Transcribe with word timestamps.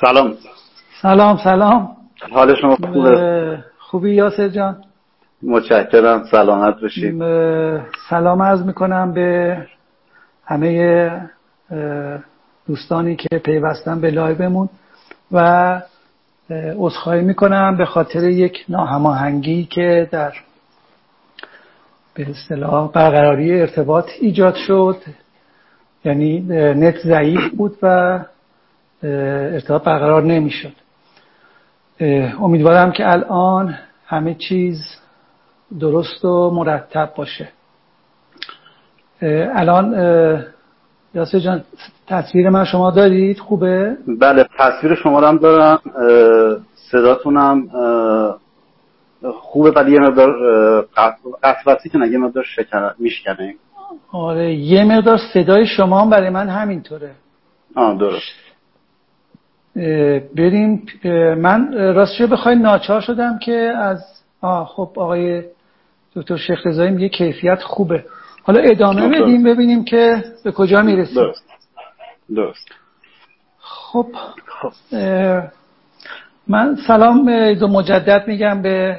سلام. 0.00 0.34
سلام 1.02 1.36
سلام. 1.44 1.96
حال 2.32 2.54
شما 2.60 2.76
خوبه؟ 2.76 3.64
خوبی 3.78 4.14
یاسر 4.14 4.48
جان؟ 4.48 4.76
متشکرم 5.42 6.24
سلامت 6.30 6.80
باشید 6.80 7.22
سلام 8.08 8.42
عرض 8.42 8.62
می‌کنم 8.62 9.12
به 9.12 9.58
همه 10.46 11.30
دوستانی 12.66 13.16
که 13.16 13.38
پیوستن 13.38 14.00
به 14.00 14.10
لایومون 14.10 14.68
و 15.32 15.80
عذرخواهی 16.50 17.22
می‌کنم 17.22 17.76
به 17.76 17.84
خاطر 17.84 18.24
یک 18.24 18.64
ناهماهنگی 18.68 19.64
که 19.64 20.08
در 20.12 20.32
به 22.14 22.30
اصطلاح 22.30 22.92
برقراری 22.92 23.60
ارتباط 23.60 24.08
ایجاد 24.20 24.54
شد. 24.54 24.96
یعنی 26.04 26.40
نت 26.74 26.98
ضعیف 26.98 27.50
بود 27.56 27.78
و 27.82 28.18
ارتباط 29.04 29.82
برقرار 29.84 30.22
نمی‌شد. 30.22 30.72
امیدوارم 32.40 32.92
که 32.92 33.12
الان 33.12 33.78
همه 34.06 34.34
چیز 34.34 34.80
درست 35.80 36.24
و 36.24 36.50
مرتب 36.50 37.12
باشه. 37.16 37.48
الان 39.54 39.94
یاسر 41.14 41.38
جان 41.38 41.64
تصویر 42.06 42.50
من 42.50 42.64
شما 42.64 42.90
دارید؟ 42.90 43.38
خوبه؟ 43.38 43.96
بله 44.20 44.46
تصویر 44.58 44.94
شما 44.94 45.20
رو 45.20 45.26
هم 45.26 45.38
دارم. 45.38 45.80
صداتونم 46.74 47.68
خوبه 49.34 49.70
ولی 49.70 49.92
یه 49.92 50.00
مقدار 50.00 50.32
قطع 51.42 51.88
که 51.88 51.98
یه 51.98 52.18
مقدار 52.18 52.44
میشکنه. 52.98 53.54
آره 54.12 54.54
یه 54.54 54.84
مقدار 54.84 55.18
صدای 55.34 55.66
شما 55.66 56.00
هم 56.00 56.10
برای 56.10 56.30
من 56.30 56.48
همینطوره. 56.48 57.10
آه 57.76 57.98
درست. 57.98 58.43
بریم 60.36 60.86
من 61.38 61.72
راستش 61.72 62.22
بخوای 62.22 62.54
ناچار 62.54 63.00
شدم 63.00 63.38
که 63.38 63.72
از 63.76 64.04
آه 64.40 64.66
خب 64.66 64.90
آقای 64.96 65.42
دکتر 66.16 66.36
شیخ 66.36 66.66
رضایی 66.66 66.90
میگه 66.90 67.08
کیفیت 67.08 67.62
خوبه. 67.62 68.04
حالا 68.42 68.60
ادامه 68.60 69.08
بدیم 69.08 69.42
ببینیم 69.42 69.84
که 69.84 70.24
به 70.44 70.52
کجا 70.52 70.82
می‌رسیم. 70.82 71.14
درست. 71.14 71.44
درست. 72.34 72.68
خب 73.58 74.06
من 76.48 76.76
سلام 76.86 77.52
دو 77.54 77.68
مجدد 77.68 78.28
میگم 78.28 78.62
به 78.62 78.96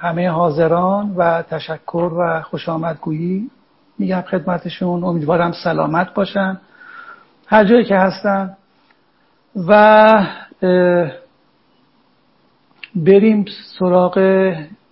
همه 0.00 0.30
حاضران 0.30 1.14
و 1.16 1.42
تشکر 1.42 2.10
و 2.18 2.42
خوش 2.42 2.68
آمدگویی 2.68 3.50
میگم 3.98 4.20
خدمتشون. 4.20 5.04
امیدوارم 5.04 5.52
سلامت 5.64 6.14
باشن. 6.14 6.60
هر 7.46 7.64
جایی 7.64 7.84
که 7.84 7.96
هستن 7.96 8.56
و 9.56 10.26
بریم 12.94 13.44
سراغ 13.78 14.18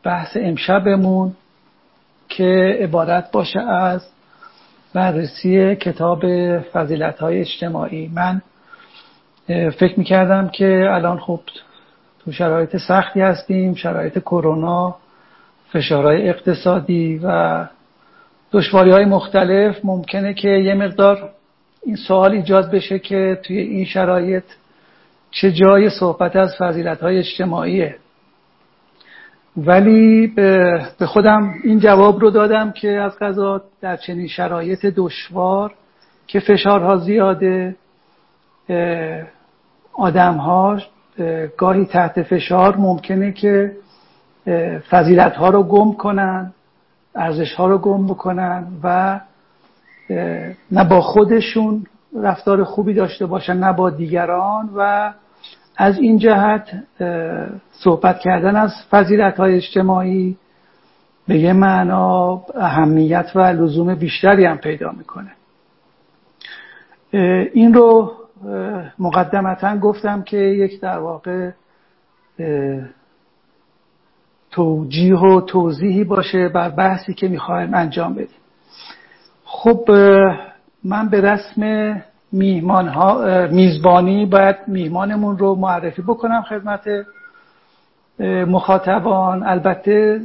بحث 0.03 0.37
امشبمون 0.41 1.33
که 2.29 2.79
عبارت 2.81 3.31
باشه 3.31 3.61
از 3.61 4.07
بررسی 4.95 5.77
کتاب 5.77 6.25
فضیلت 6.61 7.19
های 7.19 7.41
اجتماعی. 7.41 8.11
من 8.15 8.43
فکر 9.49 9.99
می‌کردم 9.99 10.49
که 10.49 10.89
الان 10.91 11.19
خب 11.19 11.41
تو 12.25 12.33
شرایط 12.33 12.77
سختی 12.77 13.21
هستیم 13.21 13.75
شرایط 13.75 14.19
کرونا 14.19 14.97
فشارهای 15.73 16.29
اقتصادی 16.29 17.21
و 17.25 17.67
دشواری 18.53 18.91
های 18.91 19.05
مختلف. 19.05 19.85
ممکنه 19.85 20.35
که 20.35 20.49
یه 20.49 20.75
مقدار 20.75 21.31
این 21.83 21.97
سوال 21.97 22.33
ایجاد 22.33 22.71
بشه 22.71 22.99
که 22.99 23.41
توی 23.43 23.59
این 23.59 23.85
شرایط 23.85 24.45
چه 25.31 25.53
جای 25.53 25.91
صحبت 25.91 26.37
از 26.37 26.55
فضیلت 26.59 27.01
های 27.01 27.19
اجتماعیه. 27.19 27.97
ولی 29.57 30.27
به 30.27 31.07
خودم 31.07 31.55
این 31.65 31.79
جواب 31.79 32.21
رو 32.21 32.31
دادم 32.31 32.71
که 32.71 32.91
از 32.91 33.19
قضا 33.19 33.63
در 33.81 33.97
چنین 33.97 34.29
شرایط 34.29 34.87
دشوار 34.87 35.75
که 36.27 36.41
فشارها 36.41 36.97
زیاده 36.97 37.77
آدم 39.93 40.39
گاهی 41.57 41.85
تحت 41.85 42.23
فشار 42.23 42.77
ممکنه 42.77 43.33
که 43.33 43.73
فضیلت 44.91 45.37
ها 45.37 45.49
رو 45.51 45.63
گم 45.63 45.93
کنن 45.93 46.53
ارزش 47.15 47.55
ها 47.55 47.67
رو 47.67 47.79
گم 47.79 48.07
بکنن 48.07 48.67
و 48.83 49.21
نه 50.73 50.85
با 50.89 51.01
خودشون 51.01 51.87
رفتار 52.17 52.65
خوبی 52.65 52.95
داشته 52.95 53.27
باشن 53.27 53.57
نه 53.57 53.73
با 53.73 53.91
دیگران. 53.91 54.71
و 54.77 55.13
از 55.77 55.99
این 55.99 56.19
جهت 56.19 56.69
صحبت 57.73 58.19
کردن 58.19 58.57
از 58.57 58.73
فضیلت 58.91 59.37
های 59.37 59.55
اجتماعی 59.55 60.37
به 61.29 61.39
یه 61.39 61.53
معنا 61.53 62.43
اهمیت 62.55 63.31
و 63.35 63.41
لزوم 63.41 63.95
بیشتری 63.95 64.45
هم 64.45 64.59
پیدا 64.59 64.93
می‌کنه. 64.93 65.31
این 67.53 67.75
رو 67.75 68.13
مقدمتا 68.99 69.77
گفتم 69.77 70.23
که 70.23 70.37
یک 70.37 70.81
در 70.81 70.99
واقع 70.99 71.51
توجیه 74.51 75.19
و 75.19 75.41
توضیحی 75.41 76.05
باشه 76.05 76.49
بر 76.49 76.69
بحثی 76.71 77.15
که 77.15 77.29
می‌خوایم 77.29 77.75
انجام 77.75 78.15
بدیم. 78.15 78.29
خب 79.53 79.91
من 80.85 81.09
به 81.09 81.21
رسم 81.21 81.63
میهمان 82.33 82.89
ها 82.89 83.47
میزبانی 83.51 84.27
باید 84.27 84.57
میهمانمون 84.67 85.39
رو 85.39 85.55
معرفی 85.55 86.03
بکنم 86.03 86.43
خدمت 86.43 86.89
مخاطبان. 88.47 89.43
البته 89.43 90.21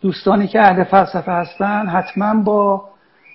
دوستانی 0.00 0.46
که 0.46 0.60
اهل 0.60 0.84
فلسفه 0.84 1.32
هستن 1.32 1.86
حتما 1.86 2.42
با 2.42 2.84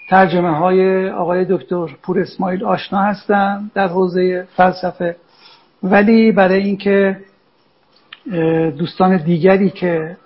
ترجمه 0.09 0.57
های 0.57 1.09
آقای 1.09 1.45
دکتر 1.49 1.87
پور 2.03 2.19
اسماعیل 2.19 2.63
آشنا 2.63 2.99
هستن 2.99 3.71
در 3.73 3.87
حوزه 3.87 4.47
فلسفه. 4.55 5.15
ولی 5.83 6.31
برای 6.31 6.63
اینکه 6.63 7.17
دوستان 8.77 9.17
دیگری 9.17 9.69
که 9.69 10.17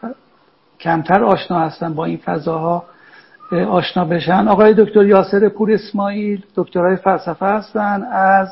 کمتر 0.80 1.24
آشنا 1.24 1.60
هستن 1.60 1.94
با 1.94 2.06
این 2.06 2.18
فضاها 2.18 2.84
آشنا 3.52 4.06
بشن. 4.06 4.48
آقای 4.48 4.74
دکتر 4.74 5.06
یاسر 5.06 5.50
پور 5.50 5.72
اسماعیل 5.72 6.44
دکترای 6.56 6.96
فلسفه 6.96 7.46
هستن. 7.46 8.04
از 8.04 8.48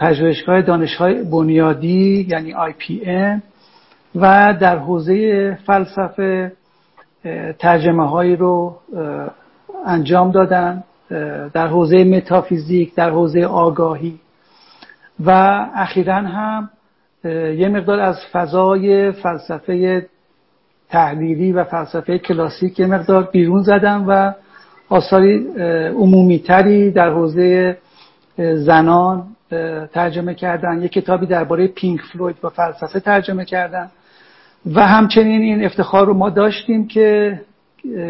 پژوهشگاه 0.00 0.62
دانشهای 0.62 1.22
بنیادی 1.22 2.26
یعنی 2.28 2.54
IPM 2.54 3.40
و 4.14 4.54
در 4.60 4.78
حوزه 4.78 5.58
فلسفه 5.66 6.52
ترجمه 7.58 8.08
هایی 8.08 8.36
رو 8.36 8.76
انجام 9.86 10.30
دادن 10.30 10.84
در 11.52 11.66
حوزه 11.66 12.04
متافیزیک 12.04 12.94
در 12.94 13.10
حوزه 13.10 13.44
آگاهی. 13.44 14.18
و 15.24 15.30
اخیرا 15.74 16.14
هم 16.14 16.70
یه 17.56 17.68
مقدار 17.68 18.00
از 18.00 18.16
فضای 18.32 19.12
فلسفه 19.12 20.06
تحلیلی 20.92 21.52
و 21.52 21.64
فلسفه 21.64 22.18
کلاسیک 22.18 22.80
یه 22.80 22.86
مقدار 22.86 23.22
بیرون 23.22 23.62
زدم 23.62 24.04
و 24.08 24.32
آثاری 24.88 25.46
عمومیتری 25.88 26.90
در 26.90 27.10
حوزه 27.10 27.78
زنان 28.38 29.26
ترجمه 29.92 30.34
کردن. 30.34 30.82
یه 30.82 30.88
کتابی 30.88 31.26
درباره 31.26 31.66
پینک 31.66 32.00
فلوید 32.00 32.36
و 32.44 32.48
فلسفه 32.48 33.00
ترجمه 33.00 33.44
کردن 33.44 33.90
و 34.74 34.86
همچنین 34.86 35.42
این 35.42 35.64
افتخار 35.64 36.06
رو 36.06 36.14
ما 36.14 36.30
داشتیم 36.30 36.88
که 36.88 37.40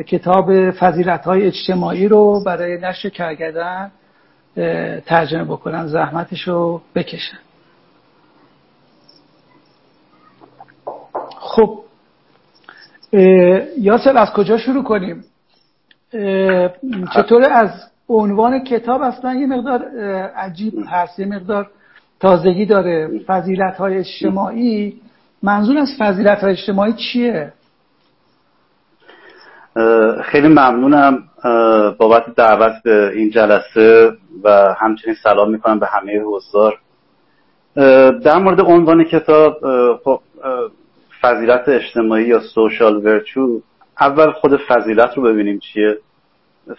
کتاب 0.06 0.70
فضیلت 0.70 1.24
های 1.24 1.46
اجتماعی 1.46 2.08
رو 2.08 2.42
برای 2.46 2.78
نشر 2.78 3.08
کرگدن 3.08 3.90
ترجمه 5.06 5.44
بکنن 5.44 5.86
زحمتش 5.86 6.48
رو 6.48 6.82
بکشن 6.94 7.38
خب 11.38 11.81
یاسر 13.78 14.16
از 14.16 14.30
کجا 14.32 14.58
شروع 14.58 14.84
کنیم؟ 14.84 15.24
چطور 17.14 17.42
از 17.52 17.70
عنوان 18.08 18.64
کتاب؟ 18.64 19.02
اصلا 19.02 19.34
یه 19.34 19.46
مقدار 19.46 19.82
عجیب 20.36 20.74
هست. 20.88 21.18
یه 21.18 21.26
مقدار 21.26 21.70
تازگی 22.20 22.66
داره. 22.66 23.10
فضیلت 23.26 23.76
های 23.76 23.96
اجتماعی. 23.96 25.00
منظور 25.42 25.78
از 25.78 25.88
فضیلت 25.98 26.38
های 26.38 26.52
اجتماعی 26.52 26.92
چیه؟ 26.92 27.52
خیلی 30.24 30.48
ممنونم 30.48 31.18
بابت 31.98 32.34
دعوت 32.36 32.72
به 32.84 33.12
این 33.14 33.30
جلسه 33.30 34.10
و 34.44 34.74
همچنین 34.78 35.16
سلام 35.22 35.50
می‌کنم 35.50 35.78
به 35.78 35.86
همه 35.86 36.20
حضار. 36.20 36.78
در 38.20 38.38
مورد 38.38 38.60
عنوان 38.60 39.04
کتاب 39.04 39.56
خب 40.04 40.20
فضیلت 41.22 41.68
اجتماعی 41.68 42.24
یا 42.24 42.40
سوشال 42.40 42.96
ورچو 42.96 43.60
اول 44.00 44.30
خود 44.32 44.60
فضیلت 44.68 45.16
رو 45.16 45.22
ببینیم 45.22 45.58
چیه. 45.58 45.98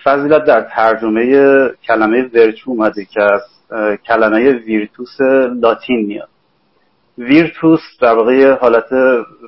فضیلت 0.03 0.45
در 0.45 0.61
ترجمه 0.61 1.25
کلمه 1.87 2.29
ورچو 2.33 2.71
اومده 2.71 3.05
که 3.05 3.21
از 3.23 3.41
کلمه 4.07 4.51
ویرتوس 4.51 5.21
لاتین 5.61 6.05
میاد. 6.05 6.29
ویرتوس 7.17 7.79
در 8.01 8.13
واقع 8.13 8.51
حالت 8.51 8.93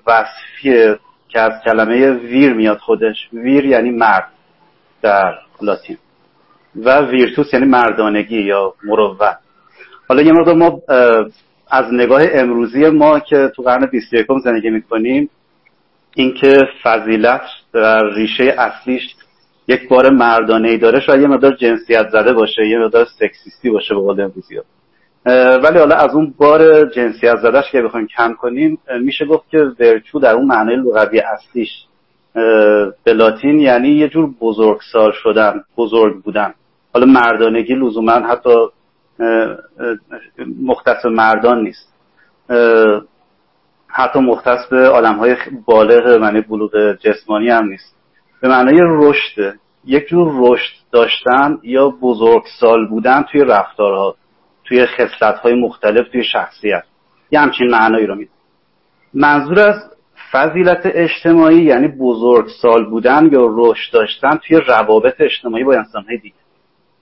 وصفیه 0.08 1.00
که 1.30 1.40
از 1.40 1.52
کلمه 1.66 2.12
ویر 2.12 2.54
میاد 2.54 2.78
خودش. 2.78 3.30
ویر 3.34 3.66
یعنی 3.66 3.92
مرد 3.92 4.28
در 5.02 5.34
لاتین. 5.62 5.98
و 6.76 7.02
ویرتوس 7.02 7.54
یعنی 7.54 7.66
مردانگی 7.66 8.42
یا 8.42 8.74
مروت. 8.84 9.38
حالا 10.08 10.22
یه 10.22 10.32
مقدار 10.32 10.56
ما 10.56 10.82
از 11.70 11.94
نگاه 11.94 12.22
امروزی 12.32 12.90
ما 12.90 13.20
که 13.20 13.52
تو 13.56 13.64
قرن 13.64 13.86
21 13.86 14.28
زندگی 14.44 14.70
می‌کنیم 14.70 15.30
اینکه 16.16 16.58
فضیلت 16.84 17.42
در 17.74 18.14
ریشه 18.14 18.56
اصلیش 18.58 19.16
یک 19.68 19.90
بار 19.90 20.10
مردانه 20.10 20.70
ای 20.70 20.78
داره 20.78 21.00
شاید 21.00 21.22
یه 21.22 21.28
مقدار 21.28 21.56
جنسیت 21.56 22.10
زده 22.10 22.34
باشه 22.34 22.68
یه 22.68 22.80
مقدار 22.80 23.06
سکسیستی 23.20 23.70
باشه 23.70 23.96
به 23.96 24.02
قول 24.02 24.22
امروزی 24.22 24.56
ولی 25.64 25.80
حالا 25.80 25.96
از 25.96 26.16
اون 26.16 26.34
بار 26.38 26.86
جنسیت 26.86 27.36
زدهش 27.36 27.72
که 27.72 27.82
بخوایم 27.82 28.08
کم 28.08 28.34
کنیم 28.34 28.80
میشه 29.02 29.26
گفت 29.26 29.50
که 29.50 29.58
ورچو 29.80 30.20
در 30.20 30.34
اون 30.34 30.46
معنای 30.46 30.76
لغوی 30.76 31.20
اصلیش 31.20 31.70
به 33.04 33.14
لاتین 33.14 33.60
یعنی 33.60 33.88
یه 33.90 34.08
جور 34.10 34.30
بزرگسال 34.42 35.12
شدن 35.12 35.64
بزرگ 35.78 36.24
بودن. 36.24 36.54
حالا 36.94 37.06
مردانگی 37.06 37.76
لزوما 37.76 38.12
حتی 38.12 38.50
مختص 40.62 41.06
مردان 41.06 41.64
نیست. 41.64 41.94
حتی 43.88 44.20
مختص 44.20 44.68
به 44.70 44.90
آدم 44.90 45.16
های 45.16 45.36
بالغ 45.66 46.08
معنی 46.08 46.42
بلوغ 46.42 46.94
جسمانی 46.94 47.50
هم 47.50 47.68
نیست. 47.68 47.96
به 48.42 48.48
معنای 48.48 48.80
رشد 48.82 49.56
یک 49.86 50.08
جور 50.08 50.34
رشد 50.38 50.74
داشتن 50.92 51.60
یا 51.64 51.90
بزرگسال 51.90 52.88
بودن 52.88 53.22
توی 53.32 53.42
رفتارها 53.42 54.16
توی 54.64 54.86
خصلت 54.86 55.40
های 55.40 55.54
مختلف 55.62 56.08
توی 56.12 56.24
شخصیت. 56.24 56.84
یه 57.32 57.40
همچین 57.40 57.72
معنایی 57.72 58.06
رو 58.06 58.16
میده 58.16 58.32
منظور 59.14 59.60
از 59.60 59.76
فضیلت 60.32 60.82
اجتماعی 60.86 61.64
یعنی 61.64 61.88
بزرگسال 61.88 62.90
بودن 62.90 63.30
یا 63.32 63.48
رشد 63.50 63.94
داشتن 63.94 64.40
توی 64.48 64.58
روابط 64.58 65.16
اجتماعی 65.20 65.64
با 65.64 65.74
انسانهای 65.74 66.18
دیگه. 66.18 66.36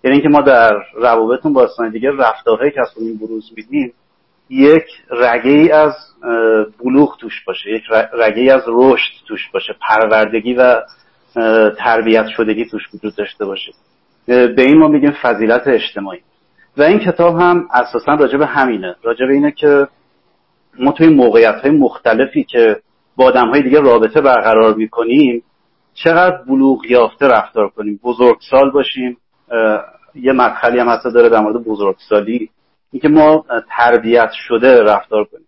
یعنی 0.04 0.16
اینکه 0.16 0.30
ما 0.30 0.42
در 0.42 0.72
روابطمون 0.96 1.54
با 1.54 1.62
انسان 1.62 1.90
دیگه 1.90 2.12
رفتارهایی 2.12 2.72
که 2.72 2.82
از 2.82 2.90
خودمون 2.94 3.18
بروز 3.18 3.52
میدیم 3.58 3.94
یک 4.50 4.86
رگه 5.10 5.52
ای 5.52 5.72
از 5.72 5.94
بلوغ 6.84 7.18
توش 7.18 7.44
باشه 7.48 7.70
یک 7.70 7.84
رگه 8.14 8.42
ای 8.42 8.50
از 8.50 8.64
رشد 8.68 9.12
توش 9.28 9.50
باشه 9.54 9.76
پروردگی 9.88 10.54
و 10.54 10.82
تربیت 11.78 12.28
شدگی 12.28 12.66
توش 12.66 12.82
وجود 12.94 13.16
داشته 13.16 13.46
باشه. 13.46 13.72
به 14.28 14.56
این 14.58 14.78
ما 14.78 14.88
میگیم 14.88 15.12
فضیلت 15.22 15.68
اجتماعی. 15.68 16.20
و 16.78 16.84
این 16.84 17.00
کتاب 17.00 17.40
هم 17.40 17.68
اساسا 17.74 18.14
راجع 18.14 18.38
به 18.38 18.46
همینه. 18.46 18.96
راجع 19.04 19.26
به 19.26 19.34
اینه 19.34 19.52
که 19.52 19.88
ما 20.80 20.92
توی 20.92 21.10
موقعیت 21.10 21.56
های 21.56 21.72
مختلفی 21.72 22.44
که 22.44 22.80
با 23.16 23.26
آدم 23.26 23.50
های 23.50 23.62
دیگه 23.62 23.80
رابطه 23.80 24.22
برقرار 24.22 24.74
می‌کنیم 24.74 25.44
چقدر 25.94 26.38
بلوغ 26.48 26.86
یافته 26.86 27.28
رفتار 27.28 27.70
کنیم. 27.70 28.00
بزرگسال 28.04 28.72
باشیم 28.72 29.18
یه 30.16 30.34
مدخلی 30.34 30.80
هم 30.80 30.90
حتی 30.90 31.12
داره 31.12 31.30
در 31.30 31.40
مورد 31.40 31.64
بزرگسالی 31.64 32.50
اینکه 32.92 33.10
ما 33.10 33.46
تربیت 33.70 34.32
شده 34.32 34.84
رفتار 34.84 35.24
کنیم. 35.26 35.48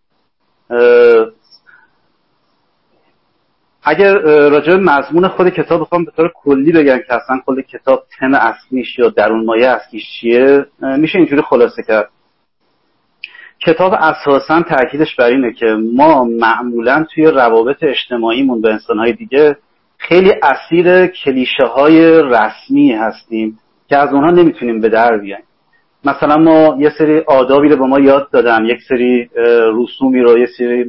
اگر 3.84 4.18
راجع 4.50 4.74
مضمون 4.76 5.28
خود 5.28 5.50
کتاب 5.50 5.82
بخوام 5.82 6.06
به 6.06 6.12
طور 6.12 6.32
کلی 6.36 6.72
بگم 6.72 6.98
که 6.98 7.14
اصلا 7.14 7.40
خود 7.46 7.62
کتاب 7.62 8.04
تم 8.20 8.34
اصلیش 8.34 9.00
یا 9.00 9.10
درون 9.10 9.46
مایه 9.46 9.68
اصلیش 9.68 10.04
چیه 10.20 10.66
میشه 10.80 11.18
اینجوری 11.18 11.42
خلاصه 11.42 11.84
کرد. 11.84 12.10
کتاب 13.60 13.94
اساسا 13.94 14.62
تاکیدش 14.62 15.16
بر 15.16 15.26
اینه 15.26 15.54
که 15.54 15.66
ما 15.96 16.24
معمولا 16.24 17.06
توی 17.14 17.26
روابط 17.26 17.78
اجتماعیمون 17.82 18.62
به 18.62 18.72
انسانهای 18.72 19.14
دیگه 19.14 19.58
خیلی 19.98 20.34
اسیر 20.44 21.08
کلیشه 21.08 21.66
های 21.76 22.22
رسمی 22.22 22.92
هستیم. 22.92 23.60
که 23.90 23.98
از 23.98 24.14
اونها 24.14 24.32
نمی‌تونیم 24.32 24.82
به 24.82 24.90
در 24.90 25.18
بیایم. 25.18 25.44
مثلا 26.06 26.38
ما 26.38 26.76
یه 26.80 26.92
سری 26.98 27.20
آدابی 27.20 27.70
رو 27.70 27.78
به 27.78 27.86
ما 27.86 28.00
یاد 28.00 28.30
دادن 28.32 28.66
یک 28.66 28.78
سری 28.90 29.30
رسومی 29.74 30.22
رو 30.22 30.38
یه 30.38 30.48
سری 30.58 30.86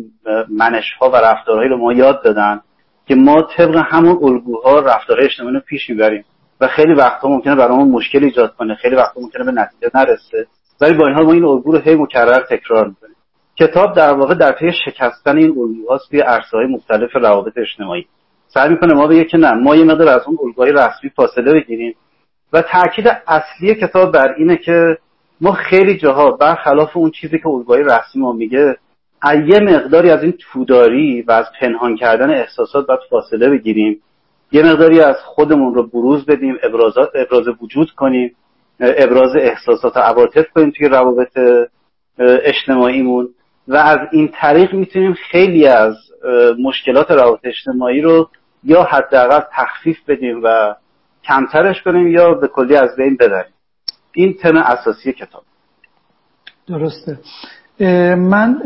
منش 0.50 0.92
ها 1.00 1.10
و 1.10 1.16
رفتارهایی 1.16 1.68
رو 1.68 1.76
ما 1.76 1.92
یاد 1.92 2.22
دادن 2.24 2.60
که 3.06 3.14
ما 3.14 3.42
طبق 3.42 3.76
همون 3.76 4.18
الگوها 4.22 4.80
رفتار 4.80 5.20
اجتماعی 5.20 5.54
رو 5.54 5.60
پیش 5.60 5.90
می‌بریم. 5.90 6.24
و 6.60 6.68
خیلی 6.68 6.94
وقتا 6.94 7.28
ممکنه 7.28 7.54
برامون 7.54 7.88
مشکل 7.88 8.24
ایجاد 8.24 8.54
کنه 8.54 8.74
خیلی 8.74 8.96
وقتا 8.96 9.20
ممکنه 9.20 9.44
به 9.44 9.52
نتیجه 9.52 9.90
نرسه. 9.94 10.46
ولی 10.80 10.94
با 10.98 11.06
این 11.06 11.16
حال 11.16 11.26
ما 11.26 11.32
این 11.32 11.44
الگو 11.44 11.72
رو 11.72 11.78
هی 11.78 11.94
مکرر 11.94 12.40
تکرار 12.50 12.88
می‌کنیم. 12.88 13.16
کتاب 13.58 13.96
در 13.96 14.12
واقع 14.12 14.34
در 14.34 14.52
پی 14.52 14.72
شکستن 14.84 15.36
این 15.36 15.48
الگوهاست 15.58 16.10
توی 16.10 16.20
عرصه‌های 16.20 16.66
مختلف 16.66 17.16
روابط 17.16 17.52
اجتماعی. 17.56 18.06
سعی 18.46 18.70
می‌کنه 18.70 18.94
ما 18.94 19.06
بگه 19.06 19.24
که 19.24 19.38
نه 19.38 19.52
ما 19.52 19.76
یه 19.76 19.84
مقدار 19.84 20.08
از 20.08 20.22
اون 20.26 20.38
الگوهای 20.44 20.72
رسمی 20.72 21.10
فاصله 21.10 21.52
بگیریم. 21.52 21.94
و 22.52 22.62
تاکید 22.62 23.06
اصلی 23.26 23.74
کتاب 23.74 24.12
بر 24.12 24.34
اینه 24.38 24.56
که 24.56 24.98
ما 25.40 25.52
خیلی 25.52 25.98
جاها 25.98 26.30
برخلاف 26.30 26.96
اون 26.96 27.10
چیزی 27.10 27.38
که 27.38 27.48
الگوهای 27.48 27.82
رسمی 27.82 28.22
ما 28.22 28.32
میگه 28.32 28.76
یه 29.46 29.60
مقداری 29.60 30.10
از 30.10 30.22
این 30.22 30.34
توداری 30.38 31.22
و 31.22 31.32
از 31.32 31.46
پنهان 31.60 31.96
کردن 31.96 32.30
احساسات 32.30 32.86
باید 32.86 33.00
فاصله 33.10 33.50
بگیریم. 33.50 34.02
یه 34.52 34.62
مقداری 34.62 35.00
از 35.00 35.16
خودمون 35.24 35.74
رو 35.74 35.86
بروز 35.86 36.26
بدیم 36.26 36.56
ابرازات 36.62 37.10
ابراز 37.14 37.44
وجود 37.62 37.90
کنیم 37.90 38.36
ابراز 38.80 39.36
احساسات 39.36 39.96
و 39.96 40.00
عواطف 40.00 40.46
کنیم 40.54 40.70
توی 40.70 40.88
روابط 40.88 41.38
اجتماعیمون. 42.18 43.28
و 43.68 43.76
از 43.76 43.98
این 44.12 44.28
طریق 44.28 44.74
می‌تونیم 44.74 45.14
خیلی 45.30 45.66
از 45.66 45.94
مشکلات 46.58 47.10
روابط 47.10 47.40
اجتماعی 47.44 48.00
رو 48.00 48.28
یا 48.64 48.82
حداقل 48.82 49.40
تخفیف 49.52 49.98
بدیم 50.08 50.40
و 50.44 50.74
کمترش 51.28 51.82
کنیم 51.82 52.06
یا 52.08 52.34
به 52.34 52.48
کلی 52.48 52.76
از 52.76 52.96
بین 52.96 53.16
ببریم؟ 53.20 53.54
این 54.12 54.34
تم 54.42 54.56
اساسی 54.56 55.12
کتاب. 55.12 55.42
درسته. 56.68 57.18
من 58.16 58.60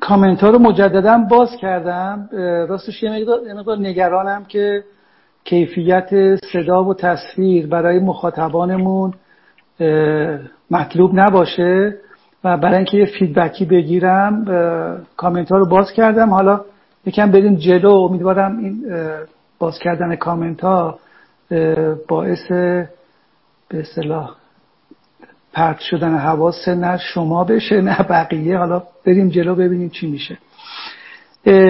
کامنت 0.00 0.40
ها 0.40 0.50
رو 0.50 0.58
مجددا 0.58 1.18
باز 1.30 1.56
کردم. 1.60 2.28
راستش 2.68 3.02
یه 3.02 3.28
مقدار 3.54 3.78
نگرانم 3.78 4.44
که 4.44 4.84
کیفیت 5.44 6.36
صدا 6.52 6.84
و 6.84 6.94
تصویر 6.94 7.66
برای 7.66 7.98
مخاطبانمون 7.98 9.14
مطلوب 10.70 11.10
نباشه 11.14 11.96
و 12.44 12.56
برای 12.56 12.76
اینکه 12.76 12.96
یه 12.96 13.04
فیدبکی 13.18 13.64
بگیرم 13.64 14.44
کامنت 15.16 15.52
ها 15.52 15.58
رو 15.58 15.66
باز 15.66 15.92
کردم. 15.92 16.30
حالا 16.30 16.64
یکم 17.06 17.30
بریم 17.30 17.54
جلو. 17.54 17.90
امیدوارم 17.90 18.58
این 18.58 18.84
باز 19.58 19.78
کردن 19.78 20.16
کامنت 20.16 20.60
ها 20.60 20.98
باعث 22.08 22.48
به 23.68 23.80
اصطلاح 23.80 24.30
پرت 25.52 25.80
شدن 25.80 26.18
حواس 26.18 26.68
نه 26.68 26.98
شما 26.98 27.44
بشه 27.44 27.80
نه 27.80 28.02
بقیه. 28.02 28.58
حالا 28.58 28.82
بریم 29.06 29.28
جلو 29.28 29.54
ببینیم 29.54 29.88
چی 29.88 30.10
میشه. 30.10 30.38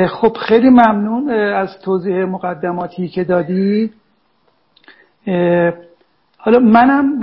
خب 0.09 0.37
خیلی 0.37 0.71
ممنون 0.71 1.31
از 1.31 1.79
توضیح 1.85 2.25
مقدماتی 2.25 3.09
که 3.09 3.25
دادی. 3.25 3.93
حالا 6.37 6.59
منم 6.59 7.21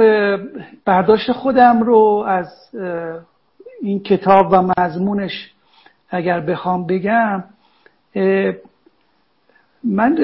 برداشت 0.85 1.31
خودم 1.31 1.83
رو 1.83 2.25
از 2.27 2.75
این 3.81 3.99
کتاب 3.99 4.47
و 4.51 4.61
مضمونش 4.61 5.51
اگر 6.09 6.39
بخوام 6.39 6.87
بگم 6.87 7.43
من 9.83 10.15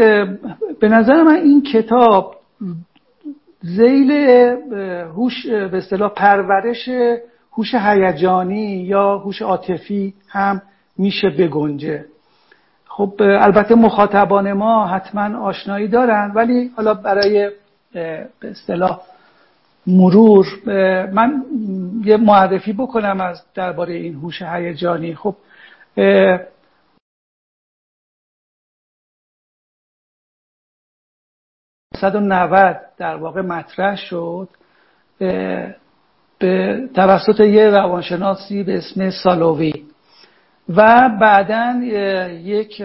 به 0.80 0.90
نظر 0.90 1.24
من 1.24 1.36
این 1.36 1.64
کتاب 1.64 2.36
زیل 3.62 4.12
هوش 5.16 5.46
به 5.48 5.78
اصطلاح 5.78 6.12
پرورش 6.14 6.90
هوش 7.54 7.76
هیجانی 7.76 8.76
یا 8.76 9.18
هوش 9.18 9.42
عاطفی 9.42 10.14
هم 10.30 10.62
میشه 10.98 11.30
بگنجه. 11.30 12.06
خب 12.88 13.14
البته 13.20 13.76
مخاطبان 13.76 14.54
ما 14.54 14.88
حتما 14.88 15.40
آشنایی 15.40 15.88
دارن 15.88 16.32
ولی 16.36 16.72
حالا 16.76 16.94
برای 16.94 17.50
به 17.94 18.30
اصطلاح 18.44 19.02
مرور 19.88 20.46
من 21.14 21.44
یه 22.04 22.18
معرفی 22.18 22.74
بکنم 22.74 23.22
از 23.22 23.44
درباره 23.56 23.94
این 23.94 24.14
هوش 24.14 24.42
هیجانی. 24.42 25.16
خب 25.16 25.36
190 32.02 32.78
در 32.98 33.16
واقع 33.16 33.42
مطرح 33.42 33.96
شد 33.96 34.50
به 36.40 36.90
توسط 36.96 37.40
یه 37.40 37.70
روانشناسی 37.70 38.64
به 38.64 38.78
اسم 38.78 39.10
سالووی. 39.10 39.74
و 40.70 41.10
بعدا 41.22 41.82
یک 42.44 42.82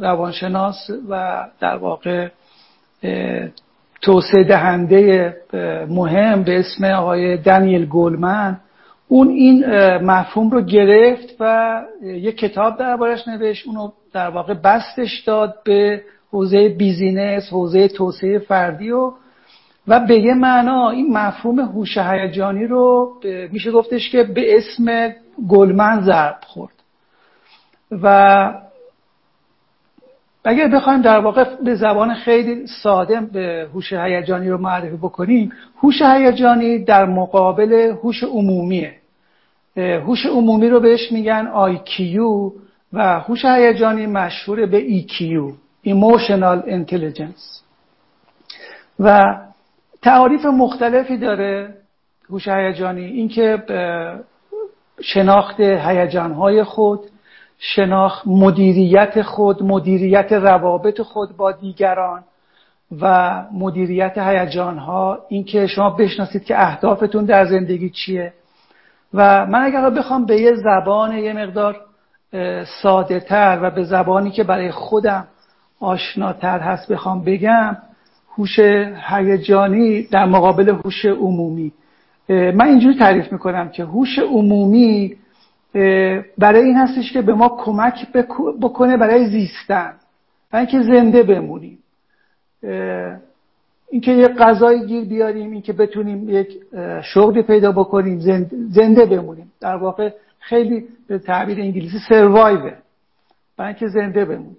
روانشناس 0.00 0.90
و 1.08 1.44
در 1.60 1.76
واقع 1.76 2.28
توسعه 4.02 4.44
دهنده 4.44 5.36
مهم 5.88 6.42
به 6.42 6.58
اسم 6.58 6.84
آقای 6.84 7.36
دنیل 7.36 7.86
گولمن 7.86 8.60
اون 9.08 9.28
این 9.28 9.66
مفهوم 9.96 10.50
رو 10.50 10.60
گرفت 10.60 11.36
و 11.40 11.82
یک 12.02 12.38
کتاب 12.38 12.78
دربارش 12.78 13.28
نوشت 13.28 13.66
اونو 13.66 13.90
در 14.12 14.30
واقع 14.30 14.54
بستش 14.54 15.20
داد 15.20 15.54
به 15.64 16.02
حوزه 16.34 16.68
بیزینس 16.68 17.48
حوزه 17.52 17.88
توسعه 17.88 18.38
فردی 18.38 18.90
و 18.90 19.12
و 19.88 20.00
به 20.00 20.18
یه 20.20 20.34
معنا 20.34 20.90
این 20.90 21.12
مفهوم 21.12 21.60
هوش 21.60 21.98
هیجانی 21.98 22.66
رو 22.66 23.12
میشه 23.52 23.70
گفتش 23.70 24.10
که 24.10 24.22
به 24.22 24.56
اسم 24.56 25.14
گلمن 25.48 26.00
ضرب 26.00 26.36
خورد. 26.46 26.72
و 28.02 28.54
اگر 30.44 30.68
بخوایم 30.68 31.02
در 31.02 31.18
واقع 31.18 31.44
به 31.64 31.74
زبان 31.74 32.14
خیلی 32.14 32.66
ساده 32.66 33.20
به 33.20 33.68
هوش 33.74 33.92
هیجانی 33.92 34.48
رو 34.48 34.58
معرفی 34.58 34.96
بکنیم 34.96 35.52
هوش 35.82 36.02
هیجانی 36.02 36.78
در 36.78 37.04
مقابل 37.04 37.72
هوش 38.02 38.24
عمومیه. 38.24 38.94
هوش 39.76 40.26
عمومی 40.26 40.68
رو 40.68 40.80
بهش 40.80 41.12
میگن 41.12 41.52
IQ 41.74 42.00
و 42.92 43.20
هوش 43.20 43.44
هیجانی 43.44 44.06
مشهور 44.06 44.66
به 44.66 45.00
EQ 45.00 45.22
Emotional 45.86 46.62
Intelligence. 46.66 47.64
و 49.00 49.36
تعاریف 50.02 50.44
مختلفی 50.46 51.18
داره 51.18 51.74
هوش 52.30 52.48
هیجانی 52.48 53.04
اینکه 53.04 53.62
شناخت 55.00 55.60
هیجانهای 55.60 56.64
خود 56.64 57.00
شناخت 57.58 58.22
مدیریت 58.26 59.22
خود 59.22 59.62
مدیریت 59.62 60.32
روابط 60.32 61.00
خود 61.00 61.36
با 61.36 61.52
دیگران 61.52 62.24
و 63.00 63.44
مدیریت 63.52 64.18
هیجانها. 64.18 65.18
اینکه 65.28 65.66
شما 65.66 65.90
بشناسید 65.90 66.44
که 66.44 66.62
اهدافتون 66.62 67.24
در 67.24 67.44
زندگی 67.44 67.90
چیه. 67.90 68.32
و 69.14 69.46
من 69.46 69.62
اگر 69.62 69.90
بخوام 69.90 70.26
به 70.26 70.40
یه 70.40 70.54
زبان 70.54 71.18
یه 71.18 71.32
مقدار 71.32 71.80
ساده 72.82 73.20
تر 73.20 73.58
و 73.62 73.70
به 73.70 73.84
زبانی 73.84 74.30
که 74.30 74.44
برای 74.44 74.70
خودم 74.70 75.28
آشناتر 75.84 76.58
هست 76.58 76.92
بخوام 76.92 77.24
بگم 77.24 77.76
هوش 78.36 78.58
هیجانی 79.08 80.02
در 80.02 80.26
مقابل 80.26 80.68
هوش 80.68 81.04
عمومی. 81.04 81.72
من 82.28 82.66
اینجوری 82.66 82.98
تعریف 82.98 83.32
می‌کنم 83.32 83.68
که 83.68 83.84
هوش 83.84 84.18
عمومی 84.18 85.16
برای 86.38 86.62
این 86.62 86.76
هستش 86.76 87.12
که 87.12 87.22
به 87.22 87.34
ما 87.34 87.48
کمک 87.48 88.12
بکنه 88.60 88.96
برای 88.96 89.26
زیستن. 89.26 89.92
برای 90.50 90.66
اینکه 90.66 90.92
زنده 90.92 91.22
بمونیم. 91.22 91.78
اینکه 93.90 94.12
یه 94.12 94.28
غذای 94.28 94.86
گیر 94.86 95.04
بیاریم 95.04 95.50
اینکه 95.52 95.72
بتونیم 95.72 96.30
یک 96.30 96.48
شغلی 97.02 97.42
پیدا 97.42 97.72
بکنیم 97.72 98.18
زنده 98.70 99.06
بمونیم. 99.06 99.52
در 99.60 99.76
واقع 99.76 100.10
خیلی 100.38 100.84
به 101.08 101.18
تعبیر 101.18 101.60
انگلیسی 101.60 101.98
سروایوه 102.08 102.72
برای 103.56 103.68
اینکه 103.68 103.86
زنده 103.88 104.24
بمونیم. 104.24 104.56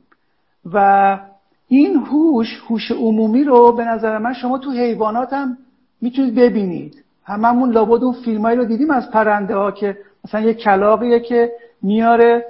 و 0.73 1.19
این 1.67 1.95
هوش 1.95 2.61
هوش 2.67 2.91
عمومی 2.91 3.43
رو 3.43 3.71
به 3.71 3.85
نظر 3.85 4.17
من 4.17 4.33
شما 4.33 4.57
تو 4.57 4.71
حیوانات 4.71 5.33
هم 5.33 5.57
می‌تونید 6.01 6.35
ببینید. 6.35 7.03
هممون 7.25 7.71
لابد 7.71 8.03
اون 8.03 8.13
فیلمایی 8.13 8.57
رو 8.57 8.65
دیدیم 8.65 8.91
از 8.91 9.11
پرنده 9.11 9.55
ها 9.55 9.71
که 9.71 9.97
مثلا 10.25 10.41
یه 10.41 10.53
کلاقیه 10.53 11.19
که 11.19 11.51
میاره 11.81 12.45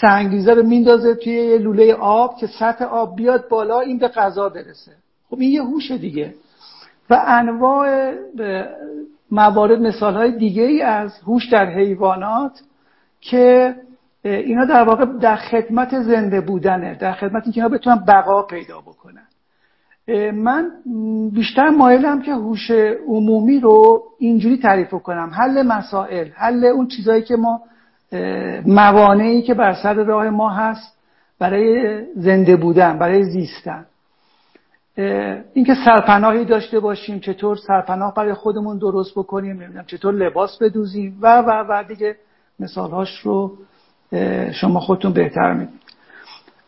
سنگریزه 0.00 0.54
رو 0.54 0.62
میندازه 0.62 1.14
توی 1.14 1.32
یه 1.32 1.58
لوله 1.58 1.94
آب 1.94 2.36
که 2.36 2.46
سطح 2.46 2.84
آب 2.84 3.16
بیاد 3.16 3.48
بالا 3.48 3.80
این 3.80 3.98
به 3.98 4.08
غذا 4.08 4.48
برسه. 4.48 4.92
خب 5.30 5.40
این 5.40 5.50
یه 5.50 5.62
هوش 5.62 5.90
دیگه. 5.90 6.34
و 7.10 7.22
انواع 7.26 8.14
موارد 9.30 9.80
مثال 9.80 10.14
های 10.14 10.32
دیگه 10.38 10.62
ای 10.62 10.82
از 10.82 11.12
هوش 11.26 11.48
در 11.48 11.66
حیوانات 11.66 12.62
که 13.20 13.74
اینا 14.24 14.64
در 14.64 14.82
واقع 14.82 15.04
در 15.04 15.36
خدمت 15.36 16.00
زنده 16.00 16.40
بودنه 16.40 16.94
در 16.94 17.12
خدمت 17.12 17.42
اینکه 17.42 17.60
اینا 17.60 17.68
بتونن 17.68 18.04
بقا 18.08 18.42
پیدا 18.42 18.80
بکنن. 18.80 19.26
من 20.32 20.70
بیشتر 21.34 21.68
مایلم 21.68 22.22
که 22.22 22.32
هوش 22.32 22.70
عمومی 23.08 23.60
رو 23.60 24.02
اینجوری 24.18 24.56
تعریف 24.58 24.94
کنم. 24.94 25.30
حل 25.34 25.62
مسائل 25.62 26.28
حل 26.34 26.64
اون 26.64 26.88
چیزهایی 26.88 27.22
که 27.22 27.36
ما 27.36 27.60
موانعی 28.66 29.42
که 29.42 29.54
بر 29.54 29.74
سر 29.82 29.94
راه 29.94 30.30
ما 30.30 30.50
هست 30.50 30.98
برای 31.38 32.00
زنده 32.16 32.56
بودن 32.56 32.98
برای 32.98 33.24
زیستن. 33.24 33.86
اینکه 35.54 35.74
سرپناهی 35.84 36.44
داشته 36.44 36.80
باشیم 36.80 37.20
چطور 37.20 37.56
سرپناه 37.56 38.14
برای 38.14 38.34
خودمون 38.34 38.78
درست 38.78 39.12
بکنیم 39.16 39.62
نمی‌دونم 39.62 39.84
چطور 39.86 40.14
لباس 40.14 40.58
بدوزیم 40.58 41.18
و 41.20 41.38
و 41.38 41.64
و 41.68 41.84
دیگه 41.88 42.16
مثالهاش 42.60 43.18
رو 43.18 43.52
شما 44.52 44.80
خودتون 44.80 45.12
بهتر 45.12 45.52
می‌دونید. 45.52 45.82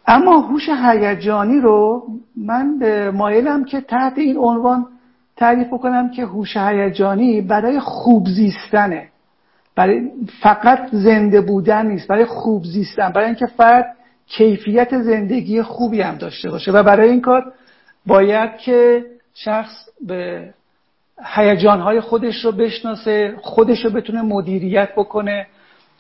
اما 0.07 0.39
هوش 0.41 0.69
هیجانی 0.69 1.61
رو 1.61 2.07
من 2.37 2.79
مایلم 3.11 3.65
که 3.65 3.81
تحت 3.81 4.19
این 4.19 4.39
عنوان 4.39 4.87
تعریف 5.37 5.71
کنم 5.71 6.11
که 6.11 6.25
هوش 6.25 6.57
هیجانی 6.57 7.41
برای 7.41 7.81
خوب 7.81 8.29
زیستنه. 8.29 9.09
برای 9.77 10.11
فقط 10.41 10.89
زنده 10.93 11.41
بودن 11.41 11.87
نیست 11.87 12.09
برای 12.09 12.25
خوب 12.25 12.65
زیستن 12.65 13.13
برای 13.13 13.27
اینکه 13.27 13.47
فرد 13.47 13.97
کیفیت 14.27 15.03
زندگی 15.03 15.63
خوبی 15.63 16.01
هم 16.01 16.15
داشته 16.15 16.51
باشه. 16.51 16.73
و 16.73 16.83
برای 16.83 17.11
این 17.11 17.21
کار 17.21 17.53
باید 18.07 18.57
که 18.57 19.05
شخص 19.35 19.89
به 20.07 20.49
هیجانهای 21.35 22.01
خودش 22.01 22.45
رو 22.45 22.53
بشناسه 22.53 23.35
خودش 23.43 23.85
رو 23.85 23.91
بتونه 23.91 24.23
مدیریت 24.23 24.89
بکنه. 24.97 25.47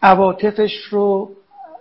عواطفش 0.05 0.85
رو 0.91 1.31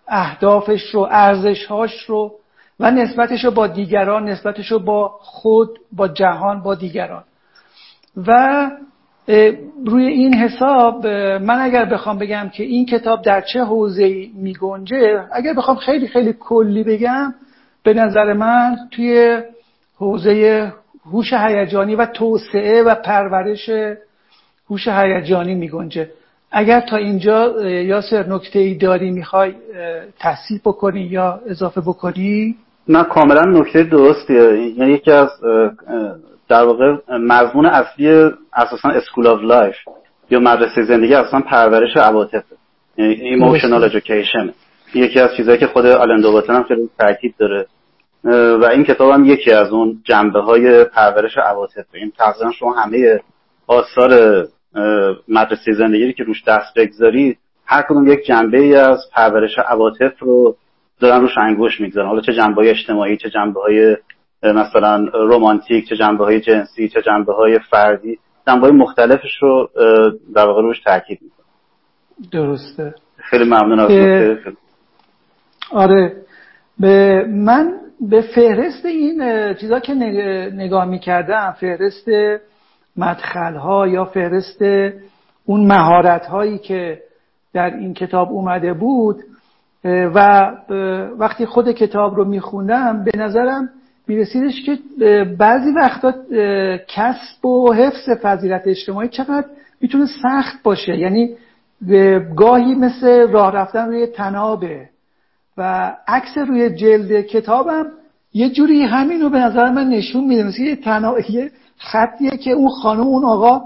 اهدافش 0.08 0.82
رو 0.94 1.08
ارزشهاش 1.12 2.03
رو 2.03 2.32
و 2.80 2.92
نسبتش 2.92 3.46
رو 3.46 3.51
با 3.51 3.68
دیگران 3.68 4.30
نسبتش 4.30 4.72
رو 4.72 4.80
با 4.80 5.08
خود 5.22 5.80
با 5.92 6.08
جهان 6.08 6.62
با 6.63 6.75
دیگران. 6.75 7.24
و 8.27 8.72
روی 9.86 10.08
این 10.08 10.34
حساب 10.34 11.08
من 11.08 11.60
اگر 11.60 11.86
بخوام 11.86 12.18
بگم 12.18 12.50
که 12.53 12.63
این 12.63 12.86
کتاب 12.86 13.22
در 13.22 13.42
چه 13.42 13.63
حوزه‌ای 13.63 14.32
میگنجه 14.36 15.27
اگر 15.32 15.53
بخوام 15.53 15.77
خیلی 15.77 16.08
خیلی 16.08 16.34
کلی 16.34 16.84
بگم 16.84 17.34
به 17.84 17.94
نظر 17.94 18.34
من 18.34 18.77
توی 18.92 19.42
حوزه 19.96 20.74
هوش 21.06 21.34
هیجانی 21.34 21.96
و 21.96 22.06
توسعه 22.06 22.84
و 22.84 22.96
پرورش 22.96 23.70
هوش 24.70 24.88
هیجانی 24.88 25.56
می‌گنجه. 25.56 26.10
اگر 26.53 26.79
تا 26.79 26.98
اینجا 26.98 27.69
یاسر 27.69 28.25
نکته 28.27 28.60
ای 28.60 28.75
داری 28.75 29.12
می‌خوای 29.12 29.53
تصحیح 30.19 30.62
بکنی 30.65 31.01
یا 31.01 31.39
اضافه 31.48 31.81
بکنی؟ 31.81 32.55
نه 32.88 33.03
کاملا 33.03 33.41
نکته 33.41 33.83
درستیه 33.83 34.74
یعنی 34.77 34.93
یکی 34.93 35.12
از 35.12 35.29
در 36.50 36.63
واقع 36.63 36.95
مضمون 37.10 37.65
اصلی 37.65 38.31
اساسا 38.53 38.89
School 38.89 39.27
of 39.27 39.39
Life 39.42 39.75
یا 40.29 40.39
مدرسه 40.39 40.83
زندگی 40.83 41.13
اصلا 41.13 41.41
پرورش 41.41 41.98
عواطف 41.98 42.43
یعنی 42.98 43.13
ایموشنال 43.13 43.89
education. 43.89 44.50
یکی 44.95 45.19
از 45.19 45.29
چیزهایی 45.38 45.60
که 45.60 45.67
خود 45.67 45.86
آلن 45.86 46.22
دوباتن 46.22 46.55
هم 46.55 46.63
خیلی 46.63 46.89
تاکید 47.00 47.36
داره. 47.38 47.65
و 48.62 48.65
این 48.65 48.83
کتاب 48.83 49.12
هم 49.12 49.25
یکی 49.25 49.51
از 49.51 49.72
اون 49.72 50.01
جنبه 50.03 50.41
های 50.41 50.83
پرورش 50.83 51.38
عواطف. 51.38 51.86
این 51.93 52.12
تقریبا 52.17 52.51
شما 52.51 52.74
همه 52.74 53.19
آثار 53.67 54.43
مدرسه 55.27 55.74
زندگی 55.74 56.13
که 56.13 56.24
روش 56.24 56.44
دست 56.48 56.74
بگذارید 56.75 57.38
هر 57.65 57.82
کدوم 57.82 58.08
یک 58.08 58.25
جنبه 58.25 58.60
ای 58.60 58.75
از 58.75 59.00
پرورش 59.13 59.60
عواطف 59.60 60.20
رو 60.20 60.56
دارن 61.00 61.22
روش 61.22 61.38
انگوش 61.38 61.82
می‌گذارن. 61.82 62.08
حالا 62.08 62.22
چه 62.22 62.34
جنبه 62.34 62.56
های 62.56 62.70
اجتماعی 62.70 63.18
چه 63.18 63.30
جنبه 63.30 63.62
های 63.62 63.98
مثلا 64.44 65.06
رومانتیک 65.13 65.89
چه 65.89 65.96
جنبه 65.96 66.24
های 66.24 66.42
جنسی 66.42 66.89
چه 66.89 67.01
جنبه 67.01 67.34
های 67.34 67.60
فردی 67.60 68.20
جنبه 68.48 68.68
های 68.68 68.72
مختلفش 68.72 69.38
رو 69.42 69.70
در 70.36 70.46
واقع 70.46 70.62
روش 70.62 70.82
تاکید 70.82 71.20
می‌کنه 71.22 71.46
درسته. 72.32 72.94
خیلی 73.18 73.44
ممنون 73.44 73.80
از 73.80 73.92
آره. 75.72 76.15
به 76.80 77.25
من 77.30 77.74
به 78.10 78.22
فهرست 78.22 78.86
این 78.86 79.53
چیزا 79.53 79.80
که 79.80 79.94
نگاه 80.53 80.86
می‌کردم 80.86 81.56
فهرست 81.60 82.08
مدخل 82.98 83.56
ها 83.56 83.88
یا 83.88 84.06
فهرست 84.06 84.62
اون 85.46 85.66
مهارت 85.66 86.26
هایی 86.26 86.58
که 86.58 87.02
در 87.54 87.76
این 87.76 87.94
کتاب 87.94 88.32
اومده 88.32 88.74
بود 88.74 89.24
و 89.86 90.52
وقتی 91.18 91.46
خود 91.46 91.72
کتاب 91.72 92.16
رو 92.16 92.26
میخوندم 92.26 93.04
به 93.04 93.12
نظرم 93.18 93.70
میرسیدش 94.08 94.64
که 94.66 94.78
بعضی 95.38 95.72
وقتا 95.72 96.14
کسب 96.88 97.46
و 97.46 97.74
حفظ 97.74 98.10
فضیلت 98.22 98.62
اجتماعی 98.66 99.10
چقدر 99.10 99.46
می‌تونه 99.82 100.06
سخت 100.24 100.64
باشه. 100.64 100.98
یعنی 100.98 101.36
گاهی 102.36 102.76
مثل 102.76 103.32
راه 103.32 103.52
رفتن 103.52 103.88
روی 103.88 104.08
تنابه 104.08 104.90
و 105.58 105.92
عکس 106.08 106.38
روی 106.38 106.70
جلد 106.70 107.22
کتابم 107.22 107.86
یه 108.34 108.50
جوری 108.50 108.84
همین 108.84 109.22
رو 109.22 109.30
به 109.30 109.40
نظر 109.40 109.72
من 109.72 109.90
نشون 109.90 110.24
میده. 110.24 110.44
مثل 110.44 110.62
یه, 110.62 110.76
تنا... 110.76 111.16
یه 111.30 111.52
خطیه 111.77 112.30
که 112.30 112.51
اون 112.51 112.70
خانم 112.70 113.01
اون 113.01 113.25
آقا 113.25 113.62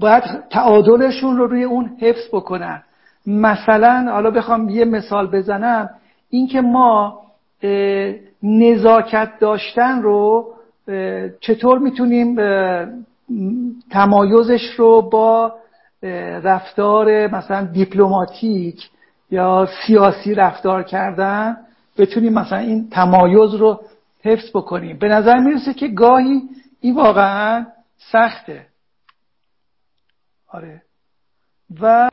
باید 0.00 0.22
تعادلشون 0.50 1.36
رو 1.36 1.46
روی 1.46 1.64
اون 1.64 1.96
حفظ 2.00 2.28
بکنن. 2.32 2.82
مثلا 3.26 4.12
حالا 4.12 4.30
بخوام 4.30 4.68
یه 4.68 4.84
مثال 4.84 5.26
بزنم 5.26 5.90
اینکه 6.30 6.60
ما 6.60 7.22
نزاکت 8.42 9.28
داشتن 9.40 10.02
رو 10.02 10.54
چطور 11.40 11.78
می‌تونیم 11.78 12.36
تمایزش 13.90 14.70
رو 14.76 15.02
با 15.02 15.52
رفتار 16.42 17.26
مثلا 17.26 17.66
دیپلماتیک 17.66 18.90
یا 19.30 19.68
سیاسی 19.86 20.34
رفتار 20.34 20.82
کردن 20.82 21.56
بتونیم 21.98 22.32
مثلا 22.32 22.58
این 22.58 22.88
تمایز 22.90 23.54
رو 23.54 23.80
حفظ 24.24 24.50
بکنیم. 24.54 24.98
به 24.98 25.08
نظر 25.08 25.38
می‌رسه 25.38 25.74
که 25.74 25.88
گاهی 25.88 26.42
این 26.82 26.94
واقعا 26.94 27.66
سخته. 27.96 28.66
آره. 30.48 30.82
و 31.80 32.08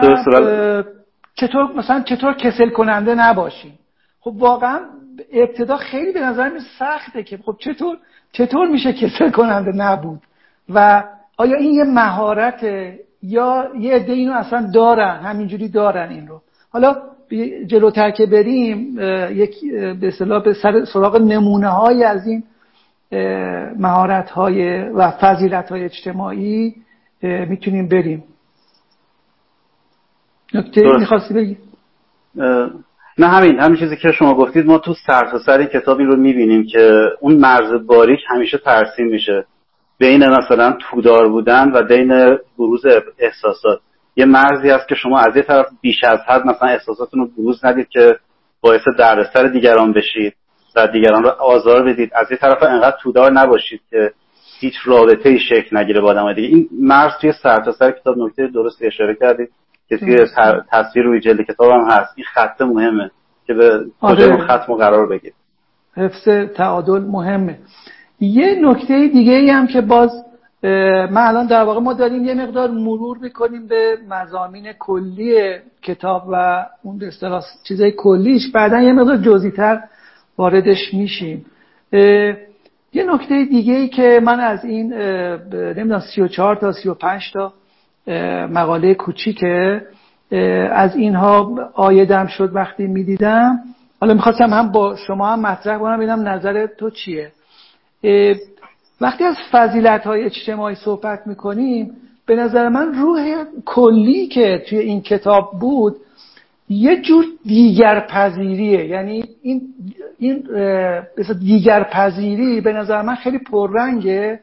چطور 1.35 1.73
مثلا 1.75 2.01
چطور 2.01 2.33
کسل 2.33 2.69
کننده 2.69 3.15
نباشیم؟ 3.15 3.79
خب 4.19 4.33
واقعا 4.37 4.79
ابتدا 5.33 5.77
خیلی 5.77 6.11
به 6.11 6.19
نظر 6.19 6.49
می 6.49 6.59
سخته 6.79 7.23
که 7.23 7.37
خب 7.37 7.55
چطور 7.59 7.97
چطور 8.31 8.67
میشه 8.67 8.93
کسل 8.93 9.29
کننده 9.31 9.71
نبود؟ 9.71 10.21
و 10.69 11.03
آیا 11.37 11.57
این 11.57 11.73
یه 11.73 11.83
مهارته 11.83 12.99
یا 13.21 13.67
یه 13.79 13.95
عده 13.95 14.13
اینو 14.13 14.33
اصلا 14.33 14.71
دارن 14.73 15.19
همینجوری 15.19 15.69
دارن 15.69 16.09
این 16.09 16.27
رو؟ 16.27 16.41
حالا 16.69 17.01
جلوتر 17.67 18.11
که 18.11 18.25
بریم 18.25 18.99
یک 19.31 19.55
به 19.71 20.07
اصطلاح 20.07 20.43
به 20.43 20.53
سراغ 20.93 21.17
نمونه 21.21 21.69
های 21.69 22.03
از 22.03 22.27
این 22.27 22.43
مهارت 23.79 24.29
های 24.29 24.89
و 24.89 25.11
فضیلت 25.11 25.69
های 25.69 25.83
اجتماعی 25.83 26.75
می‌تونیم 27.21 27.87
بریم. 27.87 28.23
نکته 30.53 30.81
می‌خواستی 30.81 31.33
بگی؟ 31.33 31.57
نه 33.17 33.27
همین 33.27 33.59
همین 33.59 33.77
چیزی 33.79 33.97
که 33.97 34.11
شما 34.11 34.33
گفتید 34.33 34.65
ما 34.65 34.77
تو 34.77 34.93
سر 34.93 35.31
تا 35.31 35.39
سر 35.39 35.65
کتابی 35.65 36.03
رو 36.03 36.15
می‌بینیم 36.15 36.65
که 36.65 37.09
اون 37.19 37.35
مرز 37.35 37.87
باریک 37.87 38.19
همیشه 38.27 38.57
ترسیم 38.57 39.07
میشه. 39.07 39.45
بین 39.97 40.27
مثلا 40.27 40.77
تودار 40.79 41.29
بودن 41.29 41.71
و 41.71 41.83
بین 41.83 42.37
بروز 42.57 42.85
احساسات. 43.19 43.79
یه 44.15 44.25
مرزی 44.25 44.69
هست 44.69 44.87
که 44.87 44.95
شما 44.95 45.19
از 45.19 45.35
یه 45.35 45.41
طرف 45.41 45.65
بیش 45.81 46.03
از 46.03 46.19
حد 46.27 46.45
مثلا 46.45 46.69
احساساتتون 46.69 47.19
رو 47.19 47.27
بروز 47.37 47.65
ندید 47.65 47.89
که 47.89 48.15
باعث 48.61 48.81
دردسر 48.99 49.43
دیگران 49.43 49.93
بشید. 49.93 50.33
و 50.75 50.87
دیگران 50.87 51.23
رو 51.23 51.29
آزار 51.29 51.83
بدید. 51.83 52.11
از 52.15 52.31
یه 52.31 52.37
طرف 52.37 52.63
انقدر 52.63 52.97
تودار 53.01 53.31
نباشید 53.31 53.81
که 53.89 54.11
هیچ 54.59 54.73
رابطه 54.85 55.29
ای 55.29 55.39
شکل 55.39 55.77
نگیره 55.77 56.01
با 56.01 56.09
آدم 56.09 56.33
دیگه. 56.33 56.47
این 56.47 56.67
مرز 56.81 57.11
توی 57.21 57.31
سر 57.43 57.63
تا 57.63 57.71
سر 57.71 57.91
کتاب 57.91 58.17
نکته 58.17 58.47
درستی 58.47 58.87
اشاره 58.87 59.15
کردید 59.15 59.49
که 59.89 59.97
توی 59.97 60.25
تصویر 60.71 61.05
روی 61.05 61.19
جلد 61.19 61.41
کتاب 61.41 61.71
هم 61.71 61.87
هست. 61.89 62.13
این 62.15 62.25
خط 62.33 62.61
مهمه 62.61 63.11
که 63.47 63.53
به 63.53 63.85
کجا 64.01 64.25
آره. 64.25 64.37
خط 64.37 64.65
قرار 64.67 65.07
بگیر 65.07 65.33
حفظ 65.97 66.27
تعادل 66.55 66.99
مهمه. 66.99 67.57
یه 68.19 68.59
نکته 68.61 69.07
دیگه 69.07 69.33
ای 69.33 69.49
هم 69.49 69.67
که 69.67 69.81
باز 69.81 70.11
من 70.63 71.17
الان 71.17 71.47
در 71.47 71.63
واقع 71.63 71.79
ما 71.79 71.93
داریم 71.93 72.25
یه 72.25 72.33
مقدار 72.33 72.71
مرور 72.71 73.17
می‌کنیم 73.17 73.67
به 73.67 73.97
مزامین 74.09 74.73
کلی 74.79 75.55
کتاب 75.81 76.23
و 76.31 76.65
اون 76.83 77.03
اصطلاح 77.03 77.43
چیزای 77.67 77.91
کلیش. 77.91 78.51
بعدا 78.51 78.79
یه 78.79 78.93
مقدار 78.93 79.17
جزئی‌تر 79.17 79.81
واردش 80.39 80.93
میشیم. 80.93 81.45
یه 82.93 83.03
نکته 83.13 83.45
دیگه 83.45 83.73
ای 83.73 83.87
که 83.87 84.19
من 84.23 84.39
از 84.39 84.65
این 84.65 84.93
نمی‌دونم 84.93 85.99
34 85.99 86.55
تا 86.55 86.71
35 86.71 87.31
تا 87.33 87.53
مقاله 88.47 88.93
کوچیکه. 88.93 89.81
از 90.71 90.95
اینها 90.95 91.55
آیدم 91.73 92.27
شد 92.27 92.55
وقتی 92.55 92.87
می‌دیدم. 92.87 93.59
حالا 94.01 94.13
می‌خواستم 94.13 94.49
هم 94.53 94.71
با 94.71 94.95
شما 94.95 95.27
هم 95.27 95.39
مطرح 95.39 95.77
کنم 95.77 95.97
ببینم 95.97 96.27
نظر 96.27 96.67
تو 96.67 96.89
چیه. 96.89 97.31
وقتی 99.01 99.23
از 99.23 99.35
فضیلت 99.51 100.03
های 100.03 100.23
اجتماعی 100.23 100.75
صحبت 100.75 101.27
می‌کنیم 101.27 101.91
به 102.25 102.35
نظر 102.35 102.69
من 102.69 102.93
روح 102.93 103.43
کلی 103.65 104.27
که 104.27 104.63
توی 104.69 104.79
این 104.79 105.01
کتاب 105.01 105.51
بود 105.59 105.95
یه 106.69 107.01
جور 107.01 107.25
دیگر 107.45 107.99
پذیریه 107.99 108.85
یعنی 108.85 109.23
این, 109.41 109.61
این 110.17 110.43
دیگر 111.39 111.83
پذیری 111.83 112.61
به 112.61 112.73
نظر 112.73 113.01
من 113.01 113.15
خیلی 113.15 113.37
پررنگه 113.37 114.39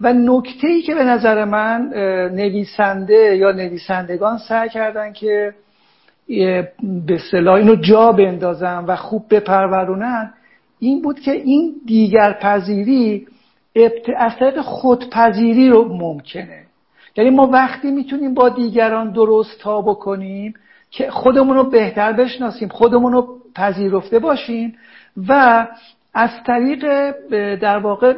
و 0.00 0.12
نکته 0.12 0.68
ای 0.68 0.82
که 0.82 0.94
به 0.94 1.04
نظر 1.04 1.44
من 1.44 1.88
نویسنده 2.34 3.36
یا 3.36 3.52
نویسندگان 3.52 4.38
سعی 4.38 4.68
کردن 4.68 5.12
که 5.12 5.54
به 7.06 7.18
صلاح 7.30 7.54
اینو 7.54 7.76
جا 7.76 8.12
بندازن 8.12 8.84
و 8.84 8.96
خوب 8.96 9.24
بپرورونن 9.30 10.34
این 10.78 11.02
بود 11.02 11.20
که 11.20 11.32
این 11.32 11.74
دیگر 11.86 12.32
پذیری 12.32 13.26
از 14.16 14.32
طریق 14.38 14.60
خودپذیری 14.60 15.68
رو 15.68 15.96
ممکنه. 15.96 16.62
یعنی 17.16 17.30
ما 17.30 17.46
وقتی 17.46 17.90
می‌تونیم 17.90 18.34
با 18.34 18.48
دیگران 18.48 19.12
درست 19.12 19.60
تا 19.60 19.80
بکنیم 19.80 20.54
که 20.92 21.10
خودمون 21.10 21.56
رو 21.56 21.64
بهتر 21.64 22.12
بشناسیم 22.12 22.68
خودمون 22.68 23.12
رو 23.12 23.38
پذیرفته 23.54 24.18
باشیم 24.18 24.74
و 25.28 25.66
از 26.14 26.30
طریق 26.46 27.10
در 27.56 27.78
واقع 27.78 28.14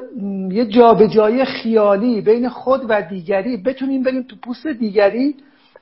یه 0.50 0.66
جابجایی 0.66 1.44
خیالی 1.44 2.20
بین 2.20 2.48
خود 2.48 2.80
و 2.88 3.02
دیگری 3.02 3.56
بتونیم 3.56 4.02
بریم 4.02 4.22
تو 4.22 4.36
پوست 4.42 4.66
دیگری 4.66 5.34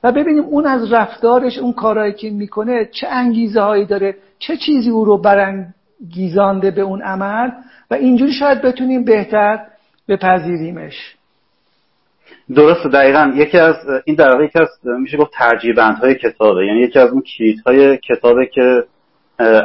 و 0.03 0.11
ببینیم 0.11 0.43
اون 0.43 0.65
از 0.65 0.93
رفتارش 0.93 1.57
اون 1.57 1.73
کارهایی 1.73 2.13
که 2.13 2.29
می‌کنه 2.29 2.85
چه 2.85 3.07
انگیزه 3.07 3.61
هایی 3.61 3.85
داره 3.85 4.15
چه 4.39 4.57
چیزی 4.57 4.89
او 4.89 5.05
رو 5.05 5.17
برانگیزانده 5.17 6.71
به 6.71 6.81
اون 6.81 7.01
عمل 7.01 7.49
و 7.91 7.93
اینجوری 7.93 8.31
شاید 8.31 8.61
بتونیم 8.61 9.03
بهتر 9.03 9.65
بپذیریمش. 10.07 11.15
درسته 12.55 12.89
دقیقا. 12.89 13.31
یکی 13.35 13.57
از 13.57 13.75
این 14.05 14.15
در 14.15 14.31
واقع 14.31 14.47
از 14.55 14.69
میشه 14.99 15.17
گفت 15.17 15.35
های 16.01 16.15
کتابه. 16.15 16.65
یعنی 16.65 16.79
یکی 16.79 16.99
از 16.99 17.09
اون 17.09 17.23
های 17.65 17.97
کتابه 17.97 18.45
که 18.45 18.83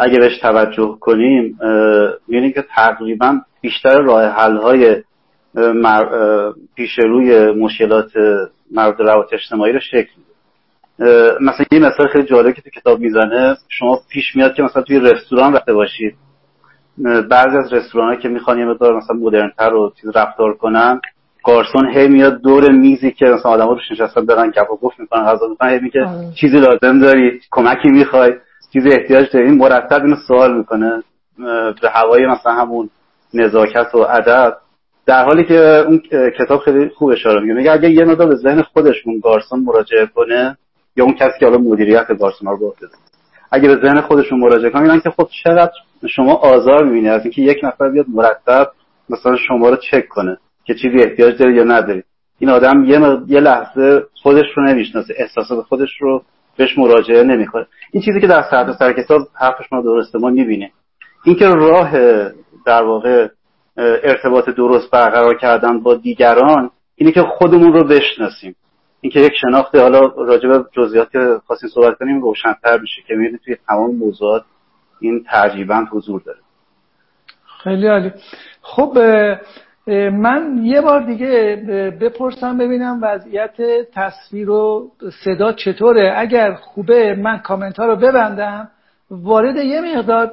اگه 0.00 0.18
بهش 0.18 0.38
توجه 0.38 0.96
کنیم 1.00 1.58
می‌بینیم 2.28 2.52
که 2.52 2.64
تقریبا 2.76 3.38
بیشتر 3.60 4.00
راه 4.00 4.24
حل 4.24 4.56
های 4.56 5.02
پیش 6.76 6.98
روی 6.98 7.52
مشکلات 7.52 8.10
مرد 8.70 9.00
روابط 9.00 9.32
اجتماعی 9.32 9.72
رو 9.72 9.80
شکل 9.80 10.10
مثلا 11.40 11.66
یه 11.72 11.78
مثال 11.78 12.08
خیلی 12.08 12.24
جالبی 12.24 12.52
که 12.52 12.62
تو 12.62 12.70
کتاب 12.70 13.00
می‌زنه. 13.00 13.56
شما 13.68 14.00
پیش 14.10 14.36
میاد 14.36 14.54
که 14.54 14.62
مثلا 14.62 14.82
توی 14.82 15.00
رستوران 15.00 15.52
رفته 15.52 15.72
باشید. 15.72 16.14
بعضی 17.30 17.56
از 17.56 17.72
رستوران 17.72 18.20
که 18.20 18.28
می‌خوان 18.28 18.58
یه 18.58 18.64
مقدار 18.64 18.96
مثلا 18.96 19.16
مدرنتر 19.16 19.70
رو 19.70 19.92
چیز 20.00 20.16
رفتار 20.16 20.54
کنن 20.54 21.00
گارسون 21.44 21.90
هی 21.94 22.08
میاد 22.08 22.40
دور 22.42 22.70
میزی 22.72 23.10
که 23.10 23.24
مثلا 23.26 23.50
آدم‌ها 23.50 23.72
روش 23.72 23.92
نشستن 23.92 24.24
دارن 24.24 24.50
کف 24.50 24.70
و 24.70 24.76
گفت 24.76 25.00
می‌کنن 25.00 25.24
غذا 25.24 25.48
می‌کنن 25.48 25.68
هی 25.68 25.78
میگه 25.78 26.04
آره. 26.04 26.32
چیزی 26.40 26.60
لازم 26.60 27.00
داری؟ 27.00 27.40
کمکی 27.50 27.88
می‌خوای؟ 27.88 28.32
چیزی 28.72 28.88
احتیاج 28.88 29.26
داری؟ 29.32 29.46
این 29.46 29.58
مرتب 29.58 30.02
اینو 30.04 30.16
سوال 30.28 30.58
می‌کنه. 30.58 31.02
به 31.82 31.90
هوای 31.90 32.26
مثلا 32.26 32.52
همون 32.52 32.90
نزاکت 33.34 33.94
و 33.94 33.98
ادب. 33.98 34.56
در 35.06 35.24
حالی 35.24 35.44
که 35.44 35.84
اون 35.86 36.02
کتاب 36.38 36.60
خیلی 36.60 36.88
خوب 36.88 37.10
اشاره 37.10 37.40
میگه 37.40 37.54
میگه 37.54 37.72
اگه 37.72 37.90
یه 37.90 38.04
مقدار 38.04 38.28
به 38.28 38.36
ذهن 38.36 38.62
خودشون 38.62 39.20
گارسون 39.24 39.60
مراجعه 39.60 40.06
کنه 40.06 40.56
یا 40.96 41.04
اون 41.04 41.14
کسی 41.14 41.38
که 41.40 41.46
حالا 41.46 41.58
مدیریت 41.58 42.06
گارسون 42.18 42.48
رو 42.48 42.74
اگه 43.52 43.68
به 43.68 43.76
ذهن 43.86 44.00
خودشون 44.00 44.40
مراجعه 44.40 44.70
کنن 44.70 45.00
که 45.00 45.10
خب 45.10 45.28
چقدر 45.44 45.72
شما 46.08 46.34
آزار 46.34 46.84
می‌بینید 46.84 47.10
از 47.10 47.22
اینکه 47.22 47.42
یک 47.42 47.64
نفر 47.64 47.88
بیاد 47.88 48.06
مرتب 48.08 48.70
مثلا 49.10 49.36
شما 49.36 49.68
رو 49.68 49.76
چک 49.76 50.08
کنه. 50.08 50.38
که 50.68 50.74
چیزی 50.74 50.98
احتیاج 50.98 51.38
داری 51.38 51.54
یا 51.54 51.64
نداری 51.64 52.02
این 52.38 52.50
آدم 52.50 52.84
یه, 52.84 53.00
یه 53.26 53.40
لحظه 53.40 54.02
خودش 54.22 54.46
رو 54.56 54.62
نمی‌شناسه 54.62 55.14
احساسات 55.16 55.64
خودش 55.64 55.90
رو 56.00 56.22
بهش 56.56 56.78
مراجعه 56.78 57.22
نمی‌کنه. 57.22 57.66
این 57.92 58.02
چیزی 58.02 58.20
که 58.20 58.26
در 58.26 58.42
سر 58.50 58.72
سر 58.78 58.92
کتاب 58.92 59.20
حرفش 59.34 59.72
ما 59.72 59.82
درسته 59.82 60.18
ما 60.18 60.30
می‌بینیم. 60.30 60.72
اینکه 61.24 61.48
راه 61.48 61.92
در 62.66 62.82
واقع 62.82 63.28
ارتباط 63.76 64.48
درست 64.48 64.90
برقرار 64.90 65.38
کردن 65.38 65.80
با 65.80 65.94
دیگران 65.94 66.70
اینه 66.96 67.12
که 67.12 67.22
خودمون 67.22 67.72
رو 67.72 67.84
بشناسیم. 67.84 68.56
اینکه 69.00 69.20
یک 69.20 69.32
شناخت 69.40 69.74
حالا 69.74 70.00
راجع 70.00 70.48
به 70.48 70.64
جزئیات 70.72 71.10
که 71.10 71.40
خواستیم 71.46 71.68
صحبت 71.68 71.98
کنیم 71.98 72.22
روشنتر 72.22 72.78
میشه 72.78 73.02
که 73.06 73.14
می‌بینید 73.14 73.40
توی 73.44 73.56
تمام 73.68 73.96
موضوعات 73.96 74.44
این 75.00 75.24
ترجیبا 75.24 75.84
حضور 75.92 76.22
داره. 76.26 76.38
خیلی 77.64 77.86
عالی. 77.86 78.12
خب 78.62 78.98
من 80.12 80.60
یه 80.62 80.80
بار 80.80 81.00
دیگه 81.00 81.56
بپرسم 82.00 82.58
ببینم 82.58 82.98
وضعیت 83.02 83.56
تصویر 83.94 84.50
و 84.50 84.90
صدا 85.24 85.52
چطوره. 85.52 86.14
اگر 86.16 86.54
خوبه 86.54 87.14
من 87.14 87.38
کامنت 87.38 87.76
ها 87.76 87.86
رو 87.86 87.96
ببندم 87.96 88.70
وارد 89.10 89.56
یه 89.56 89.80
مقدار 89.80 90.32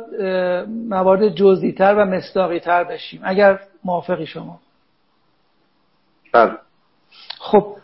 موارد 0.90 1.28
جزئی‌تر 1.30 1.96
و 1.96 2.06
مصداقی‌تر 2.06 2.84
بشیم. 2.84 3.22
اگر 3.24 3.60
موافقی 3.84 4.26
شما. 4.26 4.60
بله. 6.34 6.52
خب 7.40 7.76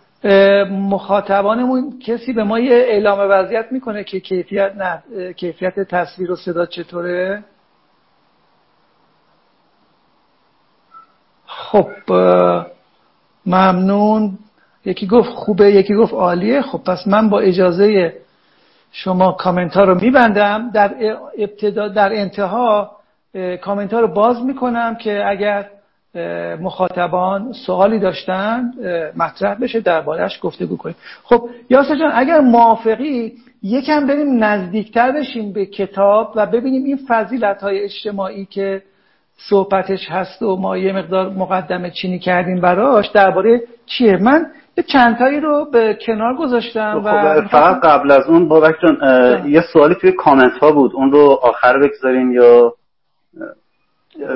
مخاطبانمون 0.72 2.00
کسی 2.06 2.34
به 2.34 2.44
ما 2.44 2.60
یه 2.60 2.76
اعلام 2.76 3.20
وضعیت 3.30 3.72
می‌کنه 3.72 4.04
که 4.04 4.20
کیفیت 4.20 4.74
نه 4.76 5.04
کیفیت 5.34 5.80
تصویر 5.80 6.32
و 6.32 6.36
صدا 6.36 6.66
چطوره؟ 6.66 7.44
خب 11.72 11.88
ممنون. 13.46 14.38
یکی 14.86 15.08
گفت 15.08 15.30
خوبه 15.30 15.72
یکی 15.72 15.96
گفت 15.96 16.14
عالیه. 16.14 16.62
خب 16.62 16.82
پس 16.86 17.08
من 17.08 17.30
با 17.30 17.40
اجازه 17.40 18.14
شما 18.92 19.32
کامنت 19.32 19.74
ها 19.74 19.84
رو 19.84 19.96
میبندم. 20.02 20.70
در 20.74 20.92
ابتدا 21.38 21.88
در 21.88 22.14
انتها 22.14 22.92
کامنت 23.62 23.94
ها 23.94 24.00
رو 24.00 24.08
باز 24.08 24.46
می‌کنم 24.46 24.96
که 24.96 25.24
اگر 25.28 25.70
مخاطبان 26.62 27.54
سوالی 27.66 28.00
داشتن 28.00 28.72
مطرح 29.16 29.56
بشه 29.62 29.80
دربارهش 29.80 30.40
گفتگو 30.42 30.78
کنیم. 30.78 30.96
خب 31.24 31.50
یاسر 31.70 31.96
جان 31.96 32.12
اگر 32.14 32.40
موافقی 32.40 33.34
یکم 33.64 34.08
بریم 34.08 34.44
نزدیکتر 34.44 35.12
بشیم 35.12 35.54
به 35.54 35.66
کتاب 35.66 36.34
و 36.36 36.46
ببینیم 36.46 36.84
این 36.84 37.00
فضیلت 37.08 37.62
های 37.62 37.84
اجتماعی 37.84 38.46
که 38.46 38.82
صحبتش 39.50 40.10
هست 40.10 40.42
و 40.42 40.56
ما 40.56 40.78
یه 40.78 40.94
مقدار 40.94 41.30
مقدمه 41.30 41.92
چینی 41.92 42.20
کردیم 42.20 42.62
براش 42.62 43.08
درباره 43.08 43.62
چیه؟ 43.86 44.18
من 44.18 44.46
یه 44.78 44.84
چندتایی 44.84 45.40
رو 45.40 45.66
به 45.72 45.98
کنار 46.06 46.36
گذاشتم 46.36 47.02
و 47.06 47.12
خب، 47.12 47.48
فقط 47.48 47.82
قبل 47.84 48.12
از 48.12 48.28
اون 48.28 48.48
بابک 48.48 48.76
جان 48.84 48.98
یه 49.50 49.62
سوالی 49.74 49.96
توی 49.96 50.12
کامنت 50.12 50.58
ها 50.62 50.72
بود. 50.72 50.92
اون 50.96 51.12
رو 51.12 51.40
آخر 51.44 51.80
بگذاریم 51.80 52.32
یا 52.32 52.74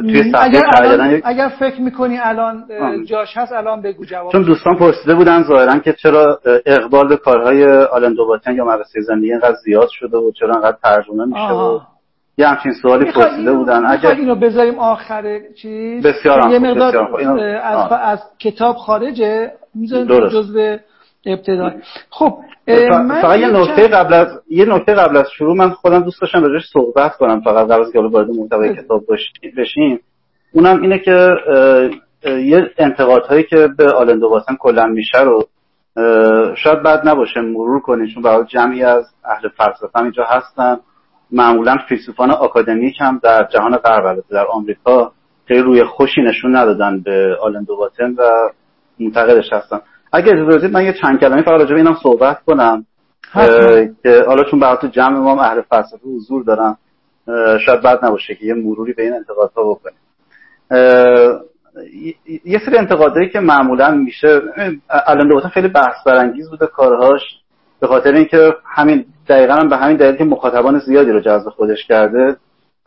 توی 0.02 0.32
اگر, 0.40 0.62
الان، 0.74 1.22
اگر 1.24 1.52
فکر 1.60 1.82
می‌کنی 1.82 2.18
الان 2.18 2.66
جاش 3.06 3.38
هست 3.38 3.54
الان 3.54 3.82
بگو 3.82 4.06
جواب. 4.06 4.32
چون 4.32 4.42
دوستان 4.42 4.76
پرسیده 4.76 5.16
بودن 5.16 5.44
ظاهرا 5.44 5.80
که 5.80 5.94
چرا 5.94 6.40
اقبال 6.66 7.08
به 7.08 7.18
کارهای 7.18 7.66
آلن 7.66 8.14
دوباتن 8.14 8.56
یا 8.56 8.66
مدرسه 8.66 9.02
زندگی 9.02 9.32
اینقدر 9.32 9.56
زیاد 9.66 9.90
شده 9.92 10.18
و 10.18 10.32
چرا 10.32 10.56
انقدر 10.56 10.78
ترجمه 10.84 11.26
میشه 11.26 11.54
و 11.54 11.80
یه 12.38 12.48
همچین 12.48 12.72
سوالی 12.82 13.12
پرسیده 13.12 13.54
بودن. 13.54 13.86
اگر 13.86 14.12
اینو 14.12 14.36
بذاریم 14.36 14.80
آخر 14.80 15.40
چیز؟ 15.62 16.06
بسیار 16.06 16.52
یه 16.52 16.60
مقدار 16.60 16.98
از, 17.64 17.92
از 17.92 18.20
کتاب 18.40 18.76
خارجه؟ 18.76 19.52
می‌ذاریم 19.76 20.28
جزء 20.28 20.78
ابتدا. 21.26 21.72
خب 22.10 22.38
فقط 23.22 23.40
یه 23.40 23.48
نکته 23.48 23.88
قبل 23.88 24.14
از 24.14 24.28
یه 24.50 24.66
نکته 24.66 24.94
قبل 24.94 25.18
از 25.18 25.26
شروع 25.38 25.56
من 25.58 25.70
خودم 25.70 26.00
دوست 26.00 26.22
داشتم 26.22 26.44
راجعش 26.44 26.70
صحبت 26.74 27.18
کنم. 27.18 27.42
فقط 27.42 27.68
قبل 27.68 27.82
از 27.82 27.92
که 27.94 28.00
وارد 28.00 28.30
محتوای 28.30 28.76
کتاب 28.76 29.04
بشیم. 29.58 30.00
اونم 30.54 30.82
اینه 30.82 31.00
که 31.00 31.30
یه 32.26 32.72
انتقادهایی 32.78 33.44
که 33.44 33.70
به 33.78 33.92
آلندو 33.92 34.30
واسن 34.30 34.56
کلا 34.60 34.86
میشه 34.86 35.22
رو 35.22 35.48
شاید 36.56 36.84
بد 36.84 37.08
نباشه 37.08 37.42
مرور 37.42 37.80
کنید 37.80 38.14
چون 38.14 38.24
برای 38.24 38.46
جمعی 38.46 38.84
از 38.84 39.06
اهل 39.26 39.50
فلسفه 39.58 39.90
هم 39.96 40.04
اینجا 40.04 40.24
هستن. 40.28 40.78
معمولا 41.32 41.78
فیلسوفان 41.90 42.32
آکادمیک 42.32 43.02
هم 43.02 43.20
در 43.24 43.48
جهان 43.54 43.78
غرب 43.78 44.24
در 44.30 44.46
آمریکا 44.46 45.12
خیلی 45.48 45.62
روی 45.62 45.84
خوشی 45.84 46.22
نشون 46.22 46.56
ندادن 46.56 47.02
به 47.02 47.38
آلندو 47.42 47.76
واتن 47.76 48.16
و 48.18 48.50
منتقدش 49.00 49.54
هستن. 49.54 49.80
اگه 50.14 50.32
اجازه 50.32 50.58
بدید 50.58 50.72
من 50.72 50.86
یه 50.86 50.94
چند 51.02 51.20
کلمه 51.20 51.42
فقط 51.42 51.60
راجع 51.60 51.72
به 51.72 51.78
اینم 51.78 51.98
صحبت 52.04 52.44
کنم 52.44 52.86
که 54.04 54.24
حالا 54.28 54.44
چون 54.52 54.60
برای 54.60 54.90
جمع 54.92 55.20
ما 55.20 55.42
اهل 55.42 55.62
فلسفه 55.62 56.08
حضور 56.16 56.44
دارم 56.44 56.78
شاید 57.66 57.82
بد 57.82 58.06
نباشه 58.06 58.36
که 58.36 58.46
یه 58.46 58.54
مروری 58.54 58.94
به 58.94 59.04
این 59.04 59.14
انتقادها 59.14 59.64
بکنیم. 59.64 59.98
یه 62.46 62.60
سری 62.66 62.78
انتقادهایی 62.78 63.30
که 63.30 63.40
معمولا 63.40 63.92
میشه 63.92 64.42
الان 65.08 65.28
دوتا 65.28 65.50
خیلی 65.50 65.68
بحث 65.68 66.04
برانگیز 66.06 66.50
بوده 66.50 66.68
کارهاش. 66.68 67.22
به 67.86 67.90
خاطر 67.90 68.14
اینکه 68.14 68.56
همین 68.76 69.06
دقیقا 69.30 69.54
هم 69.54 69.70
به 69.70 69.78
همین 69.78 69.98
دلیل 69.98 70.16
که 70.16 70.24
مخاطبان 70.24 70.80
زیادی 70.80 71.12
رو 71.12 71.20
جذب 71.20 71.50
خودش 71.50 71.86
کرده 71.88 72.36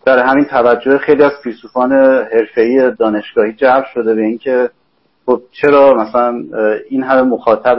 در 0.05 0.19
همین 0.19 0.45
توجه 0.45 0.99
خیلی 0.99 1.23
از 1.23 1.33
فیلسوفان 1.43 1.93
حرفه‌ای 2.33 2.91
دانشگاهی 2.91 3.53
جلب 3.53 3.85
شده 3.95 4.15
به 4.15 4.23
اینکه 4.23 4.71
خب 5.27 5.43
چرا 5.53 5.95
مثلا 5.95 6.35
این 6.91 7.03
همه 7.03 7.23
مخاطب 7.23 7.77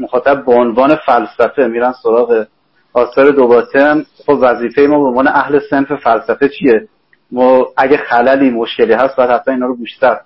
مخاطب 0.00 0.44
به 0.44 0.52
عنوان 0.52 0.96
فلسفه 1.06 1.66
میرن 1.66 1.92
سراغ 2.02 2.46
آثار 2.92 3.30
دوباتن 3.30 4.04
خب 4.26 4.38
وظیفه 4.40 4.82
ما 4.82 4.98
به 4.98 5.04
عنوان 5.04 5.28
اهل 5.28 5.60
سنف 5.70 5.92
فلسفه 5.92 6.48
چیه؟ 6.48 6.88
ما 7.32 7.66
اگه 7.76 7.96
خللی 7.96 8.50
مشکلی 8.50 8.92
هست 8.92 9.16
باید 9.16 9.30
حتما 9.30 9.54
اینا 9.54 9.66
رو 9.66 9.76
گوشتر 9.76 10.20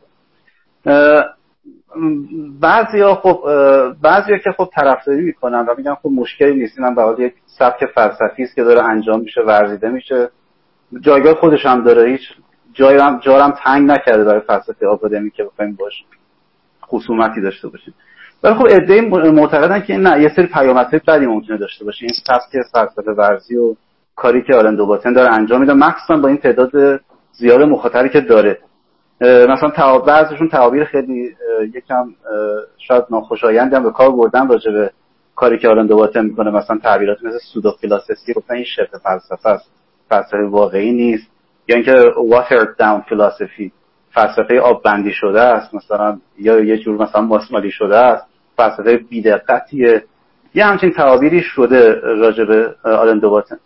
بعضیا 2.61 3.15
خب 3.15 3.43
بعضیا 4.03 4.39
که 4.39 4.51
خب 4.57 4.69
طرفداری 4.75 5.23
می‌کنن 5.23 5.61
و 5.61 5.75
میگن 5.77 5.95
خب 5.95 6.09
مشکلی 6.09 6.55
نیست. 6.55 6.79
اینم 6.79 6.95
به 6.95 7.25
یک 7.25 7.35
سبک 7.47 7.87
فلسفی 7.95 8.43
است 8.43 8.55
که 8.55 8.65
داره 8.65 8.85
انجام 8.85 9.21
میشه 9.21 9.41
ورزیده 9.41 9.89
میشه. 9.89 10.29
جایگاه 11.01 11.35
خودش 11.35 11.67
هم 11.67 11.85
داره. 11.85 12.11
هیچ 12.11 12.21
جایرم 12.73 13.19
جارم 13.19 13.55
تنگ 13.65 13.91
نکرده 13.91 14.25
برای 14.25 14.41
فلسفه 14.41 14.87
آکادمی 14.87 15.31
که 15.31 15.45
بخوایم 15.45 15.77
باش 15.81 16.05
خصومتی 16.87 17.41
داشته 17.41 17.69
باشیم. 17.69 17.95
ولی 18.43 18.55
خب 18.55 18.67
ایده 18.67 19.01
معتقدن 19.31 19.81
که 19.81 19.97
نه 19.97 20.23
یه 20.23 20.29
سری 20.37 20.47
پیامدهای 20.47 21.01
بدی 21.09 21.27
ممکنه 21.27 21.57
داشته 21.57 21.85
باشه. 21.85 22.07
این 22.07 22.15
سبک 22.27 22.63
فلسفه 22.73 23.13
ورزی 23.13 23.57
و 23.57 23.75
کاری 24.17 24.43
که 24.43 24.55
آلن 24.55 24.77
دوباتن 24.77 25.13
داره 25.13 25.35
انجام 25.35 25.61
میده. 25.61 25.73
مخصوصا 25.73 26.17
با 26.17 26.29
این 26.29 26.37
تعداد 26.37 27.01
زیاد 27.33 27.63
مخاطری 27.63 28.09
که 28.09 28.21
داره. 28.21 28.59
مثلا 29.21 29.99
بعضشون 29.99 30.49
تعابیر 30.49 30.85
خیلی 30.85 31.35
یکم 31.75 32.15
شاید 32.79 33.05
ناخوشایندی 33.11 33.77
هم 33.77 33.83
به 33.83 33.91
کار 33.91 34.11
بردن 34.11 34.49
راجع 34.49 34.73
به 34.73 34.91
کاری 35.37 35.59
که 35.59 35.69
آلن 35.69 35.87
دوباتن 35.87 36.25
می‌کنه. 36.25 36.51
مثلا 36.51 36.79
تعبیرات 36.79 37.25
مثل 37.25 37.39
سودو 37.53 37.71
فیلاسفی 37.81 38.33
گفتن 38.37 38.55
این 38.55 38.65
شبه 38.65 38.99
فلسفه 39.05 39.49
است. 39.49 39.71
فلسفه 40.09 40.47
واقعی 40.47 40.93
نیست. 40.93 41.31
یا 41.69 41.77
اینکه 41.77 41.93
watered 42.31 42.83
down 42.83 43.11
philosophy 43.11 43.71
فلسفه 44.11 44.61
آب 44.61 44.83
بندی 44.83 45.13
شده 45.13 45.41
است. 45.41 45.75
مثلا 45.75 46.19
یا 46.39 46.61
یه 46.61 46.79
جور 46.79 47.03
مثلا 47.03 47.21
ماسمالی 47.21 47.71
شده 47.71 47.97
است. 47.97 48.27
فلسفه 48.57 48.97
بیدقتیه. 48.97 50.05
یه 50.55 50.65
همچین 50.65 50.93
تعابیری 50.93 51.41
شده 51.41 51.95
راجع 52.01 52.45
به 52.45 52.75
آلن 52.85 53.19
دوباتن 53.19 53.59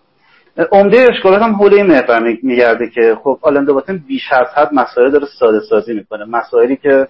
عمده 0.72 1.06
اشکالات 1.10 1.42
هم 1.42 1.54
حول 1.54 1.74
این 1.74 1.86
محور 1.86 2.36
میگرده 2.42 2.90
که 2.90 3.18
خب 3.22 3.38
آلن 3.42 3.64
دوباتن 3.64 4.02
بیش 4.08 4.32
از 4.32 4.46
حد 4.56 4.74
مسائل 4.74 5.10
داره 5.10 5.26
ساده 5.38 5.60
سازی 5.60 5.94
می‌کنه. 5.94 6.24
مسائلی 6.24 6.76
که 6.76 7.08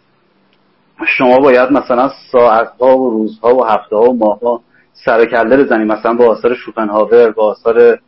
شما 1.07 1.37
باید 1.37 1.72
مثلا 1.72 2.11
ساعتها 2.33 2.98
و 2.98 3.11
روزها 3.11 3.55
و 3.55 3.64
هفته 3.64 3.96
ها 3.96 4.02
و 4.02 4.18
ماهها 4.18 4.61
سر 5.05 5.24
کله 5.24 5.64
بزنی. 5.64 5.85
مثلا 5.85 6.14
با 6.14 6.26
آثار 6.26 6.55
شوپنهاور 6.55 7.31
با 7.31 7.50
آثار 7.50 7.98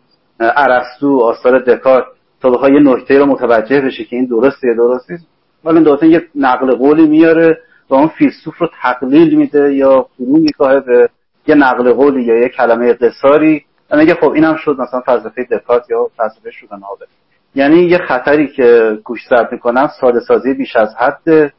ارسطو 0.40 1.20
آثار 1.20 1.58
دکارت 1.58 2.04
تا 2.42 2.50
بخوای 2.50 2.72
یه 2.72 2.80
نکته 2.80 3.18
رو 3.18 3.26
متوجه 3.26 3.80
بشه 3.80 4.04
که 4.04 4.16
این 4.16 4.24
درسته 4.24 4.68
یا 4.68 4.74
درست 4.74 5.10
نیست 5.10 5.26
ولی 5.64 5.80
دوتا 5.80 6.06
یه 6.06 6.22
نقل 6.34 6.74
قولی 6.74 7.06
میاره 7.06 7.58
و 7.90 7.94
اون 7.94 8.06
فیلسوف 8.06 8.58
رو 8.58 8.68
تقلیل 8.82 9.34
میده 9.34 9.74
یا 9.74 10.06
فرو 10.16 10.38
میکاهه 10.38 10.80
به 10.80 11.08
یه 11.46 11.54
نقل 11.54 11.92
قولی 11.92 12.22
یا 12.22 12.38
یه 12.38 12.48
کلمه 12.48 12.92
قصاری 12.92 13.64
میگه 13.98 14.14
خب 14.14 14.30
اینم 14.30 14.56
شد 14.56 14.76
مثلا 14.78 15.00
فلسفه 15.00 15.44
دکارت 15.44 15.90
یا 15.90 16.10
فلسفه 16.16 16.50
شوپنهاور 16.50 17.06
یعنی 17.54 17.76
یه 17.76 17.98
خطری 17.98 18.46
که 18.46 18.98
گوش 19.04 19.20
زد 19.30 19.48
می‌کنن 19.52 19.88
ساده 20.00 20.20
سازی 20.20 20.54
بیش 20.54 20.76
از 20.76 20.94
حد 20.94 21.52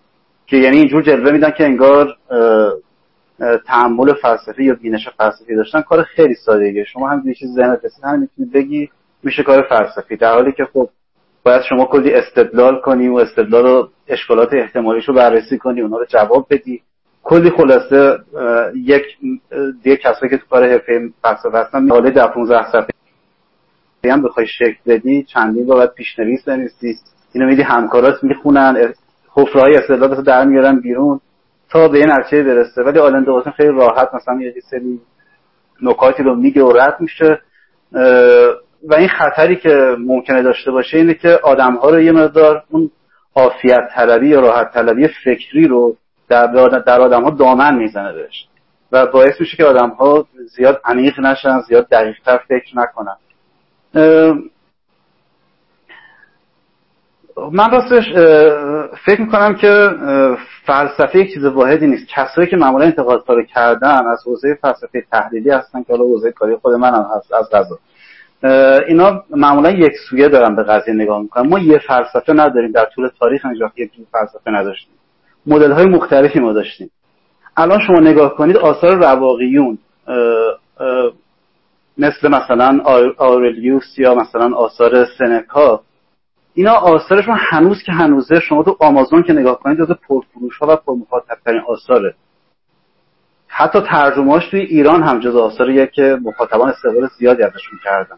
که 0.47 0.57
یعنی 0.57 0.77
اینجور 0.77 1.01
جلوه 1.01 1.31
میدن 1.31 1.51
که 1.51 1.63
انگار 1.63 2.15
تحمل 3.67 4.13
فلسفی 4.13 4.63
یا 4.63 4.75
بینش 4.75 5.09
فلسفی 5.17 5.55
داشتن 5.55 5.81
کار 5.81 6.03
خیلی 6.03 6.33
سادهیه 6.33 6.83
شما 6.83 7.09
هم 7.09 7.33
چیز 7.33 7.53
ذهنت 7.55 7.85
رسید 7.85 8.03
همین 8.03 8.19
می‌تونی 8.19 8.49
بگی 8.49 8.89
میشه 9.23 9.43
کار 9.43 9.61
فلسفی. 9.61 10.15
در 10.15 10.33
حالی 10.33 10.51
که 10.51 10.65
خب 10.65 10.89
باید 11.43 11.61
شما 11.61 11.85
کلی 11.85 12.13
استدلال 12.13 12.81
کنی 12.81 13.07
و 13.07 13.15
استدلال 13.15 13.65
و 13.65 13.87
اشکالات 14.07 14.53
احتمالیش 14.53 15.05
رو 15.05 15.13
بررسی 15.13 15.57
کنی 15.57 15.81
اونا 15.81 15.97
رو 15.97 16.05
جواب 16.05 16.47
بدی. 16.49 16.81
کلی 17.25 17.49
خلاصه 17.49 18.19
یک 18.75 19.03
دیگه 19.83 19.97
کسایی 19.97 20.29
که 20.29 20.37
تو 20.37 20.45
کار 20.49 20.69
حرفه 20.69 21.09
فلسفه 21.21 21.57
هستن 21.57 21.89
حالا 21.89 22.09
در 22.09 22.27
15 22.27 22.71
صفحه 22.71 24.13
هم 24.13 24.21
بخوای 24.21 24.47
شکل 24.47 24.77
بدی 24.87 25.23
چندین 25.23 25.65
باید 25.65 25.89
پیشنویس 25.89 26.43
بنویسی. 26.43 26.95
اینو 27.33 27.47
میدی 27.47 27.61
همکارات 27.61 28.23
می‌خونن 28.23 28.93
حفره 29.33 29.61
های 29.61 29.75
استدلال 29.75 30.23
در 30.23 30.45
میارن 30.45 30.79
بیرون 30.79 31.19
تا 31.69 31.87
به 31.87 31.97
این 31.97 32.11
نتیجه 32.11 32.43
برسه. 32.43 32.81
ولی 32.81 32.99
آلنده 32.99 33.51
خیلی 33.57 33.69
راحت 33.69 34.09
مثلا 34.13 34.41
یه 34.41 34.53
سری 34.69 34.99
نکاتی 35.81 36.23
رو 36.23 36.35
میگه 36.35 36.63
و 36.63 36.71
رد 36.71 36.97
میشه. 36.99 37.41
و 38.89 38.95
این 38.97 39.07
خطری 39.07 39.55
که 39.55 39.95
ممکنه 39.99 40.41
داشته 40.41 40.71
باشه 40.71 40.97
اینه 40.97 41.13
که 41.13 41.39
آدم 41.43 41.75
ها 41.75 41.89
رو 41.89 42.01
یه 42.01 42.11
مقدار 42.11 42.63
اون 42.69 42.91
عافیت 43.35 43.89
طلبی 43.95 44.27
یا 44.27 44.39
راحت 44.39 44.73
طلبی 44.73 45.07
فکری 45.23 45.67
رو 45.67 45.97
در, 46.29 46.47
در 46.87 47.01
آدم 47.01 47.23
ها 47.23 47.29
دامن 47.29 47.75
می‌زنه 47.75 48.13
بهش. 48.13 48.47
و 48.91 49.05
باعث 49.05 49.39
میشه 49.39 49.57
که 49.57 49.65
آدم 49.65 49.89
ها 49.89 50.27
زیاد 50.55 50.81
عمیق 50.85 51.19
نشن 51.19 51.61
زیاد 51.61 51.89
دقیق 51.89 52.15
تر 52.25 52.37
فکر 52.37 52.77
نکنن. 52.77 53.17
من 57.51 57.71
راستش 57.71 58.13
فکر 59.05 59.21
می‌کنم 59.21 59.55
که 59.55 59.89
فلسفه 60.65 61.19
یک 61.19 61.33
چیز 61.33 61.45
واحدی 61.45 61.87
نیست. 61.87 62.07
کسایی 62.07 62.47
که 62.47 62.57
معمولا 62.57 62.85
انتقاد 62.85 63.23
رو 63.27 63.43
کردن 63.43 64.07
از 64.07 64.23
حوزه 64.25 64.57
فلسفه 64.61 65.03
تحلیلی 65.11 65.49
هستن 65.49 65.83
که 65.83 65.93
حالا 65.93 66.03
حوزه 66.03 66.31
کاری 66.31 66.55
خود 66.55 66.73
من 66.73 66.93
هم 66.93 67.05
هست 67.15 67.33
از 67.33 67.49
غذا. 67.49 67.79
اینا 68.87 69.23
معمولا 69.29 69.71
یک 69.71 69.93
سویه 70.09 70.29
دارن 70.29 70.55
به 70.55 70.63
قضیه 70.63 70.93
نگاه 70.93 71.21
می‌کنن. 71.21 71.49
ما 71.49 71.59
یه 71.59 71.79
فلسفه 71.87 72.33
نداریم 72.33 72.71
در 72.71 72.85
طول 72.85 73.09
تاریخ 73.19 73.45
اینجا 73.45 73.71
یک 73.75 73.91
فلسفه 74.11 74.51
نداشتیم. 74.51 74.93
مدل 75.47 75.71
های 75.71 75.85
مختلفی 75.85 76.39
ما 76.39 76.53
داشتیم. 76.53 76.91
الان 77.57 77.79
شما 77.87 77.99
نگاه 77.99 78.35
کنید 78.35 78.57
آثار 78.57 78.95
رواقیون 78.95 79.77
مثل 81.97 82.27
مثلا 82.27 82.79
آرلیوس 83.17 83.97
یا 83.97 84.15
مثلا 84.15 84.55
آثار 84.55 85.05
سنکا 85.17 85.81
اینا 86.53 86.73
آثارشون 86.73 87.37
هنوز 87.39 87.83
که 87.83 87.91
هنوزه 87.91 88.39
شما 88.39 88.63
تو 88.63 88.77
آمازون 88.79 89.23
که 89.23 89.33
نگاه 89.33 89.59
کنید 89.59 89.77
جز 89.77 89.91
پرفروش 89.91 90.57
ها 90.61 90.67
و 90.67 90.75
پرمخاطب 90.75 91.37
ترین 91.45 91.61
آثاره. 91.67 92.15
حتی 93.47 93.81
ترجمهاش 93.81 94.49
توی 94.49 94.59
ایران 94.59 95.03
هم 95.03 95.19
جز 95.19 95.35
آثاریه 95.35 95.87
که 95.87 96.17
مخاطبان 96.23 96.69
استقبال 96.69 97.09
زیادی 97.19 97.43
ازشون 97.43 97.79
کردن. 97.83 98.17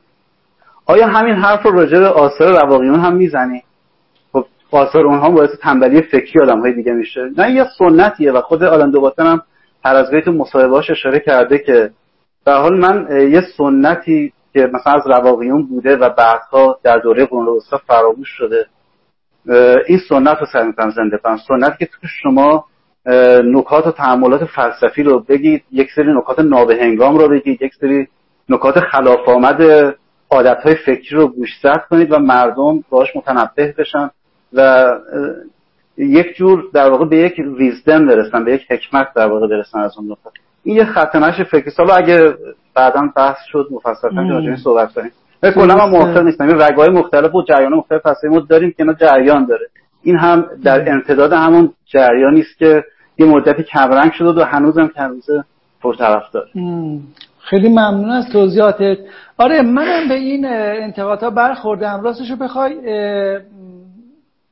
آیا 0.85 1.07
همین 1.07 1.35
حرف 1.35 1.65
رو 1.65 1.71
راجع 1.71 1.99
به 1.99 2.07
آثار 2.07 2.61
رواقیون 2.61 2.99
هم 2.99 3.15
می‌زنی؟ 3.15 3.63
آثار 4.71 5.05
اونها 5.05 5.29
باعث 5.29 5.49
تنبلی 5.61 6.01
فکری 6.01 6.41
آدم 6.41 6.59
های 6.59 6.73
دیگه 6.73 6.91
میشه. 6.91 7.21
نه 7.37 7.51
یه 7.51 7.65
سنتیه 7.77 8.31
و 8.31 8.41
خود 8.41 8.63
آلن 8.63 8.91
دوباتن 8.91 9.25
هم 9.25 9.41
هر 9.85 9.95
از 9.95 10.09
تو 10.25 10.31
مصاحبهاش 10.31 10.89
اشاره 10.89 11.19
کرده 11.19 11.57
که 11.57 11.91
به 12.45 12.51
حال 12.53 12.79
من 12.79 13.07
یه 13.31 13.41
سنتی 13.57 14.33
که 14.53 14.69
مثلا 14.73 14.93
از 14.93 15.07
رواقیون 15.07 15.67
بوده 15.67 15.95
و 15.95 16.09
بعدها 16.09 16.79
در 16.83 16.97
دوره 16.97 17.25
قرون 17.25 17.47
وسطا 17.47 17.77
فراموش 17.87 18.29
شده 18.29 18.65
این 19.87 19.99
سنت 20.09 20.37
رو 20.37 20.45
سعی 20.53 20.67
می‌کنم 20.67 20.89
زنده 20.89 21.17
کنم. 21.17 21.37
سنت 21.47 21.77
که 21.79 21.85
تو 21.85 22.07
شما 22.23 22.65
نکات 23.43 23.87
و 23.87 23.91
تحملات 23.91 24.45
فلسفی 24.45 25.03
رو 25.03 25.19
بگید 25.19 25.63
یک 25.71 25.89
سری 25.95 26.13
نکات 26.13 26.39
نابهنگام 26.39 27.17
رو 27.17 27.29
بگید 27.29 27.61
یک 27.61 27.73
سری 27.81 28.07
نکات 28.49 28.79
خلاف 28.79 29.29
آمد 29.29 29.61
عادت 30.31 30.57
های 30.63 30.75
فکری 30.75 31.17
رو 31.17 31.27
گوشزد 31.27 31.83
کنید 31.89 32.11
و 32.11 32.19
مردم 32.19 32.83
باش 32.89 33.15
متنبه 33.15 33.75
بشن. 33.77 34.09
و 34.53 34.85
یک 35.97 36.35
جور 36.35 36.63
در 36.73 36.89
واقع 36.89 37.05
به 37.05 37.17
یک 37.17 37.33
ویزدم 37.57 38.07
برسن 38.07 38.45
به 38.45 38.53
یک 38.53 38.71
حکمت 38.71 39.07
در 39.15 39.27
واقع 39.27 39.47
برسن 39.47 39.79
از 39.79 39.97
اون 39.97 40.05
نکات 40.11 40.33
این 40.63 40.75
یه 40.75 40.85
خط 40.85 41.15
نش 41.15 41.41
فکری. 41.41 41.71
سال 41.71 41.91
اگه 41.91 42.33
بعدا 42.75 43.01
بحث 43.15 43.37
شد 43.51 43.67
مفصل 43.71 44.29
راجع 44.29 44.55
صحبت 44.55 44.93
کنیم. 44.93 45.11
کلا 45.55 45.75
من 45.75 45.89
موافق 45.89 46.17
نیستم 46.17 46.47
این 46.47 46.61
رگای 46.61 46.89
مختلف 46.89 47.35
و 47.35 47.43
جریان 47.43 47.73
مختلف 47.73 48.01
فلسفی 48.01 48.27
ما 48.27 48.39
داریم 48.39 48.69
که 48.69 48.75
اینا 48.79 48.93
جریان 48.93 49.45
داره. 49.45 49.67
این 50.03 50.17
هم 50.17 50.45
در 50.63 50.91
امتداد 50.91 51.33
همون 51.33 51.73
جریانی 51.85 52.39
است 52.39 52.57
که 52.57 52.83
یه 53.17 53.25
مدتی 53.25 53.63
کمرنگ 53.63 54.11
شده 54.11 54.41
و 54.41 54.43
هنوزم 54.43 54.87
که 54.87 55.01
هنوز 55.01 55.25
پرطرفدار. 55.81 56.45
خیلی 57.39 57.69
ممنون 57.69 58.09
از 58.09 58.29
توضیحاتت. 58.31 58.97
آره 59.37 59.61
منم 59.61 60.07
به 60.07 60.13
این 60.13 60.45
انتقادها 60.83 61.29
برخوردم. 61.29 62.01
راستشو 62.03 62.35
بخوای 62.35 62.75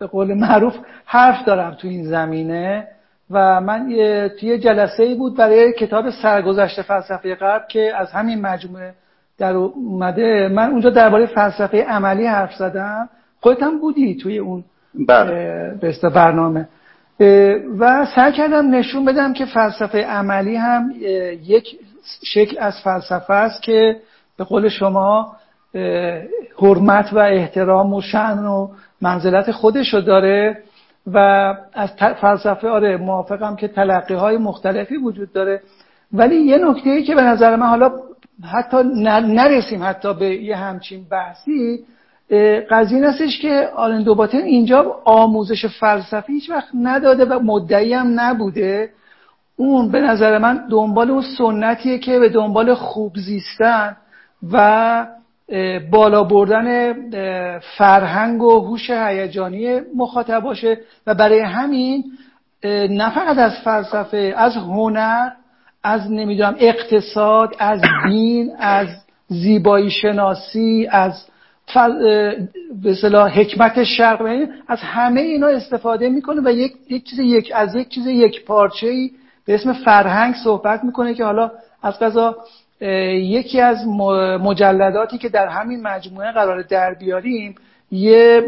به 0.05 0.11
قول 0.11 0.33
معروف 0.33 0.75
حرف 1.05 1.45
دارم 1.45 1.73
تو 1.73 1.87
این 1.87 2.03
زمینه 2.03 2.87
و 3.31 3.61
من 3.61 3.89
توی 4.39 4.59
جلسه 4.59 5.03
ای 5.03 5.15
بود 5.15 5.37
برای 5.37 5.73
کتاب 5.73 6.09
سرگذشت 6.09 6.81
فلسفه 6.81 7.35
غرب 7.35 7.67
که 7.67 7.91
از 7.97 8.11
همین 8.11 8.41
مجموعه 8.41 8.93
در 9.37 9.53
اومده. 9.53 10.47
من 10.47 10.71
اونجا 10.71 10.89
درباره 10.89 11.25
فلسفه 11.25 11.83
عملی 11.83 12.25
حرف 12.25 12.53
زدم. 12.53 13.09
خودت 13.39 13.63
هم 13.63 13.79
بودی 13.79 14.15
توی 14.15 14.37
اون 14.37 14.63
بله. 15.07 15.73
به 15.81 16.09
برنامه. 16.09 16.67
و 17.79 18.05
سعی 18.15 18.31
کردم 18.31 18.75
نشون 18.75 19.05
بدم 19.05 19.33
که 19.33 19.45
فلسفه 19.45 20.01
عملی 20.01 20.55
هم 20.55 20.91
یک 21.43 21.79
شکل 22.23 22.57
از 22.59 22.73
فلسفه 22.83 23.33
است 23.33 23.63
که 23.63 23.95
به 24.37 24.43
قول 24.43 24.69
شما 24.69 25.35
حرمت 26.61 27.13
و 27.13 27.19
احترام 27.19 27.93
و 27.93 28.01
شن 28.01 28.39
و 28.39 28.67
منزلت 29.01 29.51
خودشو 29.51 29.99
داره 29.99 30.63
و 31.07 31.17
از 31.73 31.89
فلسفه 32.21 32.69
آره 32.69 32.97
موافقم 32.97 33.55
که 33.55 33.67
تلقی 33.67 34.13
های 34.13 34.37
مختلفی 34.37 34.97
وجود 34.97 35.33
داره. 35.33 35.61
ولی 36.13 36.35
یه 36.35 36.57
نکته 36.57 36.89
ای 36.89 37.03
که 37.03 37.15
به 37.15 37.21
نظر 37.21 37.55
من 37.55 37.67
حالا 37.67 37.91
حتی 38.43 38.77
نرسیم 39.23 39.83
حتی 39.83 40.13
به 40.13 40.35
یه 40.35 40.55
همچین 40.55 41.05
بحثی 41.11 41.85
قضیه 42.69 43.07
هستش 43.07 43.39
که 43.39 43.69
آلن 43.75 44.03
دوباتن 44.03 44.37
اینجا 44.37 45.01
آموزش 45.05 45.65
فلسفی 45.65 46.33
هیچ 46.33 46.49
وقت 46.49 46.69
نداده 46.81 47.25
و 47.25 47.39
مدعی 47.39 47.93
هم 47.93 48.19
نبوده. 48.19 48.89
اون 49.55 49.91
به 49.91 50.01
نظر 50.01 50.37
من 50.37 50.67
دنبال 50.71 51.11
اون 51.11 51.23
سنتیه 51.37 51.99
که 51.99 52.19
به 52.19 52.29
دنبال 52.29 52.73
خوب 52.73 53.13
زیستن 53.17 53.97
و 54.51 55.07
بالا 55.91 56.23
بردن 56.23 56.93
فرهنگ 57.77 58.41
و 58.41 58.59
هوش 58.59 58.89
هیجانی 58.89 59.79
مخاطب 59.95 60.39
باشه 60.39 60.77
و 61.07 61.15
برای 61.15 61.39
همین 61.39 62.03
نه 62.89 63.09
فقط 63.15 63.37
از 63.37 63.53
فلسفه 63.63 64.33
از 64.37 64.55
هنر 64.55 65.29
از 65.83 66.11
نمی‌دونم 66.11 66.55
اقتصاد 66.59 67.55
از 67.59 67.81
دین 68.07 68.51
از 68.59 68.87
زیبایی 69.27 69.91
شناسی 69.91 70.87
از 70.91 71.25
به 72.83 72.95
حکمت 73.33 73.83
شرق 73.83 74.21
یعنی 74.21 74.47
از 74.67 74.79
همه 74.81 75.21
اینا 75.21 75.47
استفاده 75.47 76.09
می‌کنه 76.09 76.41
و 76.45 76.51
یک, 76.51 76.73
یک 76.89 77.03
چیز 77.03 77.19
یک 77.19 77.51
از 77.55 77.75
یک 77.75 77.89
چیز 77.89 78.07
یک 78.07 78.45
پارچه 78.45 78.87
ای 78.87 79.11
به 79.45 79.55
اسم 79.55 79.73
فرهنگ 79.73 80.35
صحبت 80.43 80.83
می‌کنه 80.83 81.13
که 81.13 81.23
حالا 81.23 81.51
از 81.83 81.99
قضا 81.99 82.35
یکی 82.81 83.61
از 83.61 83.87
مجلداتی 84.41 85.17
که 85.17 85.29
در 85.29 85.47
همین 85.47 85.81
مجموعه 85.81 86.31
قرار 86.31 86.61
در 86.61 86.93
بیاریم 86.93 87.55
یه 87.91 88.41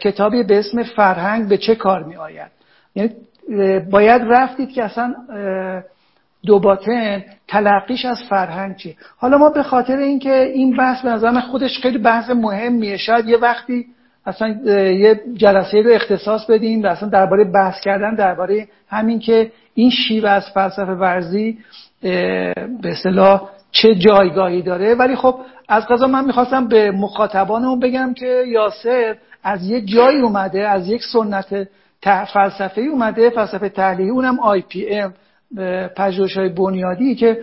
کتابی 0.00 0.42
به 0.42 0.58
اسم 0.58 0.82
فرهنگ 0.82 1.48
به 1.48 1.58
چه 1.58 1.74
کار 1.74 2.02
می 2.02 2.16
آید 2.16 2.50
یعنی 2.94 3.10
باید 3.90 4.22
رفتید 4.22 4.70
که 4.70 4.84
اصلا 4.84 5.14
دوباتن 6.46 7.24
تلقیش 7.48 8.04
از 8.04 8.18
فرهنگ 8.28 8.76
چی 8.76 8.96
حالا 9.16 9.38
ما 9.38 9.50
به 9.50 9.62
خاطر 9.62 9.96
اینکه 9.96 10.42
این 10.42 10.76
بحث 10.76 11.02
به 11.02 11.10
نظر 11.10 11.40
خودش 11.40 11.78
خیلی 11.78 11.98
بحث 11.98 12.30
مهمیه 12.30 12.96
شاید 12.96 13.28
یه 13.28 13.38
وقتی 13.38 13.86
اصلا 14.26 14.48
یه 14.92 15.20
جلسه 15.34 15.82
رو 15.82 15.90
اختصاص 15.90 16.46
بدیم 16.50 16.82
و 16.82 16.86
اصلا 16.86 17.08
درباره 17.08 17.44
بحث 17.44 17.80
کردن 17.80 18.14
درباره 18.14 18.68
همین 18.88 19.18
که 19.18 19.52
این 19.74 19.90
شیوه 19.90 20.30
از 20.30 20.50
فلسفه 20.54 20.92
ورزی 20.92 21.58
به 22.00 22.54
اصطلاح 22.84 23.50
چه 23.72 23.94
جایگاهی 23.94 24.62
داره. 24.62 24.94
ولی 24.94 25.16
خب 25.16 25.34
از 25.68 25.86
قضا 25.86 26.06
من 26.06 26.24
می‌خواستم 26.24 26.68
به 26.68 26.90
مخاطبانمون 26.90 27.80
بگم 27.80 28.14
که 28.14 28.44
یاسر 28.46 29.16
از 29.42 29.70
یه 29.70 29.80
جایی 29.80 30.20
اومده 30.20 30.68
از 30.68 30.88
یک 30.88 31.02
سنت 31.12 31.68
فلسفه 32.32 32.80
اومده 32.80 33.30
فلسفه 33.30 33.68
تحلیلی 33.68 34.10
اونم 34.10 34.40
آی 34.40 34.60
پی 34.60 34.86
ام 34.90 35.14
پژوهش 35.96 36.36
های 36.36 36.48
بنیادی 36.48 37.14
که 37.14 37.40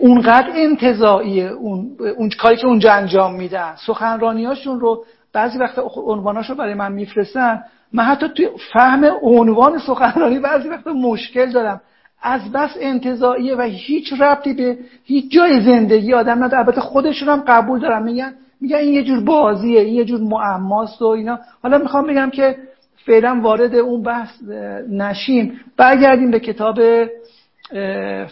اونقدر 0.00 0.50
انتظاییه 0.54 1.48
اون, 1.48 1.96
اون 2.16 2.30
کاری 2.38 2.56
که 2.56 2.66
اونجا 2.66 2.92
انجام 2.92 3.34
میدن. 3.34 3.74
سخنرانیاشون 3.86 4.80
رو 4.80 5.04
بعضی 5.32 5.58
وقت 5.58 5.78
عنواناشو 5.96 6.54
برای 6.54 6.74
من 6.74 6.92
میفرستن. 6.92 7.62
من 7.92 8.04
حتی 8.04 8.28
توی 8.28 8.48
فهم 8.72 9.04
عنوان 9.22 9.78
سخنرانی 9.78 10.38
بعضی 10.38 10.68
وقت 10.68 10.86
مشکل 10.86 11.52
دارم. 11.52 11.80
از 12.26 12.52
بس 12.52 12.70
انتظاییه 12.80 13.56
و 13.56 13.62
هیچ 13.62 14.12
ربطی 14.20 14.54
به 14.54 14.78
هیچ 15.04 15.32
جای 15.32 15.60
زندگی 15.60 16.14
آدم 16.14 16.44
نداره. 16.44 16.58
البته 16.58 16.80
خودشون 16.80 17.28
هم 17.28 17.44
قبول 17.46 17.80
دارم 17.80 18.02
میگن 18.02 18.34
میگن 18.60 18.76
این 18.76 18.94
یه 18.94 19.04
جور 19.04 19.24
بازیه 19.24 19.80
این 19.80 19.94
یه 19.94 20.04
جور 20.04 20.20
معماست 20.20 21.02
و 21.02 21.06
اینا. 21.06 21.38
حالا 21.62 21.78
می‌خوام 21.78 22.06
بگم 22.06 22.30
که 22.30 22.56
فعلا 23.06 23.40
وارد 23.42 23.74
اون 23.74 24.02
بحث 24.02 24.30
نشیم. 24.90 25.60
برگردیم 25.76 26.30
به 26.30 26.40
کتاب 26.40 26.80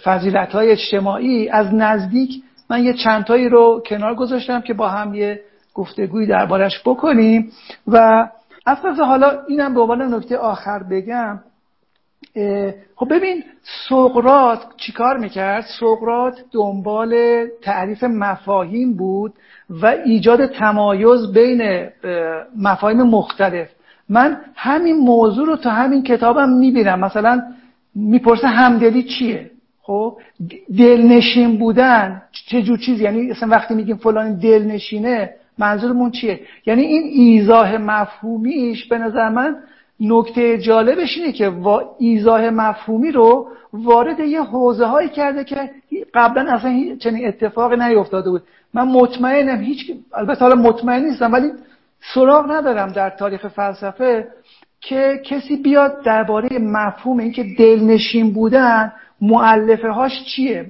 فضیلت 0.04 0.52
های 0.52 0.70
اجتماعی. 0.70 1.48
از 1.48 1.74
نزدیک 1.74 2.42
من 2.70 2.85
یه 2.85 2.92
چندتایی 2.92 3.48
رو 3.48 3.83
کنار 3.87 4.14
گذاشتم 4.14 4.61
که 4.61 4.74
با 4.74 4.88
هم 4.88 5.14
یه 5.14 5.40
گفتگویی 5.74 6.26
دربارش 6.26 6.80
بکنیم. 6.87 7.52
و 7.88 8.28
از 8.66 8.78
حالا 8.98 9.30
اینم 9.48 9.74
به 9.74 9.80
عنوان 9.80 10.14
نکته 10.14 10.37
آخر 10.37 10.83
بگم. 10.90 11.40
خب 12.97 13.09
ببین 13.11 13.44
سقرات 13.88 14.59
چیکار 14.77 15.16
می‌کرد؟ 15.18 15.64
سقرات 15.81 16.44
دنبال 16.53 17.14
تعریف 17.62 18.05
مفاهیم 18.05 18.94
بود 18.94 19.33
و 19.70 19.87
ایجاد 19.87 20.47
تمایز 20.47 21.33
بین 21.33 21.88
مفاهیم 22.57 23.03
مختلف. 23.03 23.68
من 24.09 24.37
همین 24.57 24.97
موضوع 24.97 25.47
رو 25.47 25.57
تا 25.57 25.70
همین 25.70 26.03
کتابم 26.03 26.49
می‌بینم. 26.49 27.01
مثلا 27.01 27.42
می‌پرسه 27.94 28.47
همدلی 28.47 29.03
چیه؟ 29.03 29.51
خب 29.83 30.18
دلنشین 30.79 31.59
بودن 31.59 32.23
چه 32.33 32.62
جور 32.62 32.79
چیز؟ 32.79 33.01
یعنی 33.01 33.31
اصلا 33.31 33.49
وقتی 33.49 33.75
میگیم 33.75 33.97
فلان 33.97 34.38
دلنشینه 34.38 35.31
منظورمون 35.59 36.11
چیه؟ 36.11 36.40
یعنی 36.66 36.83
این 36.83 37.03
ایزاه 37.12 37.79
مفهومیش 37.79 38.88
به 38.88 38.99
نظر 38.99 39.29
من 39.29 39.57
نکته 40.00 40.59
جالبش 40.59 41.18
اینه 41.18 41.33
که 41.33 41.52
ایزاه 41.98 42.50
مفهومی 42.50 43.12
رو 43.12 43.48
وارد 43.72 44.20
یه 44.20 44.42
حوزه 44.42 44.87
هایی 44.87 45.09
کرده 45.09 45.44
که 45.44 45.70
قبلا 46.14 46.52
اصلا 46.54 46.96
چنین 46.96 47.28
اتفاقی 47.28 47.76
نیفتاده 47.76 48.30
بود. 48.30 48.42
من 48.74 48.88
مطمئنم 48.88 49.61
هیچ 49.61 49.90
البته 50.14 50.40
حالا 50.40 50.54
مطمئن 50.54 51.04
نیستم 51.04 51.33
ولی 51.33 51.50
سراغ 52.14 52.50
ندارم 52.50 52.92
در 52.92 53.11
تاریخ 53.11 53.46
فلسفه 53.46 54.28
که 54.80 55.20
کسی 55.24 55.57
بیاد 55.57 56.02
درباره 56.04 56.59
مفهوم 56.59 57.18
اینکه 57.18 57.44
دلنشین 57.59 58.33
بودن 58.33 58.92
معلفه 59.20 59.88
هاش 59.88 60.24
چیه. 60.24 60.66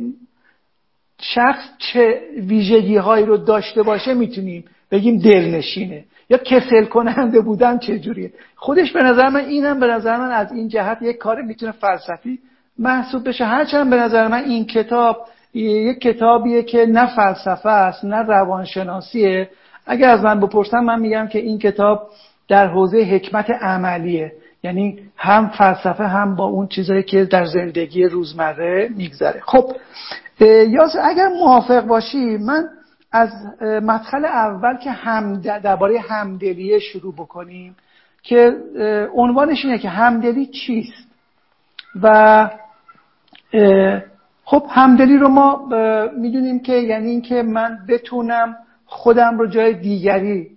شخص 1.21 1.65
چه 1.79 2.21
ویژگی 2.37 2.97
هایی 2.97 3.27
رو 3.27 3.37
داشته 3.37 3.83
باشه 3.83 4.15
می‌تونیم 4.15 4.65
بگیم 4.91 5.19
دلنشینه. 5.19 6.05
یا 6.31 6.39
کسل 6.39 6.85
کننده 6.85 7.41
بودن 7.41 7.79
چجوریه؟ 7.79 8.33
خودش 8.57 8.93
به 8.93 9.03
نظر 9.03 9.29
من 9.29 9.45
اینم 9.45 9.81
به 9.81 9.87
نظر 9.87 10.17
من 10.17 10.31
از 10.31 10.53
این 10.53 10.69
جهت 10.69 11.03
یک 11.03 11.17
کار 11.17 11.43
می‌تونه 11.43 11.73
فلسفی 11.73 12.39
محسوب 12.79 13.29
بشه. 13.29 13.45
هرچند 13.45 13.91
به 13.91 13.97
نظر 13.97 14.29
من 14.29 14.45
این 14.45 14.67
کتاب 14.67 15.27
یک 15.55 16.01
کتابیه 16.01 16.63
که 16.63 16.87
نه 16.87 17.17
فلسفه 17.17 17.69
است 17.69 18.05
نه 18.05 18.17
روانشناسیه. 18.17 19.49
اگر 19.87 20.09
از 20.09 20.25
من 20.25 20.41
بپرسم 20.41 20.81
من 20.81 21.01
میگم 21.01 21.27
که 21.27 21.39
این 21.39 21.59
کتاب 21.59 22.09
در 22.49 22.67
حوزه 22.67 22.99
حکمت 22.99 23.51
عملیه. 23.51 24.33
یعنی 24.63 24.99
هم 25.17 25.49
فلسفه 25.49 26.05
هم 26.05 26.37
با 26.37 26.45
اون 26.45 26.67
چیزایی 26.67 27.03
که 27.03 27.25
در 27.25 27.45
زندگی 27.45 28.05
روزمره 28.05 28.89
میگذره. 28.97 29.41
خب 29.47 29.73
یا 30.41 30.89
اگر 31.03 31.29
موافق 31.29 31.87
باشی 31.87 32.37
من 32.37 32.69
از 33.15 33.31
مدخل 33.63 34.25
اول 34.25 34.77
که 34.77 34.91
هم 34.91 35.41
درباره 35.41 36.01
همدلیه 36.01 36.79
شروع 36.79 37.15
بکنیم 37.15 37.77
که 38.23 38.57
عنوانش 39.15 39.65
اینه 39.65 39.79
که 39.79 39.89
همدلی 39.89 40.47
چیست. 40.47 41.09
و 42.03 42.51
خب 44.45 44.67
همدلی 44.71 45.19
رو 45.19 45.29
ما 45.29 45.69
می‌دونیم 46.19 46.61
که 46.61 46.73
یعنی 46.73 47.11
اینکه 47.11 47.43
من 47.43 47.79
بتونم 47.89 48.57
خودم 48.87 49.39
رو 49.39 49.47
جای 49.47 49.75
دیگری 49.75 50.51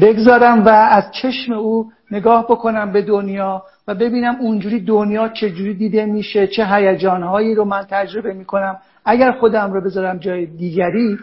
بگذارم 0.00 0.64
و 0.64 0.68
از 0.68 1.04
چشم 1.22 1.52
او 1.52 1.92
نگاه 2.10 2.44
بکنم 2.44 2.92
به 2.92 3.02
دنیا 3.02 3.62
و 3.88 3.94
ببینم 3.94 4.36
اونجوری 4.40 4.80
دنیا 4.80 5.28
چجوری 5.28 5.74
دیده 5.74 6.06
میشه 6.06 6.46
چه 6.46 6.66
هیجانهایی 6.66 7.54
رو 7.54 7.64
من 7.64 7.86
تجربه 7.90 8.32
می‌کنم. 8.32 8.78
اگر 9.04 9.32
خودم 9.32 9.72
رو 9.72 9.80
بذارم 9.80 10.18
جای 10.18 10.46
دیگری 10.46 11.18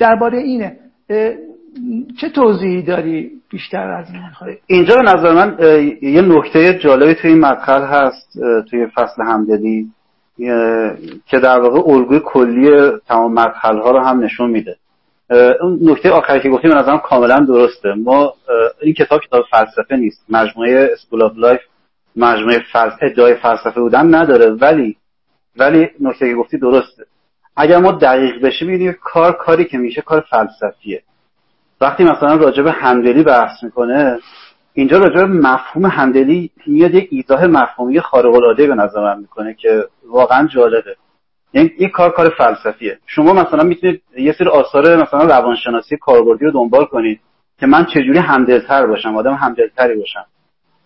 درباره 0.00 0.38
اینه 0.38 0.76
چه 2.20 2.28
توضیحی 2.34 2.82
داری 2.82 3.30
بیشتر 3.50 3.90
از 3.90 4.06
این؟ 4.12 4.22
اینجا 4.66 4.96
به 4.96 5.02
نظر 5.02 5.34
من 5.34 5.56
یه 6.02 6.22
نکته 6.22 6.78
جالبی 6.78 7.14
توی 7.14 7.30
این 7.30 7.40
مقال 7.40 7.82
هست 7.82 8.38
توی 8.70 8.86
فصل 8.86 9.22
همدلی 9.22 9.86
که 11.26 11.38
در 11.42 11.60
واقع 11.60 11.92
الگوی 11.92 12.20
کلی 12.24 12.90
تمام 13.08 13.32
مقال 13.32 13.78
ها 13.78 13.90
رو 13.90 14.00
هم 14.00 14.24
نشون 14.24 14.50
میده. 14.50 14.76
اون 15.60 15.78
نکته 15.82 16.10
آخری 16.10 16.40
که 16.40 16.48
گفتیم 16.48 16.70
به 16.70 16.76
نظرم 16.76 16.98
کاملا 16.98 17.40
درسته. 17.40 17.94
ما 17.94 18.34
این 18.82 18.94
کتاب 18.94 19.20
کتاب 19.20 19.44
فلسفه 19.50 19.96
نیست. 19.96 20.24
مجموعه 20.28 20.90
School 20.92 21.22
of 21.22 21.32
Life 21.36 21.60
مجموعه 22.16 22.58
فلس... 22.72 22.92
ادعای 23.02 23.34
فلسفه 23.34 23.80
بودن 23.80 24.14
نداره 24.14 24.50
ولی 24.50 24.96
ولی 25.58 25.88
نکته 26.00 26.34
گفتی 26.34 26.58
درسته. 26.58 27.04
اگر 27.56 27.78
ما 27.78 27.92
دقیق 27.92 28.40
بشیم 28.40 28.68
می‌بینیم 28.68 28.96
کار 29.02 29.32
کاری 29.32 29.64
که 29.64 29.78
میشه 29.78 30.00
کار 30.00 30.24
فلسفیه. 30.30 31.02
وقتی 31.80 32.04
مثلا 32.04 32.36
راجع 32.36 32.62
به 32.62 32.72
همدلی 32.72 33.22
بحث 33.22 33.62
می‌کنه 33.62 34.18
اینجا 34.72 34.98
راجع 34.98 35.14
به 35.14 35.26
مفهوم 35.26 35.86
همدلی 35.86 36.50
میاد 36.66 36.94
یک 36.94 37.08
ایضاح 37.10 37.46
مفهومی 37.46 38.00
خارق 38.00 38.34
العاده 38.34 38.66
به 38.66 38.74
نظر 38.74 39.00
من 39.00 39.20
می‌کنه 39.20 39.54
که 39.54 39.84
واقعا 40.06 40.46
جالبه. 40.46 40.96
یعنی 41.52 41.72
این 41.76 41.88
کار 41.88 42.10
کار 42.10 42.28
فلسفیه. 42.28 42.98
شما 43.06 43.32
مثلا 43.32 43.62
می‌تونید 43.62 44.02
یه 44.16 44.32
سری 44.32 44.48
آثار 44.48 44.96
مثلا 44.96 45.24
روانشناسی 45.24 45.96
کاربردی 45.96 46.44
رو 46.44 46.50
دنبال 46.50 46.84
کنید 46.84 47.20
که 47.60 47.66
من 47.66 47.84
چجوری 47.84 48.18
همدلتر 48.18 48.86
باشم 48.86 49.16
آدم 49.16 49.34
همدلتری 49.34 49.96
باشم. 49.96 50.24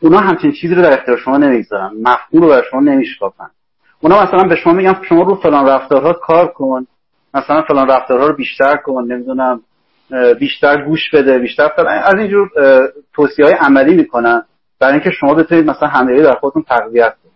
اونا 0.01 0.19
همچین 0.19 0.53
چیزی 0.53 0.75
رو 0.75 0.83
در 0.83 0.93
اختیار 0.93 1.17
شما 1.17 1.37
نمی‌گذارن. 1.37 1.91
مفهوم 2.03 2.43
رو 2.43 2.49
برای 2.49 2.63
شما 2.71 2.81
نمیشکافن. 2.81 3.51
اونا 4.03 4.23
مثلا 4.23 4.49
به 4.49 4.57
شما 4.57 4.73
میگن 4.73 4.97
شما 5.09 5.23
رو 5.23 5.35
فلان 5.35 5.67
رفتارها 5.67 6.13
کار 6.13 6.47
کن. 6.47 6.87
مثلا 7.35 7.63
فلان 7.63 7.89
رفتارها 7.89 8.27
رو 8.27 8.37
بیشتر 8.37 8.77
کن 8.77 9.05
نمی‌دونم 9.05 9.61
بیشتر 10.39 10.85
گوش 10.85 11.11
بده 11.15 11.39
بیشتر 11.39 11.69
فلان 11.69 11.99
از 11.99 12.15
اینجور 12.19 12.49
توصیه 13.15 13.45
های 13.45 13.55
عملی 13.55 13.97
می‌کنن 13.97 14.43
برای 14.81 14.95
اینکه 14.95 15.11
شما 15.11 15.35
بتونید 15.35 15.71
مثلا 15.71 15.89
همدلی 15.89 16.23
در 16.23 16.35
خودتون 16.35 16.63
تقویت 16.63 17.15
کنید. 17.23 17.33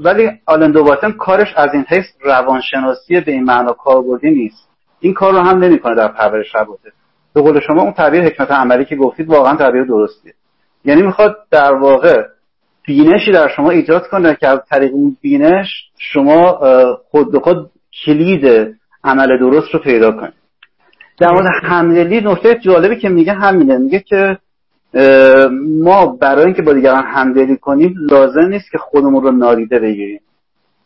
ولی 0.00 0.30
آلن 0.46 0.70
دوباتن 0.70 1.12
کارش 1.12 1.54
از 1.56 1.68
این 1.74 1.84
حیث 1.88 2.06
روانشناسی 2.20 3.20
به 3.20 3.32
این 3.32 3.44
معنا 3.44 3.72
کاربردی 3.72 4.30
نیست. 4.30 4.68
این 5.00 5.14
کار 5.14 5.32
رو 5.32 5.38
هم 5.38 5.58
نمی‌کنه 5.58 5.94
در 5.94 6.08
پرورش 6.08 6.54
رابطه 6.54 6.92
به 7.34 7.40
قول 7.40 7.60
شما 7.60 7.82
اون 7.82 7.92
تعبیر 7.92 8.24
حکمت 8.24 8.50
عملی 8.50 8.84
که 8.84 8.96
گفتید 8.96 9.28
واقعا 9.28 9.56
تعبیر 9.56 9.84
درستیه. 9.84 10.34
یعنی 10.84 11.02
می‌خواد 11.02 11.36
در 11.50 11.74
واقع 11.74 12.22
بینشی 12.88 13.32
در 13.32 13.48
شما 13.48 13.70
ایجاد 13.70 14.08
کنه 14.08 14.34
که 14.34 14.48
از 14.48 14.60
طریق 14.70 14.94
اون 14.94 15.16
بینش 15.20 15.66
شما 15.98 16.58
خود 17.10 17.32
به 17.32 17.40
خود 17.40 17.70
کلید 18.04 18.74
عمل 19.04 19.38
درست 19.38 19.74
رو 19.74 19.80
پیدا 19.80 20.10
کنید. 20.10 20.32
در 21.18 21.32
مورد 21.32 21.46
همدلی 21.62 22.20
نکته 22.20 22.54
جالبی 22.54 22.96
که 22.96 23.08
میگه 23.08 23.32
همینه. 23.32 23.78
میگه 23.78 24.00
که 24.00 24.38
ما 25.82 26.06
برای 26.06 26.44
اینکه 26.44 26.62
با 26.62 26.72
دیگران 26.72 27.04
همدلی 27.04 27.56
کنیم 27.56 27.94
لازم 28.10 28.46
نیست 28.46 28.70
که 28.70 28.78
خودمون 28.78 29.22
رو 29.22 29.30
نادیده 29.30 29.78
بگیریم. 29.78 30.20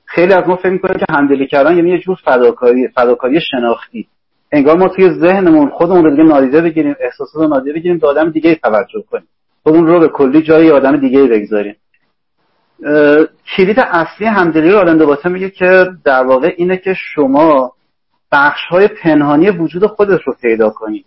خیلی 0.05 0.33
از 0.33 0.49
ما 0.49 0.57
فکر 0.57 0.71
می‌کنیم 0.71 0.99
که 0.99 1.07
همدلی 1.11 1.47
کردن 1.47 1.77
یعنی 1.77 1.91
یه 1.91 1.99
جور 1.99 2.17
فداکاری 2.25 2.89
فداکاری 2.89 3.41
شناختی. 3.41 4.07
انگار 4.53 4.77
ما 4.77 4.89
توی 4.89 5.11
ذهنمون 5.11 5.69
خودمون 5.69 6.05
رو 6.05 6.11
دیگه 6.11 6.23
نادیده 6.23 6.61
بگیریم 6.61 6.95
احساسات 7.01 7.43
رو 7.43 7.49
نادیده 7.49 7.73
بگیریم 7.73 7.99
به 7.99 8.07
آدم 8.07 8.31
دیگه 8.31 8.55
توجه 8.55 9.05
کنیم 9.11 9.29
خودمون 9.63 9.87
رو 9.87 10.01
به 10.01 10.09
کلی 10.09 10.43
جای 10.43 10.71
آدم 10.71 10.97
دیگه 10.97 11.23
بگذاریم. 11.23 11.75
کلید 13.57 13.81
اصلی 13.81 14.27
همدلی 14.27 14.71
رو 14.71 14.79
آدم 14.79 14.99
دوباره 14.99 15.29
میگه 15.29 15.51
که 15.51 15.87
در 16.05 16.27
واقع 16.27 16.55
اینه 16.57 16.77
که 16.77 16.95
شما 16.95 17.73
بخش 18.33 18.61
های 18.71 18.89
پنهانی 18.89 19.51
وجود 19.51 19.87
خودت 19.87 20.21
رو 20.25 20.35
پیدا 20.43 20.71
کنی. 20.71 21.05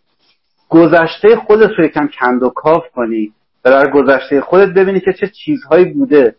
گذشته 0.69 1.35
خودت 1.35 1.69
رو 1.77 1.85
یکم 1.85 2.09
کند 2.19 2.43
و 2.43 2.49
کاف 2.49 2.83
کنی. 2.95 3.33
و 3.65 3.69
در 3.69 3.91
گذشته 3.91 4.41
خودت 4.41 4.73
ببینی 4.73 4.99
که 4.99 5.13
چه 5.13 5.27
چیزهایی 5.27 5.85
بوده. 5.85 6.35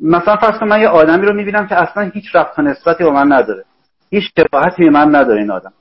مثلا 0.00 0.36
فرض 0.36 0.62
من 0.62 0.80
یه 0.80 0.88
آدمی 0.88 1.26
رو 1.26 1.34
می‌بینم 1.34 1.66
که 1.66 1.82
اصلا 1.82 2.02
هیچ 2.02 2.24
رفت 2.34 2.58
و 2.58 2.62
نسبتی 2.62 3.04
با 3.04 3.10
من 3.10 3.32
نداره. 3.32 3.64
هیچ 4.10 4.24
شباهتی 4.38 4.84
به 4.84 4.90
من 4.90 5.16
نداره 5.16 5.40
این 5.40 5.50
آدم. 5.50 5.72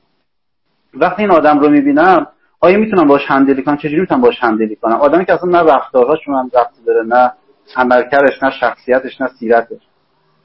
وقتی 0.93 1.21
این 1.21 1.31
آدم 1.31 1.59
رو 1.59 1.69
می‌بینم 1.69 2.27
آیا 2.59 2.77
می‌تونم 2.77 3.07
باش 3.07 3.21
همدلی 3.27 3.63
کنم؟ 3.63 3.77
چجوری 3.77 3.99
می‌تونم 3.99 4.21
باش 4.21 4.35
همدلی 4.39 4.75
کنم؟ 4.75 4.95
آدمی 4.95 5.25
که 5.25 5.33
اصلا 5.33 5.49
نه 5.49 5.73
رفتارهاش 5.73 6.27
من 6.27 6.49
رفتی 6.53 6.83
داره 6.85 7.03
نه 7.03 7.31
عملکردش 7.75 8.43
نه 8.43 8.51
شخصیتش 8.59 9.21
نه 9.21 9.29
سیرتش. 9.39 9.81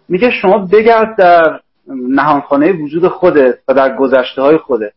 میگه 0.08 0.30
شما 0.30 0.58
بگرد 0.58 1.16
در 1.16 1.60
نهانخانه 2.08 2.72
وجود 2.72 3.08
خودت 3.08 3.58
و 3.68 3.74
در 3.74 3.96
گذشته 3.96 4.42
های 4.42 4.58
خودت. 4.58 4.92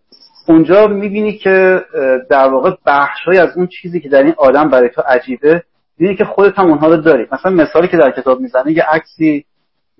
اونجا 0.48 0.88
می‌بینی 0.88 1.38
که 1.38 1.86
در 2.30 2.48
واقع 2.48 2.76
بخشهایی 2.86 3.40
از 3.40 3.58
اون 3.58 3.68
چیزی 3.68 4.00
که 4.00 4.10
در 4.10 4.24
این 4.24 4.34
آدم 4.38 4.70
برای 4.70 4.90
تو 4.90 5.02
عجیبه 5.02 5.64
می‌بینی 5.98 6.18
که 6.18 6.26
خودت 6.26 6.60
هم 6.60 6.66
اونها 6.66 6.88
رو 6.88 6.98
داری. 6.98 7.28
مثلا 7.32 7.52
مثالی 7.52 7.88
که 7.88 7.98
در 7.98 8.12
کتاب 8.12 8.40
می‌زنه 8.40 8.72
یه 8.72 8.84
عکسی 8.84 9.46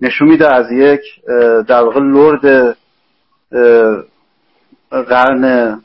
نشون 0.00 0.28
میده 0.28 0.54
از 0.54 0.72
یک 0.72 1.00
در 1.68 1.82
واقع 1.82 2.00
لرد 2.00 2.76
قرن 4.90 5.80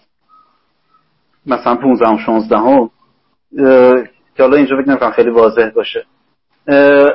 مثلا 1.46 1.76
15 1.76 2.26
16 2.26 2.58
هم 2.58 2.90
که 4.36 4.44
حالا 4.44 4.58
اینجا 4.58 4.76
فکر 4.82 5.12
خیلی 5.12 5.30
واضح 5.30 5.70
باشه. 5.70 6.06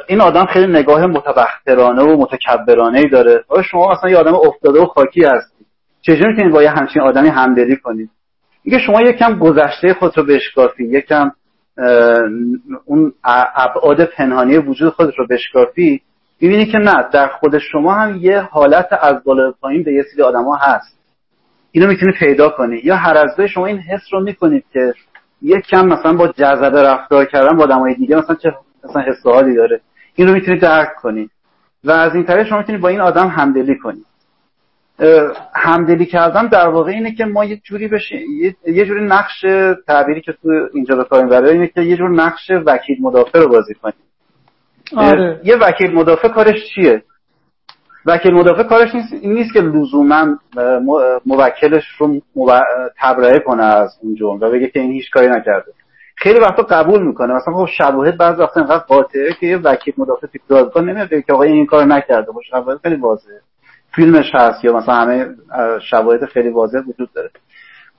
این 0.08 0.20
آدم 0.20 0.44
خیلی 0.44 0.66
نگاه 0.66 1.06
متبخترانه 1.06 2.02
و 2.02 2.16
متکبرانه 2.16 2.98
ای 2.98 3.08
داره. 3.08 3.44
آیا 3.48 3.62
شما 3.62 3.92
مثلا 3.92 4.10
یه 4.10 4.16
آدم 4.16 4.34
افتاده 4.34 4.80
و 4.80 4.86
خاکی 4.86 5.24
هستی 5.24 5.64
چجوری 6.00 6.30
می‌تونید 6.30 6.52
با 6.52 6.62
یه 6.62 6.70
همچین 6.70 7.02
آدمی 7.02 7.28
همدلی 7.28 7.76
کنید؟ 7.76 8.10
میگه 8.64 8.78
شما 8.78 9.02
یکم 9.02 9.38
گذشته 9.38 9.94
خود 9.94 10.18
رو 10.18 10.24
بشکافی 10.24 10.84
یکم 10.84 11.30
اون 12.84 13.12
ابعاد 13.54 14.04
پنهانی 14.04 14.58
وجود 14.58 14.92
خودت 14.92 15.14
رو 15.18 15.26
بشکافی 15.26 16.02
می‌بینی 16.40 16.66
که 16.66 16.78
نه 16.78 17.04
در 17.12 17.28
خود 17.28 17.58
شما 17.58 17.92
هم 17.94 18.16
یه 18.16 18.40
حالت 18.40 18.88
از 19.00 19.24
بالا 19.24 19.52
پایین 19.60 19.82
به 19.82 19.92
یه 19.92 20.02
سری 20.12 20.22
آدما 20.22 20.56
هست. 20.56 20.98
اینو 21.72 21.86
می‌تونی 21.86 22.12
پیدا 22.18 22.48
کنی 22.48 22.80
یا 22.84 22.96
هر 22.96 23.16
از 23.16 23.40
شما 23.40 23.66
این 23.66 23.78
حس 23.78 24.02
رو 24.12 24.20
می‌کنید 24.20 24.64
که 24.72 24.94
یک 25.42 25.66
کم 25.66 25.86
مثلا 25.86 26.12
با 26.12 26.28
جذبه 26.28 26.82
رفتار 26.82 27.24
کردن 27.24 27.56
با 27.56 27.64
آدمای 27.64 27.94
دیگه 27.94 28.16
مثلا 28.16 28.36
چه 28.36 28.54
مثلا 28.84 29.02
حس 29.02 29.26
حالی 29.26 29.54
داره. 29.54 29.80
این 30.14 30.28
رو 30.28 30.34
می‌تونید 30.34 30.62
درک 30.62 30.94
کنید. 30.94 31.30
و 31.84 31.90
از 31.90 32.14
این 32.14 32.24
طریق 32.24 32.46
شما 32.46 32.58
می‌تونید 32.58 32.80
با 32.80 32.88
این 32.88 33.00
آدم 33.00 33.28
همدلی 33.28 33.78
کنید. 33.78 34.06
همدلی 35.54 36.06
کردن 36.06 36.46
در 36.46 36.68
واقع 36.68 36.90
اینه 36.90 37.14
که 37.14 37.24
ما 37.24 37.44
یه 37.44 37.56
جوری 37.56 37.88
بشه 37.88 38.16
یه 38.66 38.84
جوری 38.84 39.04
نقش 39.04 39.40
تعبیری 39.86 40.20
که 40.20 40.32
تو 40.32 40.48
اینجا 40.74 40.96
به 40.96 41.04
کار 41.04 41.26
برای 41.26 41.52
اینه 41.52 41.66
که 41.66 41.80
یه 41.80 41.96
جور 41.96 42.10
نقش 42.10 42.50
وکیل 42.66 42.96
مدافع 43.00 43.38
رو 43.38 43.48
بازی 43.48 43.74
کنیم. 43.74 43.94
آره. 44.96 45.40
یه 45.44 45.56
وکیل 45.56 45.94
مدافع 45.94 46.28
کارش 46.28 46.74
چیه؟ 46.74 47.02
وکیل 48.06 48.34
مدافع 48.34 48.62
کارش 48.62 48.94
نیست 48.94 49.12
این 49.12 49.32
نیست 49.32 49.52
که 49.52 49.60
لزوما 49.60 50.38
موکلش 51.26 51.84
رو 51.98 52.20
تبرئه 52.98 53.38
کنه 53.38 53.62
از 53.62 53.98
اون 54.02 54.14
جرم 54.14 54.40
و 54.40 54.50
بگه 54.50 54.68
که 54.68 54.80
این 54.80 54.92
هیچ 54.92 55.10
کاری 55.10 55.28
نکرده. 55.28 55.72
خیلی 56.22 56.40
وقتا 56.40 56.62
قبول 56.62 57.02
می‌کنه. 57.02 57.34
مثلا 57.34 57.54
خب 57.54 57.66
شواهد 57.78 58.16
بعضی 58.16 58.42
وقتا 58.42 58.60
اینقدر 58.60 58.84
قاطعه 58.84 59.32
که 59.40 59.46
یه 59.46 59.56
وکیل 59.56 59.94
مدافع 59.98 60.26
دادگاه 60.48 60.82
نمیاد 60.82 61.08
که 61.08 61.32
آقا 61.32 61.42
این 61.42 61.66
کار 61.66 61.84
نکرده 61.84 62.32
با 62.32 62.40
شواهد 62.50 62.78
خیلی 62.82 62.96
واضحه. 62.96 63.40
فیلمش 63.94 64.34
هست 64.34 64.64
یا 64.64 64.72
مثلا 64.72 64.94
همه 64.94 65.26
شواهد 65.90 66.24
خیلی 66.24 66.48
واضح 66.48 66.78
وجود 66.78 67.08
داره. 67.14 67.30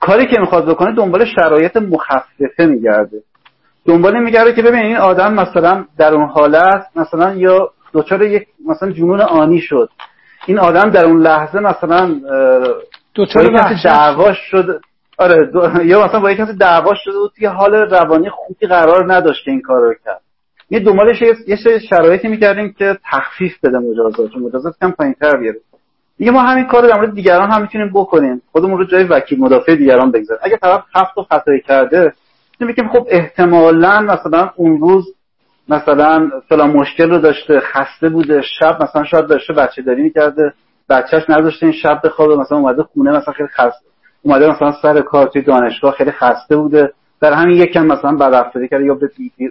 کاری 0.00 0.26
که 0.26 0.40
می‌خواد 0.40 0.68
بکنه 0.68 0.94
دنبال 0.94 1.24
شرایط 1.24 1.76
مخففه 1.76 2.66
میگرده. 2.66 3.22
دنبال 3.86 4.22
میگرده 4.22 4.52
که 4.52 4.62
ببین 4.62 4.80
این 4.80 4.96
آدم 4.96 5.34
مثلا 5.34 5.84
در 5.98 6.14
اون 6.14 6.28
حالت 6.28 6.86
مثلا 6.96 7.34
یا 7.34 7.70
دچار 7.92 8.22
یک 8.22 8.46
مثلا 8.66 8.90
جنون 8.90 9.20
آنی 9.20 9.60
شد. 9.60 9.88
این 10.46 10.58
آدم 10.58 10.90
در 10.90 11.04
اون 11.04 11.20
لحظه 11.20 11.60
مثلا 11.60 12.20
دچار 13.14 13.74
دعواش 13.84 14.38
شد. 14.50 14.80
آره 15.18 15.50
یا 15.84 16.04
مثلا 16.04 16.20
با 16.20 16.30
یک 16.30 16.38
کسی 16.38 16.52
دعوا 16.52 16.94
شده 16.94 17.18
بود 17.18 17.32
که 17.38 17.48
حال 17.48 17.74
روانی 17.74 18.30
خوبی 18.30 18.66
قرار 18.66 19.14
نداشت 19.14 19.48
این 19.48 19.60
کار 19.62 19.80
رو 19.80 19.94
کرد. 20.04 20.20
یه 20.70 20.80
دنبالش 20.80 21.22
یه 21.46 21.56
سری 21.64 21.80
شرایطی 21.80 22.28
می‌کردیم 22.28 22.72
که 22.72 22.98
تخفیف 23.10 23.52
بده 23.62 23.78
مجازات 23.78 24.36
مجازات 24.36 24.74
کم 24.80 24.90
پایینتر 24.90 25.36
بیاره 25.36 25.60
دیگه 26.18 26.30
ما 26.30 26.40
همین 26.42 26.64
کار 26.64 26.82
رو 26.82 26.88
در 26.88 26.96
مورد 26.96 27.14
دیگران 27.14 27.50
هم 27.50 27.62
می‌تونیم 27.62 27.90
بکنیم. 27.94 28.42
خودمون 28.52 28.78
رو 28.78 28.84
جای 28.84 29.04
وکیل 29.04 29.40
مدافع 29.40 29.74
دیگران 29.74 30.10
بگذاریم. 30.10 30.40
اگه 30.44 30.56
طرف 30.56 30.84
خفت 30.96 31.18
و 31.18 31.22
خطایی 31.22 31.60
کرده 31.60 32.12
میگیم 32.60 32.88
خب 32.88 33.06
احتمالا 33.10 34.00
مثلا 34.00 34.50
اون 34.56 34.80
روز 34.80 35.04
مثلا 35.68 36.30
فلان 36.48 36.70
مشکل 36.70 37.10
رو 37.10 37.18
داشته 37.18 37.60
خسته 37.60 38.08
بوده 38.08 38.42
شب 38.42 38.82
مثلا 38.82 39.04
شاید 39.04 39.26
داشته 39.26 39.52
بچه 39.52 39.82
داری 39.82 40.02
می‌کرده 40.02 40.52
بچهش 40.88 41.22
نداشته 41.28 41.66
این 41.66 41.74
شب 41.82 42.00
بخوابه 42.04 42.36
مثلا 42.36 42.58
اومده 42.58 42.82
خونه 42.82 43.10
مثلا 43.10 43.34
خیلی 43.34 43.48
خسته. 43.48 43.93
اومده 44.24 44.50
مثلا 44.50 44.72
سر 44.82 45.00
کار 45.00 45.26
توی 45.26 45.42
دانشگاه 45.42 45.92
خیلی 45.92 46.10
خسته 46.10 46.56
بوده. 46.56 46.92
در 47.20 47.32
همین 47.32 47.56
یکم 47.56 47.86
مثلا 47.86 48.16
بدرفتاری 48.16 48.68
کرده 48.68 48.84
یا 48.84 48.94
به 48.94 49.10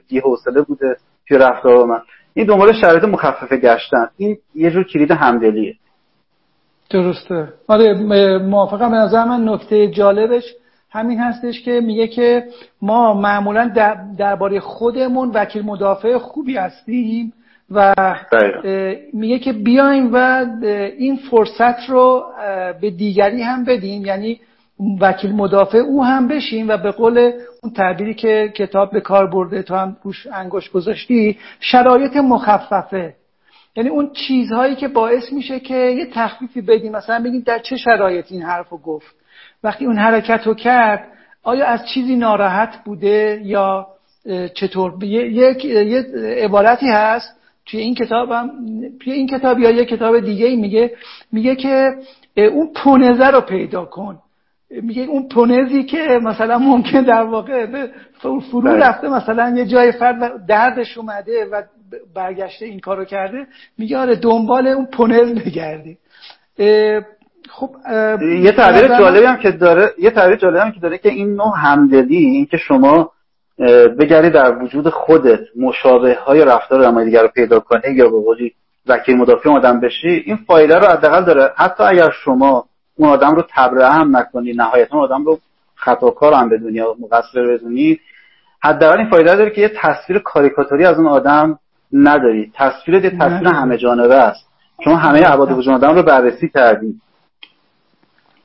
بی 0.09 0.19
حوصله 0.19 0.61
بوده 0.61 0.97
توی 1.27 1.37
رفتار 1.37 1.85
من. 1.85 1.99
این 2.33 2.45
دنبال 2.45 2.73
شرایط 2.73 3.03
مخففه 3.03 3.57
گشتن. 3.57 4.07
این 4.17 4.37
یه 4.55 4.71
جور 4.71 4.83
کلید 4.83 5.11
همدلیه. 5.11 5.75
درسته. 6.89 7.47
آره 7.67 7.93
موافقم. 8.37 8.91
به 8.91 8.97
نظر 8.97 9.25
من 9.25 9.49
نکته 9.49 9.87
جالبش 9.87 10.43
همین 10.91 11.19
هستش 11.19 11.61
که 11.61 11.81
میگه 11.81 12.07
که 12.07 12.43
ما 12.81 13.13
معمولا 13.13 13.71
درباره 14.17 14.59
خودمون 14.59 15.31
وکیل 15.33 15.65
مدافع 15.65 16.17
خوبی 16.17 16.57
هستیم 16.57 17.33
و 17.71 17.95
میگه 19.13 19.39
که 19.39 19.53
بیایم 19.53 20.09
و 20.13 20.45
این 20.97 21.19
فرصت 21.31 21.89
رو 21.89 22.23
به 22.81 22.89
دیگری 22.89 23.41
هم 23.41 23.65
بدیم. 23.65 24.05
یعنی 24.05 24.39
وکیل 25.01 25.31
مدافع 25.31 25.77
او 25.77 26.05
هم 26.05 26.27
بشیم 26.27 26.69
و 26.69 26.77
به 26.77 26.91
قول 26.91 27.31
اون 27.63 27.73
تعبیری 27.73 28.13
که 28.13 28.53
کتاب 28.55 28.91
به 28.91 29.01
کار 29.01 29.27
برده 29.27 29.63
تو 29.63 29.75
هم 29.75 29.97
روش 30.03 30.27
انگوش 30.27 30.71
گذاشتی 30.71 31.37
شرایط 31.59 32.17
مخففه. 32.17 33.15
یعنی 33.75 33.89
اون 33.89 34.11
چیزهایی 34.13 34.75
که 34.75 34.87
باعث 34.87 35.33
میشه 35.33 35.59
که 35.59 35.75
یه 35.75 36.05
تخفیفی 36.13 36.61
بدیم 36.61 36.91
مثلا 36.91 37.23
بگیم 37.23 37.43
در 37.45 37.59
چه 37.59 37.77
شرایط 37.77 38.31
این 38.31 38.41
حرف 38.41 38.69
رو 38.69 38.77
گفت. 38.77 39.15
وقتی 39.63 39.85
اون 39.85 39.97
حرکت 39.97 40.47
رو 40.47 40.53
کرد 40.53 41.07
آیا 41.43 41.65
از 41.65 41.87
چیزی 41.87 42.15
ناراحت 42.15 42.83
بوده 42.85 43.41
یا 43.43 43.87
چطور؟ 44.53 45.03
یک 45.03 45.65
یه 45.65 46.05
عبارتی 46.37 46.87
هست 46.87 47.35
توی 47.65 47.79
این 47.79 47.95
کتاب 47.95 48.31
هم 48.31 48.49
توی 48.99 49.13
این 49.13 49.27
کتاب 49.27 49.59
یا 49.59 49.71
یه 49.71 49.85
کتاب 49.85 50.19
دیگه 50.19 50.55
میگه 50.55 50.91
میگه 51.31 51.55
که 51.55 51.95
اون 52.37 52.73
پونزه 52.75 53.27
رو 53.27 53.41
پیدا 53.41 53.85
کن. 53.85 54.19
میگه 54.81 55.03
اون 55.03 55.27
پونزی 55.27 55.83
که 55.83 56.19
مثلا 56.23 56.57
ممکن 56.57 57.01
در 57.01 57.23
واقع 57.23 57.65
به 57.65 57.89
فرو 58.51 58.61
بله. 58.61 58.87
رفته 58.87 59.09
مثلا 59.09 59.53
یه 59.57 59.65
جای 59.65 59.91
فرد 59.91 60.45
دردش 60.45 60.97
اومده 60.97 61.45
و 61.51 61.61
برگشته 62.15 62.65
این 62.65 62.79
کارو 62.79 63.05
کرده 63.05 63.47
میگه 63.77 63.97
آره 63.97 64.15
دنبال 64.15 64.67
اون 64.67 64.85
پونز 64.85 65.33
بگردی 65.33 65.97
خب 67.49 67.69
یه 68.21 68.51
تعبیر 68.51 68.87
جالبی 68.97 69.25
هم 69.25 69.37
که 69.37 69.51
داره 69.51 69.93
یه 69.99 70.09
تعبیر 70.09 70.35
جالبی 70.35 70.59
هم 70.59 70.71
که 70.71 70.79
داره 70.79 70.97
که 70.97 71.09
این 71.09 71.35
نوع 71.35 71.53
همدلی 71.57 72.17
این 72.17 72.45
که 72.45 72.57
شما 72.57 73.11
بگردی 73.99 74.29
در 74.29 74.63
وجود 74.63 74.89
خودت 74.89 75.39
مشابه 75.55 76.13
های 76.15 76.45
رفتار 76.45 76.83
آدم 76.83 77.03
دیگر 77.05 77.21
رو 77.21 77.27
پیدا 77.27 77.59
کنی 77.59 77.93
یا 77.93 78.09
به 78.09 78.17
قولی 78.17 78.53
وکیل 78.87 79.17
مدافع 79.17 79.49
آدم 79.49 79.79
بشی 79.79 80.23
این 80.25 80.35
فایده 80.35 80.75
رو 80.75 80.85
حداقل 80.85 81.25
داره 81.25 81.51
حتی 81.55 81.83
اگر 81.83 82.09
شما 82.23 82.65
اون 82.95 83.09
آدم 83.09 83.35
رو 83.35 83.43
تبرئه 83.49 83.89
هم 83.89 84.17
نکنی 84.17 84.53
نهایتا 84.53 84.97
آدم 84.97 85.25
رو 85.25 85.39
خطاکار 85.75 86.33
هم 86.33 86.49
بدونی 86.49 86.77
یا 86.77 86.95
مقصر 86.99 87.47
بدونی 87.47 87.99
حداقل 88.63 88.97
این 88.97 89.09
فایده 89.09 89.35
داره 89.35 89.49
که 89.49 89.61
یه 89.61 89.71
تصویر 89.75 90.19
کاریکاتوری 90.19 90.85
از 90.85 90.97
اون 90.97 91.07
آدم 91.07 91.59
نداری. 91.93 92.51
تصویر 92.55 93.03
یه 93.03 93.09
تصویر 93.09 93.47
همه 93.47 93.77
جانبه 93.77 94.15
است. 94.15 94.47
شما 94.83 94.95
همه 94.95 95.19
عباد 95.19 95.51
وجود 95.51 95.73
آدم 95.73 95.95
رو 95.95 96.03
بررسی 96.03 96.49
کردید 96.49 97.01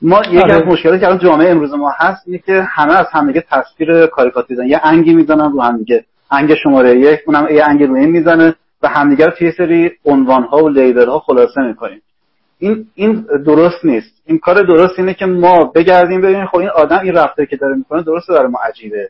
ما 0.01 0.19
یکی 0.19 0.37
از 0.37 0.51
آره. 0.51 0.65
مشکلاتی 0.65 0.99
که 0.99 1.05
الان 1.05 1.19
جامعه 1.19 1.49
امروز 1.49 1.73
ما 1.73 1.91
هست 1.97 2.23
اینه 2.27 2.37
که 2.37 2.61
همه 2.61 2.93
از 2.93 3.05
همدیگه 3.11 3.43
تصویر 3.51 4.05
کاریکاتوری 4.05 4.69
یه 4.69 4.81
انگی 4.83 5.13
می‌زنن 5.13 5.51
رو 5.51 5.61
همدیگه 5.61 6.05
انگ 6.31 6.55
شماره 6.63 6.99
یک 6.99 7.19
اونم 7.27 7.47
یه 7.51 7.63
انگ 7.67 7.83
روی 7.83 7.99
این 7.99 8.09
می‌زنه 8.09 8.55
و 8.81 8.87
همدیگه 8.87 9.25
رو 9.25 9.31
توی 9.31 9.51
سری 9.51 9.91
عنوان 10.05 10.43
ها 10.43 10.63
و 10.63 10.69
لیبل 10.69 11.09
ها 11.09 11.19
خلاصه 11.19 11.61
می‌کنیم. 11.61 12.01
این 12.59 12.87
این 12.95 13.25
درست 13.45 13.85
نیست. 13.85 14.21
این 14.25 14.39
کار 14.39 14.63
درست 14.63 14.99
اینه 14.99 15.13
که 15.13 15.25
ما 15.25 15.63
بگردیم 15.63 16.21
ببینیم 16.21 16.45
خب 16.45 16.57
این 16.57 16.69
آدم 16.69 16.99
این 16.99 17.13
رفتاری 17.13 17.47
که 17.47 17.57
داره 17.57 17.75
می‌کنه 17.75 18.03
درسته 18.03 18.33
برای 18.33 18.47
ما 18.47 18.59
عجیبه. 18.69 19.09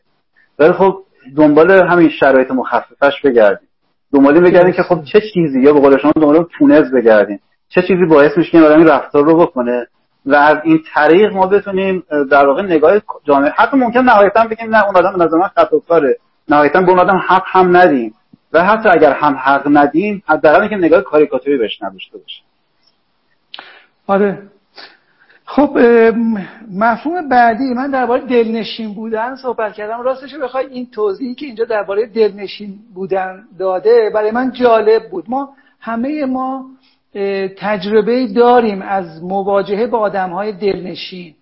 ولی 0.59 0.71
خب 0.71 0.97
دنبال 1.35 1.71
همین 1.71 2.09
شرایط 2.09 2.51
مخففش 2.51 3.21
بگردیم. 3.23 3.67
دنبال 4.13 4.39
بگردیم 4.39 4.71
که 4.71 4.83
خب 4.83 5.03
چه 5.03 5.21
چیزی 5.33 5.61
یا 5.61 5.73
به 5.73 5.79
قول 5.79 5.97
شما 5.97 6.11
دنبال 6.15 6.45
پونز 6.57 6.91
بگردیم. 6.91 7.39
چه 7.69 7.81
چیزی 7.81 8.05
باعث 8.05 8.37
میشه 8.37 8.51
که 8.51 8.57
این 8.57 8.67
آدم 8.67 8.77
این 8.77 8.87
رفتار 8.87 9.25
رو 9.25 9.37
بکنه 9.37 9.87
و 10.25 10.35
از 10.35 10.57
این 10.63 10.79
طریق 10.93 11.33
ما 11.33 11.47
بتونیم 11.47 12.03
در 12.31 12.45
واقع 12.45 12.61
نگاه 12.61 13.01
جامعه 13.23 13.51
حتی 13.57 13.77
ممکن 13.77 13.99
نهایتا 13.99 14.47
بگیم 14.47 14.75
نه 14.75 14.85
اون 14.85 14.95
آدم 14.95 15.23
نظر 15.23 15.37
من 15.37 15.47
خطاکاره. 15.47 16.17
نهایتا 16.49 16.81
به 16.81 16.89
اون 16.89 16.99
آدم 16.99 17.21
حق 17.27 17.43
هم 17.45 17.77
ندیم. 17.77 18.13
و 18.53 18.63
حتی 18.63 18.89
اگر 18.89 19.13
هم 19.13 19.33
حق 19.33 19.67
ندیم 19.71 20.23
حداقل 20.25 20.61
اینکه 20.61 20.75
نگاه 20.75 21.01
کاریکاتوری 21.01 21.57
بهش 21.57 21.81
نداشته 21.81 22.17
باشه 22.17 22.41
آره. 24.09 24.41
خب 25.45 25.77
مفهوم 26.71 27.29
بعدی 27.29 27.73
من 27.73 27.91
درباره 27.91 28.25
دلنشین 28.25 28.93
بودن 28.93 29.35
صحبت 29.35 29.73
کردم. 29.73 30.01
راستش 30.01 30.35
بخوای 30.35 30.65
این 30.65 30.87
توضیحی 30.91 31.35
که 31.35 31.45
اینجا 31.45 31.65
درباره 31.65 32.05
دلنشین 32.05 32.79
بودن 32.93 33.43
داده 33.59 34.11
برای 34.13 34.31
من 34.31 34.51
جالب 34.51 35.09
بود. 35.09 35.25
ما 35.27 35.49
همه 35.79 36.25
ما 36.25 36.65
تجربه 37.57 38.27
داریم 38.27 38.81
از 38.81 39.23
مواجهه 39.23 39.87
با 39.87 39.99
آدم 39.99 40.29
های 40.29 40.51
دلنشین 40.51 41.33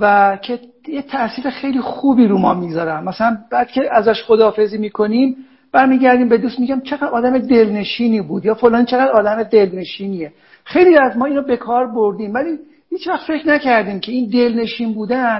و 0.00 0.36
که 0.42 0.60
یه 0.88 1.02
تاثیر 1.02 1.50
خیلی 1.50 1.80
خوبی 1.80 2.26
رو 2.26 2.38
ما 2.38 2.54
می‌ذارن. 2.54 3.04
مثلا 3.04 3.38
بعد 3.50 3.68
که 3.70 3.94
ازش 3.94 4.22
خداحافظی 4.22 4.78
می‌کنیم 4.78 5.36
برمیگردیم 5.72 6.28
به 6.28 6.38
دوست 6.38 6.60
میگم 6.60 6.80
چقدر 6.80 7.06
آدم 7.08 7.38
دلنشینی 7.38 8.20
بود 8.20 8.44
یا 8.44 8.54
فلان 8.54 8.84
چقدر 8.84 9.10
آدم 9.10 9.42
دلنشینیه. 9.42 10.32
خیلی 10.64 10.98
از 10.98 11.16
ما 11.16 11.26
اینو 11.26 11.42
به 11.42 11.56
کار 11.56 11.86
بردیم 11.86 12.34
ولی 12.34 12.58
هیچ 12.90 13.08
وقت 13.08 13.26
فکر 13.26 13.48
نکردیم 13.48 14.00
که 14.00 14.12
این 14.12 14.30
دلنشین 14.30 14.94
بودن 14.94 15.38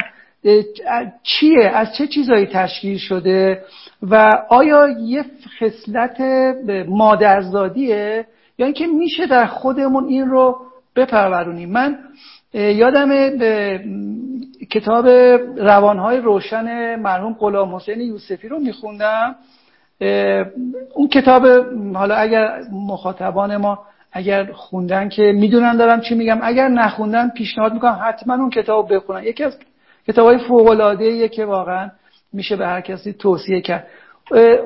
چیه؟ 1.23 1.69
از 1.75 1.95
چه 1.99 2.07
چیزایی 2.07 2.47
تشکیل 2.47 2.99
شده؟ 2.99 3.63
و 4.03 4.31
آیا 4.49 4.89
یه 4.89 5.25
خصلت 5.61 6.21
مادرزادیه؟ 6.89 8.27
یا 8.59 8.67
اینکه 8.67 8.87
میشه 8.87 9.27
در 9.27 9.47
خودمون 9.47 10.05
این 10.09 10.27
رو 10.27 10.57
بپرورونیم؟ 10.97 11.71
من 11.71 11.99
یادم 12.55 13.39
کتاب 14.71 15.07
روانهای 15.59 16.19
روشن 16.19 16.97
مرحوم 16.97 17.33
غلام 17.33 17.75
حسین 17.75 18.01
یوسفی 18.01 18.49
رو 18.49 18.59
میخوندم. 18.59 19.37
اون 20.95 21.09
کتاب 21.13 21.47
حالا 21.95 22.15
اگر 22.15 22.61
مخاطبان 22.73 23.57
ما 23.57 23.79
اگر 24.13 24.53
خوندن 24.53 25.09
که 25.09 25.23
می‌دونن 25.23 25.77
دارم 25.77 26.01
چی 26.01 26.15
میگم 26.15 26.39
اگر 26.43 26.69
نخوندن 26.69 27.29
پیشنهاد 27.29 27.73
می‌کنم 27.73 28.01
حتما 28.05 28.35
اون 28.35 28.51
کتاب 28.51 28.95
بخونن. 28.95 29.25
یکی 29.25 29.45
از 29.45 29.59
کتاب 30.09 30.27
های 30.27 30.69
العاده 30.69 31.29
که 31.29 31.45
واقعا 31.45 31.91
میشه 32.33 32.57
به 32.57 32.67
هر 32.67 32.81
کسی 32.81 33.13
توصیه 33.13 33.61
کرد. 33.61 33.87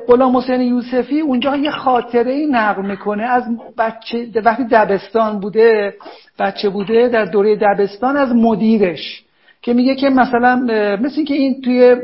غلام 0.07 0.37
حسین 0.37 0.61
یوسفی 0.61 1.19
اونجا 1.19 1.55
یه 1.55 1.71
خاطره 1.71 2.31
ای 2.31 2.45
نقل 2.45 2.81
می‌کنه 2.81 3.23
از 3.23 3.43
بچه 3.77 4.27
وقتی 4.45 4.63
دبستان 4.63 5.39
بوده 5.39 5.93
بچه 6.39 6.69
بوده 6.69 7.07
در 7.07 7.25
دوره 7.25 7.55
دبستان 7.55 8.17
از 8.17 8.35
مدیرش. 8.35 9.24
که 9.65 9.73
میگه 9.73 9.95
که 9.95 10.09
مثلا 10.09 10.55
مثل 11.01 11.23
که 11.23 11.33
این 11.33 11.61
توی 11.61 11.95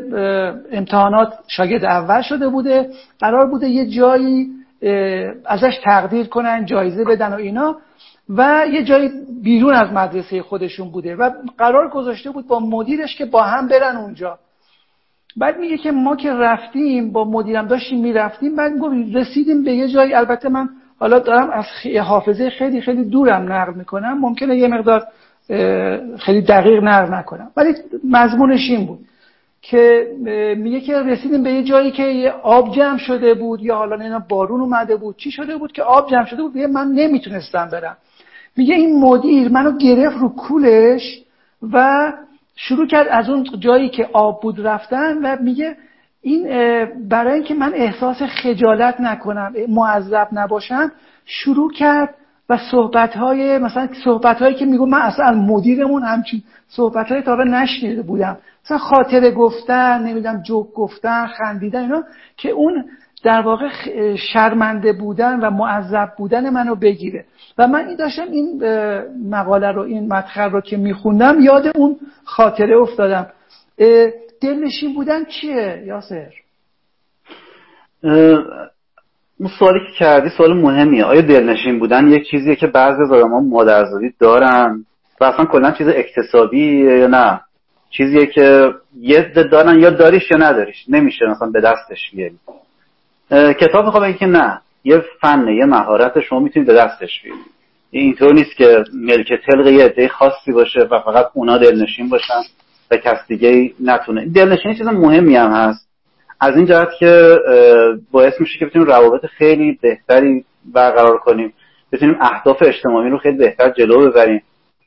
امتحانات 0.72 1.34
شاگرد 1.48 1.86
اول 1.86 2.22
شده 2.22 2.48
بوده 2.48 2.90
قرار 3.20 3.48
بوده 3.48 3.70
یه 3.70 3.90
جایی 3.90 4.48
ازش 5.46 5.80
تقدیر 5.84 6.28
کنن 6.28 6.66
جایزه 6.66 7.04
بدن 7.04 7.34
و 7.34 7.36
اینا 7.36 7.78
و 8.30 8.66
یه 8.72 8.84
جایی 8.84 9.10
بیرون 9.44 9.74
از 9.74 9.94
مدرسه 9.94 10.42
خودشون 10.42 10.90
بوده 10.90 11.16
و 11.16 11.30
قرار 11.58 11.90
گذاشته 11.90 12.32
بود 12.32 12.48
با 12.48 12.60
مدیرش 12.60 13.16
که 13.16 13.26
با 13.26 13.44
هم 13.44 13.68
برن 13.68 13.98
اونجا. 13.98 14.40
بعد 15.38 15.60
میگه 15.60 15.78
که 15.78 15.92
ما 15.92 16.16
که 16.16 16.34
رفتیم 16.34 17.12
با 17.12 17.26
مدیرم 17.26 17.68
داشتیم 17.68 18.02
می‌رفتیم 18.02 18.56
بعد 18.56 18.78
گفت 18.78 18.96
رسیدیم 19.14 19.64
به 19.64 19.74
یه 19.74 19.88
جایی. 19.88 20.14
البته 20.14 20.50
من 20.50 20.70
حالا 21.00 21.20
دارم 21.20 21.50
از 21.50 21.66
حافظه 22.04 22.50
خیلی 22.50 22.82
خیلی 22.82 23.04
دورم 23.04 23.54
نقل 23.54 23.74
می‌کنم. 23.74 24.20
ممکنه 24.20 24.58
یه 24.58 24.68
مقدار 24.68 25.04
خیلی 26.20 26.42
دقیق 26.42 26.84
نقل 26.84 27.14
نکنم. 27.14 27.52
ولی 27.58 27.74
مضمونش 28.10 28.70
این 28.70 28.86
بود 28.86 29.00
که 29.62 30.08
میگه 30.58 30.82
که 30.82 31.00
رسیدیم 31.00 31.44
به 31.44 31.52
یه 31.52 31.64
جایی 31.64 31.92
که 31.92 32.04
یه 32.04 32.32
آب 32.32 32.76
جمع 32.76 32.98
شده 32.98 33.34
بود 33.34 33.62
یا 33.62 33.76
حالا 33.76 33.96
اینا 33.96 34.20
بارون 34.30 34.62
اومده 34.62 34.96
بود. 34.96 35.18
چی 35.18 35.32
شده 35.32 35.58
بود 35.58 35.72
که 35.72 35.84
آب 35.84 36.10
جمع 36.12 36.26
شده 36.26 36.42
بود؟ 36.44 36.58
من 36.58 36.88
نمی‌تونستم 36.88 37.70
برم. 37.72 37.98
میگه 38.58 38.76
این 38.76 39.00
مدیر 39.00 39.50
منو 39.50 39.78
گرفت 39.78 40.18
رو 40.18 40.30
کولش 40.30 41.22
و 41.74 42.14
شروع 42.56 42.88
کرد 42.88 43.08
از 43.08 43.30
اون 43.30 43.48
جایی 43.60 43.90
که 43.90 44.10
آب 44.14 44.42
بود 44.42 44.68
رفتن 44.68 45.18
و 45.18 45.38
میگه 45.42 45.76
این 46.22 46.44
برای 47.10 47.34
اینکه 47.34 47.54
من 47.54 47.74
احساس 47.74 48.22
خجالت 48.22 49.02
نکنم 49.02 49.54
معذب 49.70 50.28
نباشم 50.32 50.92
شروع 51.26 51.72
کرد 51.72 52.16
و 52.50 52.58
صحبت 52.72 53.14
های 53.14 53.58
مثلا 53.58 53.90
صحبت 54.04 54.40
هایی 54.42 54.56
که 54.56 54.66
میگو 54.66 54.86
من 54.86 55.02
اصلا 55.02 55.32
مدیرمون 55.32 56.04
همچین 56.04 56.44
صحبت 56.68 57.12
های 57.12 57.22
تا 57.22 57.36
نشنیده 57.36 58.02
بودم. 58.02 58.38
مثلا 58.66 58.78
خاطره 58.78 59.32
گفتن 59.32 60.04
نمی‌دونم 60.04 60.42
جوک 60.42 60.74
گفتن 60.74 61.28
خندیدن 61.28 61.82
اینا 61.82 62.04
که 62.38 62.50
اون 62.50 62.86
در 63.24 63.42
واقع 63.42 63.70
شرمنده 64.16 64.94
بودن 64.94 65.40
و 65.40 65.50
معذب 65.50 66.10
بودن 66.18 66.50
منو 66.50 66.76
بگیره. 66.76 67.26
و 67.58 67.68
من 67.68 67.88
این 67.88 67.96
داشتم 67.96 68.32
این 68.32 68.64
مقاله 69.30 69.72
رو 69.72 69.82
این 69.82 70.14
مدخل 70.14 70.50
رو 70.50 70.62
که 70.62 70.78
میخوندم 70.78 71.42
یاد 71.42 71.72
اون 71.76 72.00
خاطره 72.24 72.78
افتادم. 72.78 73.28
دلنشین 74.42 74.94
بودن 74.94 75.26
چیه 75.26 75.84
یاسر؟ 75.86 76.32
اون 79.42 79.50
سوالی 79.60 79.80
که 79.80 79.92
کردی 80.00 80.30
سوال 80.38 80.54
مهمیه. 80.54 81.06
آیا 81.06 81.22
دلنشین 81.22 81.80
بودن 81.80 82.08
یک 82.08 82.30
چیزیه 82.30 82.56
که 82.56 82.68
بعضی 82.68 83.02
از 83.02 83.12
آدم‌ها 83.12 83.40
مادرزادی 83.40 84.14
دارن؟ 84.20 84.86
و 85.22 85.24
اصلا 85.24 85.46
کلا 85.46 85.72
چیز 85.72 85.88
اکتسابی 85.88 86.66
یا 87.00 87.08
نه؟ 87.08 87.42
چیزیه 87.90 88.26
که 88.26 88.74
یه 89.00 89.32
دارن 89.52 89.80
یا 89.80 89.90
داریش 89.90 90.32
یا 90.32 90.38
نداریش. 90.38 90.86
نمیشه 90.90 91.26
مثلا 91.26 91.50
به 91.50 91.62
دستش 91.62 92.12
بیاری. 92.14 92.38
کتاب 93.54 93.86
می‌خوام 93.86 94.04
بگه 94.04 94.18
که 94.18 94.26
نه. 94.26 94.62
یه 94.84 95.04
فنه 95.22 95.56
یه 95.56 95.66
مهارت 95.66 96.20
شما 96.20 96.40
می‌تونید 96.40 96.68
به 96.68 96.74
دستش 96.74 97.22
بیارید 97.24 97.46
اینطور 97.92 98.34
نیست 98.34 98.56
که 98.56 98.84
ملک 98.94 99.34
تلق 99.48 99.68
یه 99.68 99.86
عده 99.86 100.08
خاصی 100.08 100.52
باشه 100.52 100.80
و 100.80 101.00
فقط 101.00 101.26
اونا 101.34 101.58
دلنشین 101.58 102.10
باشن 102.10 102.42
و 102.92 102.98
کس 102.98 103.18
دیگه 103.28 103.72
نتونه. 103.84 104.26
دلنشینی 104.26 104.76
چیز 104.76 104.88
مهمی 104.88 105.36
هم 105.36 105.52
هست. 105.52 105.91
از 106.42 106.56
این 106.56 106.66
جهت 106.66 106.88
که 107.00 107.38
باعث 108.12 108.34
میشه 108.40 108.60
که 108.60 108.66
بتونیم 108.66 108.88
روابط 108.88 109.26
خیلی 109.26 109.80
بهتری 109.82 110.46
برقرار 110.74 111.18
کنیم. 111.18 111.54
بتونیم 111.92 112.18
اهداف 112.22 112.58
اجتماعی 112.62 113.10
رو 113.10 113.18
خیلی 113.18 113.38
بهتر 113.38 113.70
جلو 113.70 114.10
ببریم. 114.10 114.42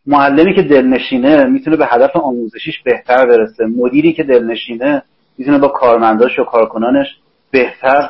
معلمی 0.07 0.55
که 0.55 0.63
دلنشینه 0.63 1.45
می‌تونه 1.45 1.77
به 1.77 1.87
هدف 1.87 2.17
آموزشیش 2.17 2.83
بهتر 2.83 3.27
برسه. 3.27 3.67
مدیری 3.67 4.13
که 4.13 4.23
دلنشینه 4.23 5.03
می‌تونه 5.39 5.59
با 5.59 5.69
کارمنداش 5.69 6.39
و 6.39 6.45
کارکنانش 6.45 7.07
بهتر 7.51 8.09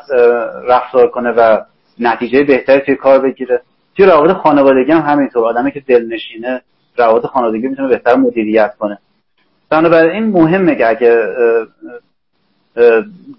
رفتار 0.68 1.08
کنه 1.08 1.30
و 1.30 1.60
نتیجه 2.00 2.42
بهتری 2.42 2.80
توی 2.80 2.96
کار 2.96 3.18
بگیره. 3.18 3.60
توی 3.96 4.06
روابط 4.06 4.36
خانوادگی 4.36 4.92
هم 4.92 5.00
همینطور. 5.00 5.44
آدمی 5.44 5.72
که 5.72 5.80
دلنشینه 5.80 6.60
روابط 6.96 7.26
خانوادگی 7.26 7.68
می‌تونه 7.68 7.88
بهتر 7.88 8.16
مدیریت 8.16 8.74
کنه. 8.78 8.98
بنابراین 9.70 10.24
مهمه 10.24 10.74
که 10.74 10.88
اگه 10.88 11.26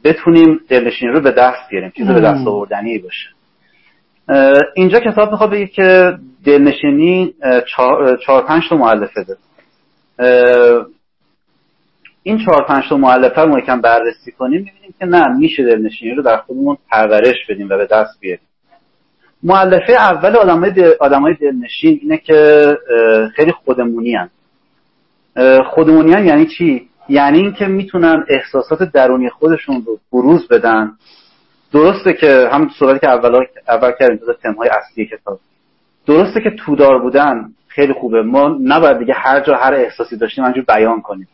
بتونیم 0.03 0.59
دلنشینی 0.69 1.11
رو 1.11 1.21
به 1.21 1.31
دست 1.31 1.69
بیاریم 1.69 1.91
چیز 1.95 2.07
به 2.07 2.21
دست 2.21 2.47
آوردنی 2.47 2.97
باشه 2.97 3.29
اینجا 4.75 4.99
کتاب 4.99 5.31
می‌خواد 5.31 5.51
بگه 5.51 5.67
که 5.67 6.17
دلنشینی 6.45 7.33
چهار, 7.75 8.41
پنج 8.47 8.63
تا 8.69 8.75
معلفه 8.75 9.23
داره 9.23 9.39
این 12.23 12.45
چهار 12.45 12.65
پنج 12.67 12.83
تا 12.89 12.97
معلفه 12.97 13.41
رو 13.41 13.59
یکم 13.59 13.81
بررسی 13.81 14.31
کنیم 14.31 14.59
می‌بینیم 14.61 14.93
که 14.99 15.05
نه 15.05 15.27
میشه 15.38 15.63
دلنشینی 15.63 16.11
رو 16.11 16.23
در 16.23 16.38
خودمون 16.38 16.77
پرورش 16.91 17.45
بدیم 17.49 17.69
و 17.69 17.77
به 17.77 17.88
دست 17.91 18.19
بیاریم 18.19 18.45
معلفه 19.43 19.93
اول 19.93 20.36
آدمای, 20.36 20.71
دل... 20.71 20.91
آدمای 20.99 21.33
دلنشین 21.33 21.99
اینه 22.01 22.17
که 22.17 22.69
خیلی 23.36 23.51
خودمونی 23.51 24.15
هن. 24.15 24.29
خودمونی 25.63 26.13
هن 26.13 26.25
یعنی 26.25 26.45
چی؟ 26.45 26.89
یعنی 27.10 27.39
اینکه 27.39 27.66
می‌تونن 27.66 28.26
احساسات 28.28 28.84
درونی 28.84 29.30
خودشون 29.30 29.84
رو 29.86 29.99
بروز 30.12 30.47
بدن. 30.47 30.91
درسته 31.74 32.14
که 32.14 32.49
هم 32.51 32.70
صورتی 32.80 32.99
که 32.99 33.10
اول, 33.10 33.45
اول 33.68 33.91
کردیم 33.99 34.18
تو 34.18 34.34
تمهای 34.34 34.70
اصلی 34.70 35.06
کتاب. 35.06 35.39
درسته 36.08 36.41
که 36.41 36.49
تودار 36.49 37.01
بودن 37.01 37.49
خیلی 37.68 37.93
خوبه. 37.93 38.22
ما 38.22 38.58
نباید 38.64 38.99
دیگه 38.99 39.14
هر 39.14 39.39
جا 39.39 39.56
هر 39.56 39.74
احساسی 39.74 40.18
داشتیم 40.18 40.43
همجور 40.43 40.64
بیان 40.64 41.01
کنیم. 41.01 41.28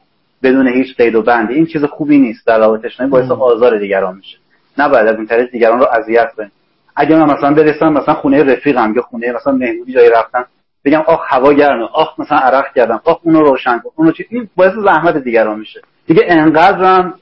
بدون 0.44 0.68
هیچ 0.68 0.98
قید 0.98 1.16
و 1.16 1.22
بندی. 1.22 1.54
این 1.54 1.66
چیز 1.66 1.84
خوبی 1.84 2.18
نیست 2.18 2.48
در 2.48 2.58
روابط 2.58 2.86
اجتماعی 2.86 3.12
باعث 3.12 3.32
آزار 3.32 3.80
دیگران 3.80 4.16
میشه. 4.16 4.38
نباید 4.78 5.08
از 5.08 5.16
این 5.16 5.28
طریق 5.28 5.52
دیگران 5.52 5.80
رو 5.80 5.86
اذیت 5.86 6.34
کنیم. 6.38 6.52
اگه 6.96 7.16
من 7.16 7.34
مثلا 7.34 7.54
برسم 7.54 7.94
مثلا 7.94 8.14
خونه 8.14 8.44
رفیقم 8.44 8.94
یا 8.96 9.02
خونه 9.02 9.32
مثلا 9.32 9.54
مهمونی 9.54 9.94
جایی 9.94 10.10
رفتم 10.10 10.46
بگم 10.86 11.02
آخ 11.08 11.20
هوا 11.28 11.54
گرمه 11.54 11.84
آخ 11.94 12.20
مثلا 12.20 12.38
عرق 12.38 12.74
کردم 12.76 13.02
آخ 13.06 13.20
اونو 13.24 13.42
روشن 13.42 13.80
کن 13.80 13.90
اونو 13.96 14.12
چی؟ 14.12 14.26
این 14.30 14.50
باعث 14.56 14.74
زحمت 14.74 15.18
دیگران 15.18 15.60
میشه. 15.60 15.82
دیگه 16.08 16.22
انقدرم 16.28 17.14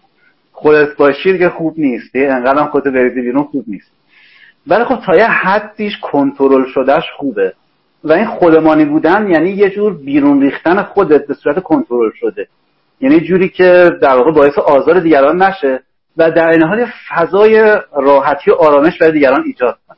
خودت 0.51 0.97
باشی 0.97 1.31
دیگه 1.33 1.49
خوب 1.49 1.73
نیست 1.77 2.13
دیگه 2.13 2.33
انقدرم 2.33 2.67
خودت 2.67 2.87
بریزی 2.87 3.21
بیرون 3.21 3.43
خوب 3.43 3.63
نیست. 3.67 3.91
ولی 4.67 4.83
خب 4.83 4.99
تا 5.05 5.15
یه 5.15 5.25
حدیش 5.25 5.93
کنترل 6.01 6.65
شدهش 6.73 7.03
خوبه. 7.17 7.53
و 8.03 8.11
این 8.11 8.25
خودمانی 8.25 8.85
بودن 8.85 9.29
یعنی 9.29 9.49
یه 9.49 9.69
جور 9.69 9.93
بیرون 9.93 10.41
ریختن 10.41 10.83
خودت 10.83 11.27
به 11.27 11.33
صورت 11.33 11.63
کنترل 11.63 12.11
شده. 12.15 12.47
یعنی 13.01 13.19
جوری 13.19 13.49
که 13.49 13.89
در 14.01 14.15
واقع 14.15 14.31
باعث 14.31 14.57
آزار 14.57 14.99
دیگران 14.99 15.43
نشه 15.43 15.83
و 16.17 16.31
در 16.31 16.49
این 16.49 16.63
حال 16.63 16.87
فضای 17.09 17.77
راحتی 17.93 18.51
و 18.51 18.53
آرامش 18.53 18.97
برای 18.97 19.13
دیگران 19.13 19.43
ایجاد 19.45 19.77
کنه. 19.87 19.97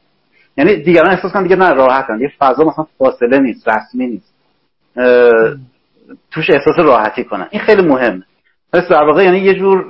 یعنی 0.57 0.75
دیگران 0.75 1.11
احساس 1.11 1.31
کنن 1.31 1.43
دیگه 1.43 1.55
نه 1.55 1.69
راحتن. 1.69 2.19
یه 2.21 2.31
فضا 2.39 2.63
مثلا 2.63 2.85
فاصله 2.97 3.39
نیست 3.39 3.67
رسمی 3.67 4.07
نیست. 4.07 4.33
توش 6.31 6.49
احساس 6.49 6.75
راحتی 6.77 7.23
کنن. 7.23 7.47
این 7.51 7.61
خیلی 7.61 7.81
مهمه 7.81 8.23
پس 8.73 8.87
در 8.87 9.03
واقع 9.03 9.23
یعنی 9.23 9.39
یه 9.39 9.53
جور 9.53 9.85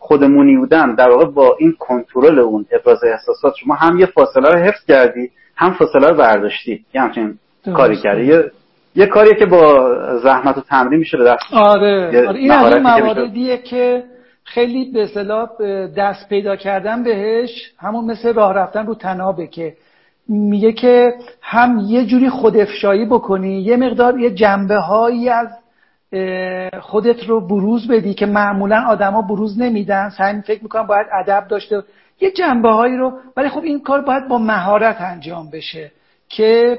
خودمونی 0.00 0.56
بودن 0.56 0.94
در 0.94 1.08
واقع 1.08 1.24
با 1.24 1.56
این 1.58 1.74
کنترل 1.78 2.38
اون 2.38 2.66
ابراز 2.72 3.04
احساسات 3.04 3.54
شما 3.56 3.74
هم 3.74 3.98
یه 3.98 4.06
فاصله 4.06 4.48
رو 4.48 4.58
حفظ 4.58 4.84
کردی 4.88 5.30
هم 5.56 5.72
فاصله 5.72 6.08
رو 6.08 6.16
برداشتی. 6.16 6.84
یه 6.94 7.00
همچین 7.00 7.38
کاری 7.76 7.96
کردی. 7.96 8.24
یه 8.24 8.50
یه 8.94 9.06
کاریه 9.06 9.34
که 9.34 9.46
با 9.46 9.94
زحمت 10.18 10.58
و 10.58 10.60
تمرین 10.60 10.98
میشه 10.98 11.18
به 11.18 11.24
دست. 11.24 11.42
آره, 11.52 12.26
آره. 12.28 12.38
این 12.38 12.50
از 12.52 12.74
این 12.74 12.82
مواردیه 12.82 13.58
که 13.58 14.04
خیلی 14.50 14.84
به 14.92 15.02
اصطلاح 15.02 15.48
دست 15.96 16.28
پیدا 16.28 16.56
کردن 16.56 17.02
بهش 17.02 17.72
همون 17.78 18.04
مثل 18.04 18.34
راه 18.34 18.54
رفتن 18.54 18.86
رو 18.86 18.94
تنابه 18.94 19.46
که 19.46 19.76
میگه 20.28 20.72
که 20.72 21.12
هم 21.42 21.78
یه 21.88 22.06
جوری 22.06 22.28
خودافشایی 22.28 23.04
بکنی 23.04 23.60
یه 23.60 23.76
مقدار 23.76 24.20
یه 24.20 24.30
جنبه 24.30 24.76
هایی 24.76 25.28
از 25.28 25.48
خودت 26.80 27.24
رو 27.24 27.40
بروز 27.48 27.88
بدی 27.88 28.14
که 28.14 28.26
معمولا 28.26 28.84
آدما 28.88 29.22
بروز 29.22 29.60
نمیدن. 29.60 30.08
سعی 30.08 30.40
فکر 30.40 30.62
می‌کنم 30.62 30.86
باید 30.86 31.06
ادب 31.12 31.48
داشته 31.48 31.82
یه 32.20 32.30
جنبه 32.30 32.68
هایی 32.68 32.96
رو 32.96 33.12
ولی 33.36 33.48
خب 33.48 33.62
این 33.62 33.80
کار 33.80 34.00
باید 34.00 34.28
با 34.28 34.38
مهارت 34.38 35.00
انجام 35.00 35.50
بشه 35.50 35.90
که 36.28 36.78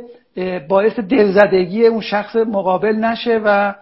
باعث 0.69 0.99
دلزدگی 0.99 1.85
اون 1.85 2.01
شخص 2.01 2.35
مقابل 2.35 2.95
نشه 2.95 3.41
و 3.45 3.73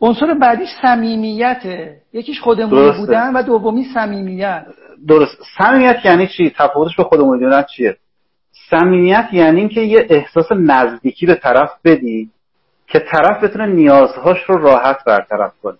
عنصر 0.00 0.34
بعدی 0.34 0.64
صمیمیته 0.82 1.96
یکیش 2.12 2.40
خودمونی 2.40 2.98
بودن 2.98 3.32
و 3.32 3.42
دومی 3.42 3.84
صمیمیت. 3.94 4.66
درست. 5.08 5.38
صمیمیت 5.58 5.96
یعنی 6.04 6.26
چی؟ 6.26 6.52
تفاوتش 6.56 6.96
به 6.96 7.04
خودمونی 7.04 7.44
بودن 7.44 7.62
چیه؟ 7.62 7.96
صمیمیت 8.70 9.28
یعنی 9.32 9.60
اینکه 9.60 9.80
یه 9.80 10.06
احساس 10.10 10.46
نزدیکی 10.52 11.26
به 11.26 11.34
طرف 11.34 11.70
بدی 11.84 12.30
که 12.86 12.98
طرف 12.98 13.44
بتونه 13.44 13.66
نیازهاش 13.66 14.38
رو 14.46 14.56
راحت 14.56 15.04
برطرف 15.06 15.52
کنه. 15.62 15.76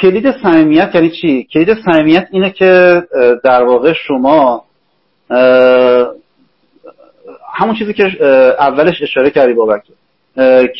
کلید 0.00 0.30
صمیمیت 0.42 0.94
یعنی 0.94 1.10
چی؟ 1.10 1.48
کلید 1.52 1.68
صمیمیت 1.84 2.28
اینه 2.30 2.50
که 2.50 3.02
در 3.44 3.64
واقع 3.64 3.92
شما 3.92 4.64
همون 7.54 7.74
چیزی 7.78 7.92
که 7.92 8.04
اولش 8.58 9.02
اشاره 9.02 9.30
کردی 9.30 9.52
بابک 9.52 9.82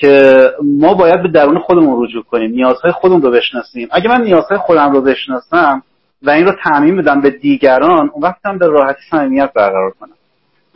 که 0.01 0.41
ما 0.63 0.95
باید 0.95 1.23
به 1.23 1.29
درون 1.29 1.59
خودمون 1.59 2.05
رجوع 2.05 2.23
کنیم 2.23 2.51
نیازهای 2.51 2.93
خودمون 2.93 3.23
رو 3.23 3.31
بشناسیم. 3.31 3.89
اگه 3.91 4.09
من 4.09 4.23
نیازهای 4.23 4.59
خودم 4.59 4.93
رو 4.93 5.01
بشناسم 5.01 5.83
و 6.23 6.31
این 6.31 6.47
رو 6.47 6.53
تعمین 6.65 6.97
بدم 6.97 7.21
به 7.21 7.31
دیگران 7.31 8.11
اون 8.15 8.23
وقت 8.23 8.47
هم 8.47 8.59
به 8.59 8.67
راحتی 8.67 9.01
صمیمیت 9.11 9.53
برقرار 9.53 9.91
کنم. 9.91 10.15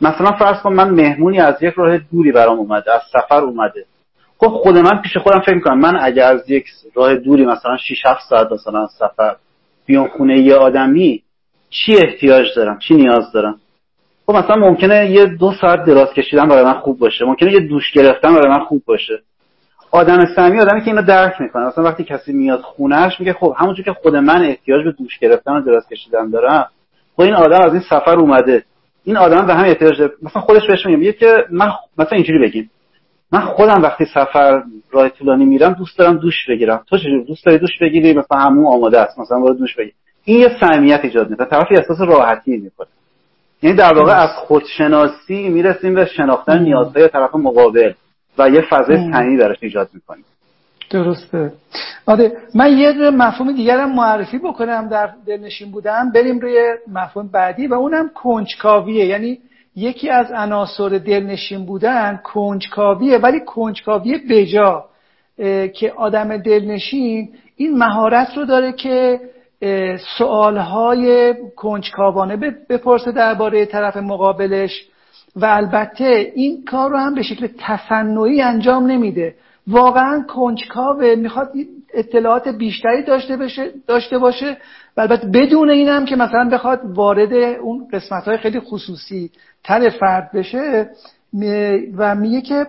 مثلا 0.01 0.31
فرض 0.31 0.61
کن 0.61 0.73
من 0.73 0.89
مهمونی 0.89 1.39
از 1.39 1.63
یک 1.63 1.73
راه 1.77 1.97
دوری 1.97 2.31
برام 2.31 2.57
اومده 2.59 2.93
از 2.93 3.01
سفر 3.13 3.41
اومده. 3.41 3.85
خب 4.37 4.47
خود 4.47 4.77
من 4.77 5.01
پیش 5.01 5.17
خودم 5.17 5.39
فکر 5.39 5.55
می‌کنم 5.55 5.79
من 5.79 5.99
اگر 6.01 6.31
از 6.31 6.49
یک 6.49 6.65
راه 6.95 7.15
دوری 7.15 7.45
مثلا 7.45 7.77
6 7.77 8.05
7 8.05 8.19
ساعت 8.29 8.51
مثلا 8.51 8.87
سفر 8.87 9.35
بیام 9.85 10.07
خونه 10.07 10.39
یه 10.39 10.55
آدمی 10.55 11.23
چی 11.69 11.95
احتیاج 11.95 12.45
دارم؟ 12.55 12.79
چی 12.79 12.95
نیاز 12.95 13.31
دارم؟ 13.31 13.59
خب 14.29 14.35
مثلا 14.35 14.55
ممکنه 14.55 15.11
یه 15.11 15.25
دو 15.25 15.51
ساعت 15.61 15.85
دراز 15.85 16.13
کشیدن 16.13 16.47
برای 16.47 16.63
من 16.63 16.73
خوب 16.73 16.99
باشه. 16.99 17.25
ممکنه 17.25 17.53
یه 17.53 17.59
دوش 17.59 17.91
گرفتن 17.91 18.33
برای 18.33 18.51
من 18.51 18.65
خوب 18.65 18.83
باشه. 18.85 19.19
آدم 19.91 20.25
سمی 20.35 20.59
آدمی 20.59 20.81
که 20.81 20.87
اینو 20.87 21.01
درک 21.01 21.41
می‌کنه. 21.41 21.67
مثلا 21.67 21.83
وقتی 21.83 22.03
کسی 22.03 22.33
میاد 22.33 22.61
خونهش 22.61 23.19
میگه 23.19 23.33
خب 23.33 23.55
همونجور 23.57 23.85
که 23.85 23.93
خود 23.93 24.15
من 24.15 24.45
احتیاج 24.45 24.83
به 24.83 24.91
دوش 24.91 25.19
گرفتن 25.19 25.51
و 25.51 25.61
دراز 25.61 25.87
کشیدن 25.87 26.29
دارم 26.29 26.67
خب 27.15 27.21
این 27.21 27.33
آدم 27.33 27.61
از 27.65 27.73
این 27.73 27.81
سفر 27.89 28.19
اومده. 28.19 28.63
این 29.03 29.17
آدم 29.17 29.47
به 29.47 29.53
هم 29.53 29.65
احتیاج 29.65 29.99
داره. 29.99 30.11
مثلا 30.21 30.41
خودش 30.41 30.67
بهش 30.67 30.85
میگه 30.85 31.13
که 31.13 31.45
من 31.51 31.71
مثلا 31.97 32.15
اینجوری 32.15 32.39
بگیم. 32.39 32.71
من 33.31 33.39
خودم 33.39 33.81
وقتی 33.83 34.05
سفر 34.05 34.63
راه 34.91 35.09
طولانی 35.09 35.45
میرم 35.45 35.73
دوست 35.73 35.97
دارم 35.97 36.17
دوش 36.17 36.45
بگیرم. 36.49 36.83
تو 36.89 36.97
چجوری؟ 36.97 37.23
دوست 37.23 37.45
داری 37.45 37.57
دوش 37.57 37.79
بگیری؟ 37.81 38.13
مثلا 38.13 38.39
همون 38.39 38.65
آماده 38.65 38.99
است. 38.99 39.19
مثلا 39.19 39.39
برو 39.39 39.53
دوش 39.53 39.75
بگیر. 39.75 39.93
این 40.23 40.39
یه 40.39 40.49
صمیمیت 40.59 40.99
ایجاد 41.03 41.29
می‌کنه. 41.29 41.47
طرفی 41.47 41.75
احساس 41.75 42.01
راحتی 42.01 42.57
می‌کنه. 42.57 42.87
یعنی 43.61 43.75
در 43.75 43.93
واقع 43.93 44.13
از 44.13 44.29
خودشناسی 44.35 45.49
می‌رسیم 45.49 45.95
به 45.95 46.05
شناختن 46.05 46.63
نیازهای 46.63 47.07
طرف 47.07 47.35
مقابل 47.35 47.93
و 48.37 48.49
یه 48.49 48.61
فضای 48.61 48.97
صمیمی 48.97 49.37
براش 49.37 49.57
ایجاد 49.61 49.89
می‌کنیم. 49.93 50.25
درسته. 50.89 51.51
آره 52.05 52.31
من 52.55 52.77
یه 52.77 52.91
مفهوم 53.09 53.51
دیگرم 53.51 53.95
معرفی 53.95 54.37
بکنم 54.37 54.87
در 54.89 55.09
دلنشین 55.27 55.71
بودم 55.71 56.11
بریم 56.11 56.39
روی 56.39 56.75
مفهوم 56.87 57.27
بعدی 57.27 57.67
و 57.67 57.73
اونم 57.73 58.09
کنجکاویه. 58.15 59.05
یعنی 59.05 59.39
یکی 59.75 60.09
از 60.09 60.31
عناصر 60.31 60.89
دلنشین 60.89 61.65
بودن 61.65 62.19
کنجکاویه 62.23 63.17
ولی 63.17 63.39
کنجکاوی 63.39 64.17
بجا 64.29 64.85
که 65.73 65.93
آدم 65.97 66.37
دلنشین 66.37 67.29
این 67.55 67.77
مهارت 67.77 68.37
رو 68.37 68.45
داره 68.45 68.71
که 68.71 69.19
سوالهای 70.17 71.33
کنجکاوانه 71.55 72.35
بپرسه 72.69 73.11
درباره 73.11 73.65
طرف 73.65 73.97
مقابلش 73.97 74.87
و 75.35 75.45
البته 75.45 76.31
این 76.35 76.65
کار 76.65 76.89
رو 76.89 76.97
هم 76.97 77.15
به 77.15 77.21
شکل 77.21 77.47
تصنعی 77.59 78.41
انجام 78.41 78.85
نمیده. 78.91 79.35
واقعا 79.67 80.25
کنجکاوه 80.27 81.15
می‌خواد 81.15 81.51
اطلاعات 81.93 82.47
بیشتری 82.47 83.03
داشته 83.03 83.37
باشه 83.37 83.71
داشته 83.87 84.17
باشه 84.17 84.57
و 84.97 85.01
البته 85.01 85.27
بدون 85.27 85.69
اینم 85.69 86.05
که 86.05 86.15
مثلا 86.15 86.49
بخواد 86.49 86.81
وارد 86.83 87.33
اون 87.33 87.87
قسمت 87.93 88.23
های 88.23 88.37
خیلی 88.37 88.59
خصوصی 88.59 89.31
تر 89.63 89.89
فرد 89.89 90.31
بشه 90.31 90.89
و 91.97 92.15
میگه 92.15 92.41
که 92.41 92.67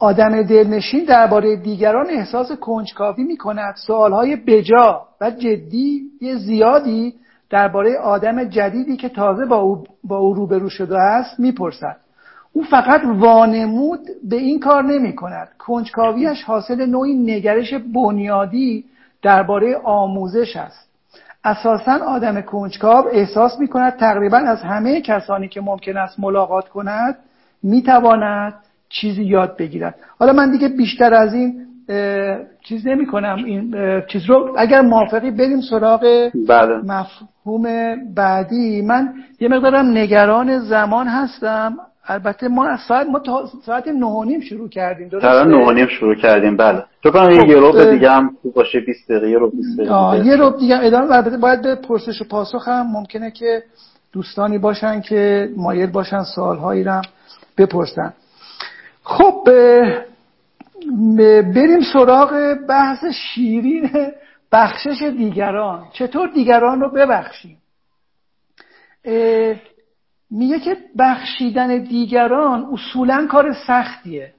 آدم 0.00 0.42
دلنشین 0.42 1.04
درباره 1.04 1.56
دیگران 1.56 2.06
احساس 2.10 2.52
کنجکاوی 2.52 3.24
می 3.24 3.36
کند 3.36 3.74
سوالهای 3.86 4.36
بجا 4.36 5.02
و 5.20 5.30
جدی 5.30 6.02
زیادی 6.38 7.14
درباره 7.50 7.98
آدم 7.98 8.44
جدیدی 8.44 8.96
که 8.96 9.08
تازه 9.08 9.46
با 9.46 9.56
او, 9.56 9.84
با 10.04 10.18
او 10.18 10.34
روبرو 10.34 10.68
شده 10.68 10.98
است 10.98 11.40
می‌پرسد. 11.40 11.96
او 12.52 12.62
فقط 12.62 13.00
وانمود 13.04 14.00
به 14.28 14.36
این 14.36 14.60
کار 14.60 14.84
نمی 14.84 15.14
کند 15.16 15.48
کنجکاویش 15.58 16.44
حاصل 16.44 16.86
نوعی 16.86 17.14
نگرش 17.14 17.74
بنیادی 17.74 18.84
درباره 19.22 19.76
آموزش 19.84 20.56
است. 20.56 20.90
اساسا 21.44 22.04
آدم 22.06 22.40
کنجکاو 22.40 23.08
احساس 23.12 23.58
می 23.58 23.68
کند 23.68 23.96
تقریبا 23.96 24.38
از 24.38 24.62
همه 24.62 25.00
کسانی 25.00 25.48
که 25.48 25.60
ممکن 25.60 25.96
است 25.96 26.20
ملاقات 26.20 26.68
کند 26.68 27.16
می 27.62 27.82
تواند 27.82 28.54
چیزی 28.90 29.24
یاد 29.24 29.56
بگیرد 29.56 29.94
حالا 30.18 30.32
من 30.32 30.50
دیگه 30.50 30.68
بیشتر 30.68 31.14
از 31.14 31.34
این 31.34 31.66
چیز 32.64 32.86
نمی 32.86 33.06
کنم. 33.06 33.44
این 33.44 33.74
چیز 34.08 34.24
رو 34.24 34.54
اگر 34.58 34.80
موافقی 34.80 35.30
بریم 35.30 35.60
سراغ 35.60 36.30
بله. 36.48 36.76
مفهوم 36.76 37.94
بعدی. 38.14 38.82
من 38.82 39.14
یه 39.40 39.48
مقدارم 39.48 39.86
نگران 39.86 40.58
زمان 40.58 41.06
هستم. 41.06 41.76
البته 42.06 42.48
ما 42.48 42.66
از 42.66 42.78
ساعت 42.88 43.06
ما 43.06 43.18
تا 43.18 43.46
ساعت 43.66 43.88
نه 43.88 44.24
نیم 44.24 44.40
شروع 44.40 44.68
کردیم 44.68 45.08
درسته؟ 45.08 45.44
نه 45.44 45.72
نیم 45.72 45.86
شروع 45.86 46.14
کردیم 46.14 46.56
بله. 46.56 46.84
تو 47.02 47.10
کنم 47.10 47.40
خب 47.40 47.48
یه 47.48 47.56
رو 47.56 47.90
دیگه 47.90 48.10
هم 48.10 48.36
خوب 48.42 48.54
باشه 48.54 48.80
20 48.80 49.10
دقیقه 49.10 49.30
یه 49.30 49.38
رو 49.38 49.50
20 49.50 49.80
دقیقه 49.80 50.26
یه 50.26 50.36
رو 50.36 50.50
دیگه 50.50 50.78
ادامه 50.82 51.12
البته 51.12 51.36
باید 51.36 51.62
به 51.62 51.74
پرسش 51.74 52.22
و 52.22 52.24
پاسخ 52.24 52.68
هم 52.68 52.86
ممکنه 52.92 53.30
که 53.30 53.62
دوستانی 54.12 54.58
باشن 54.58 55.00
که 55.00 55.48
مایل 55.56 55.90
باشن 55.90 56.22
سوالهایی 56.34 56.84
رو 56.84 57.02
بپرسن. 57.58 58.12
خب 59.02 59.44
بریم 61.54 61.80
سراغ 61.92 62.54
بحث 62.68 63.04
شیرین 63.04 63.90
بخشش 64.52 65.02
دیگران. 65.02 65.86
چطور 65.92 66.28
دیگران 66.28 66.80
رو 66.80 66.90
ببخشیم؟ 66.90 67.56
میگه 70.30 70.60
که 70.60 70.76
بخشیدن 70.98 71.78
دیگران 71.78 72.66
اصولا 72.72 73.26
کار 73.30 73.52
سختیه. 73.66 74.32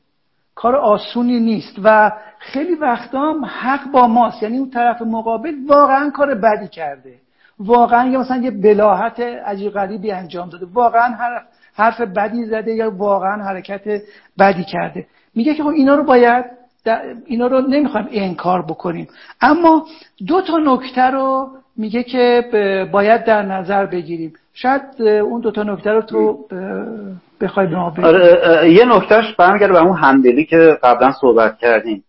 کار 0.55 0.75
آسونی 0.75 1.39
نیست 1.39 1.75
و 1.83 2.11
خیلی 2.39 2.75
وقتا 2.75 3.33
حق 3.47 3.91
با 3.91 4.07
ماست. 4.07 4.43
یعنی 4.43 4.57
اون 4.57 4.69
طرف 4.69 5.01
مقابل 5.01 5.53
واقعا 5.67 6.09
کار 6.09 6.35
بدی 6.35 6.67
کرده. 6.67 7.13
واقعا 7.59 8.09
یا 8.09 8.19
مثلا 8.19 8.37
یه 8.37 8.51
بلاحت 8.51 9.19
عجیب 9.19 9.71
غریبی 9.71 10.11
انجام 10.11 10.49
داده. 10.49 10.65
واقعا 10.73 11.15
حرف 11.75 12.01
بدی 12.01 12.45
زده 12.45 12.71
یا 12.71 12.91
واقعا 12.97 13.43
حرکت 13.43 14.01
بدی 14.39 14.63
کرده. 14.63 15.05
میگه 15.35 15.53
که 15.53 15.63
خب 15.63 15.69
اینا 15.69 15.95
رو 15.95 16.03
باید 16.03 16.45
اینا 17.25 17.47
رو 17.47 17.61
نمی‌خوایم 17.61 18.07
انکار 18.11 18.61
بکنیم. 18.61 19.07
اما 19.41 19.85
دو 20.27 20.41
تا 20.41 20.57
نکته 20.57 21.01
رو 21.01 21.49
میگه 21.77 22.03
که 22.03 22.43
باید 22.91 23.25
در 23.25 23.41
نظر 23.41 23.85
بگیریم. 23.85 24.33
شاید 24.53 25.01
اون 25.01 25.41
دو 25.41 25.51
تا 25.51 25.63
نکته 25.63 25.91
رو 25.91 26.01
تو 26.01 26.37
بخوای 27.41 27.67
به 27.67 27.75
ما 27.75 27.93
آره 28.03 28.73
یه 28.73 28.85
نکتهش 28.85 29.35
برمیگرده 29.35 29.73
به 29.73 29.81
اون 29.81 29.97
همدلی 29.97 30.45
که 30.45 30.77
قبلا 30.83 31.11
صحبت 31.11 31.57
کردیم. 31.57 32.03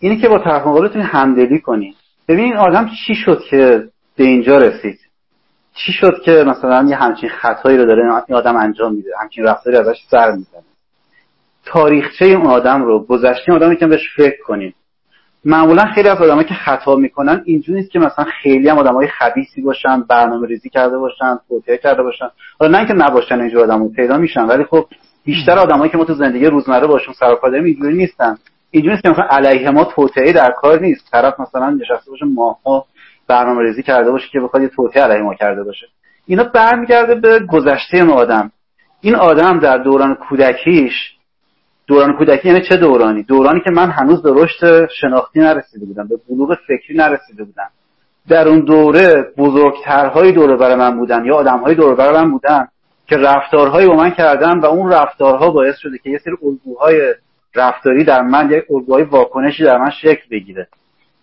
اینی 0.00 0.16
که 0.16 0.28
با 0.28 0.38
طرف 0.38 0.66
مقابلتون 0.66 1.02
همدلی 1.02 1.58
کنی. 1.60 1.94
ببین 2.28 2.56
آدم 2.56 2.90
چی 3.06 3.14
شد 3.14 3.40
که 3.50 3.84
به 4.16 4.24
اینجا 4.24 4.58
رسید؟ 4.58 4.98
چی 5.86 5.92
شد 5.92 6.22
که 6.24 6.44
مثلا 6.46 6.88
یه 6.88 6.96
همچین 6.96 7.28
خطایی 7.28 7.78
رو 7.78 7.84
داره 7.84 8.02
این 8.28 8.36
آدم 8.36 8.56
انجام 8.56 8.94
میده؟ 8.94 9.10
همچین 9.20 9.44
رفتاری 9.44 9.76
ازش 9.76 9.96
سر 10.10 10.30
می‌زنه. 10.30 10.62
تاریخچه 11.64 12.24
اون 12.24 12.46
آدم 12.46 12.82
رو 12.82 13.04
گذشته 13.04 13.52
آدمی 13.52 13.76
که 13.76 13.86
بهش 13.86 14.14
فکر 14.16 14.42
کنیم. 14.46 14.74
معمولا 15.44 15.84
خیلی 15.84 16.08
از 16.08 16.18
آدمایی 16.18 16.48
که 16.48 16.54
خطا 16.54 16.96
می‌کنن 16.96 17.42
اینجوری 17.44 17.78
نیست 17.78 17.90
که 17.90 17.98
مثلا 17.98 18.24
خیلی 18.42 18.68
هم 18.68 18.78
آدمای 18.78 19.08
خبیثی 19.08 19.62
باشن 19.62 20.00
برنامه 20.00 20.46
ریزی 20.46 20.70
کرده 20.70 20.98
باشن 20.98 21.38
توطئه 21.48 21.78
کرده 21.78 22.02
باشن. 22.02 22.28
حالا 22.60 22.78
نه 22.78 22.86
که 22.86 22.92
نباشن 22.92 23.40
اینجور 23.40 23.62
آدمو 23.62 23.88
پیدا 23.88 24.16
میشن 24.18 24.46
ولی 24.46 24.64
خب 24.64 24.86
بیشتر 25.24 25.58
آدمایی 25.58 25.90
که 25.90 25.98
ما 25.98 26.04
تو 26.04 26.14
زندگی 26.14 26.46
روزمره 26.46 26.86
باشون 26.86 27.14
سر 27.14 27.34
کار 27.34 27.50
داریم 27.50 27.64
اینجوری 27.64 27.96
نیستن. 27.96 28.38
اینجوری 28.70 28.94
نیست 28.94 29.02
که 29.02 29.10
مثلا 29.10 29.26
علیه 29.30 29.70
ما 29.70 29.84
توطئه 29.84 30.32
در 30.32 30.50
کار 30.50 30.80
نیست. 30.80 31.10
طرف 31.10 31.40
مثلا 31.40 31.70
نشسته 31.70 32.10
باشه 32.10 32.26
ماها 32.26 32.84
برنامه 33.28 33.62
ریزی 33.62 33.82
کرده 33.82 34.10
باشه 34.10 34.28
که 34.32 34.40
بخواد 34.40 34.62
یه 34.62 34.68
توطئه 34.68 35.02
علیه 35.02 35.22
ما 35.22 35.34
کرده 35.34 35.62
باشه. 35.62 35.86
اینا 36.26 36.44
برمیگرده 36.44 37.14
به 37.14 37.38
گذشته 37.38 37.96
این 37.96 38.10
آدم. 38.10 38.52
این 39.00 39.14
آدم 39.14 39.58
در 39.58 39.78
دوران 39.78 40.14
کودکیش 40.14 40.92
دوران 41.86 42.16
کودکی 42.16 42.48
یعنی 42.48 42.60
چه 42.68 42.76
دورانی؟ 42.76 43.22
دورانی 43.22 43.60
که 43.60 43.70
من 43.70 43.90
هنوز 43.90 44.22
به 44.22 44.32
رشد 44.34 44.88
شناختی 45.00 45.40
نرسیده 45.40 45.86
بودم 45.86 46.08
به 46.08 46.16
بلوغ 46.28 46.58
فکری 46.66 46.96
نرسیده 46.96 47.44
بودم. 47.44 47.70
در 48.28 48.48
اون 48.48 48.60
دوره 48.60 49.32
بزرگترهای 49.38 50.32
دوره 50.32 50.56
برای 50.56 50.74
من 50.74 50.98
بودن 50.98 51.24
یا 51.24 51.34
آدمهای 51.34 51.74
دوره 51.74 51.94
برای 51.94 52.24
من 52.24 52.30
بودن 52.30 52.68
که 53.06 53.16
رفتارهایی 53.16 53.86
با 53.88 53.96
من 53.96 54.10
کردن 54.10 54.60
و 54.60 54.66
اون 54.66 54.92
رفتارها 54.92 55.50
باعث 55.50 55.76
شده 55.76 55.98
که 55.98 56.10
یه 56.10 56.18
سری 56.18 56.34
الگوهای 56.42 57.14
رفتاری 57.54 58.04
در 58.04 58.22
من 58.22 58.50
یک 58.50 58.64
الگوهای 58.70 59.02
واکنشی 59.02 59.64
در 59.64 59.78
من 59.78 59.90
شکل 59.90 60.28
بگیره. 60.30 60.68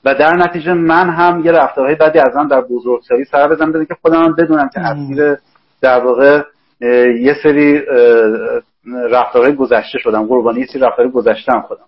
و 0.05 0.15
در 0.15 0.35
نتیجه 0.35 0.73
من 0.73 1.09
هم 1.09 1.41
یه 1.45 1.51
رفتارهای 1.51 1.95
بدی 1.95 2.19
از 2.19 2.35
من 2.35 2.47
در 2.47 2.61
بزرگسالی 2.61 3.25
سر 3.25 3.47
بزنم. 3.47 3.85
که 3.85 3.95
خودم 4.01 4.35
بدونم 4.37 4.69
که 4.73 4.79
اسیر 4.79 5.37
در 5.81 5.99
واقع 5.99 6.41
یه 7.19 7.35
سری 7.43 7.81
رفتارهای 9.09 9.55
گذشته 9.55 9.99
شدم. 9.99 10.27
قربانی 10.27 10.59
یه 10.59 10.65
سری 10.65 10.79
رفتارهای 10.79 11.11
گذشته 11.11 11.51
هم 11.51 11.61
خودم 11.61 11.83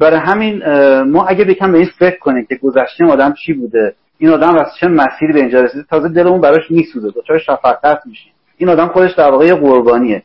برای 0.00 0.18
همین 0.18 0.62
ما 1.02 1.26
اگه 1.26 1.44
بکن 1.44 1.72
به 1.72 1.78
این 1.78 1.88
فکر 1.98 2.18
کنیم 2.18 2.46
که 2.48 2.56
گذشته 2.56 3.04
آدم 3.04 3.34
چی 3.46 3.52
بوده 3.52 3.94
این 4.18 4.30
آدم 4.30 4.54
از 4.58 4.66
چه 4.80 4.88
مسیری 4.88 5.32
به 5.32 5.38
اینجا 5.38 5.60
رسیده 5.60 5.84
تازه 5.90 6.08
دلمون 6.08 6.40
براش 6.40 6.70
میسوزه. 6.70 7.10
دچار 7.10 7.38
شفقت 7.38 8.06
میشیم. 8.06 8.32
این 8.56 8.68
آدم 8.68 8.88
خودش 8.88 9.14
در 9.14 9.30
واقع 9.30 9.54
قربانیه. 9.54 10.22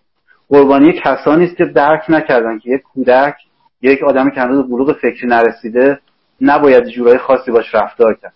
قربانی 0.49 1.01
کسانی 1.03 1.45
است 1.45 1.57
که 1.57 1.65
درک 1.65 2.01
نکردن 2.09 2.59
که 2.59 2.69
یک 2.69 2.81
کودک 2.81 3.35
یک 3.81 4.03
آدمی 4.03 4.31
که 4.31 4.41
هنوز 4.41 4.69
بلوغ 4.69 4.95
فکری 4.97 5.27
نرسیده 5.27 5.99
نباید 6.41 6.87
جورای 6.87 7.17
خاصی 7.17 7.51
باش 7.51 7.75
رفتار 7.75 8.17
کرد. 8.21 8.33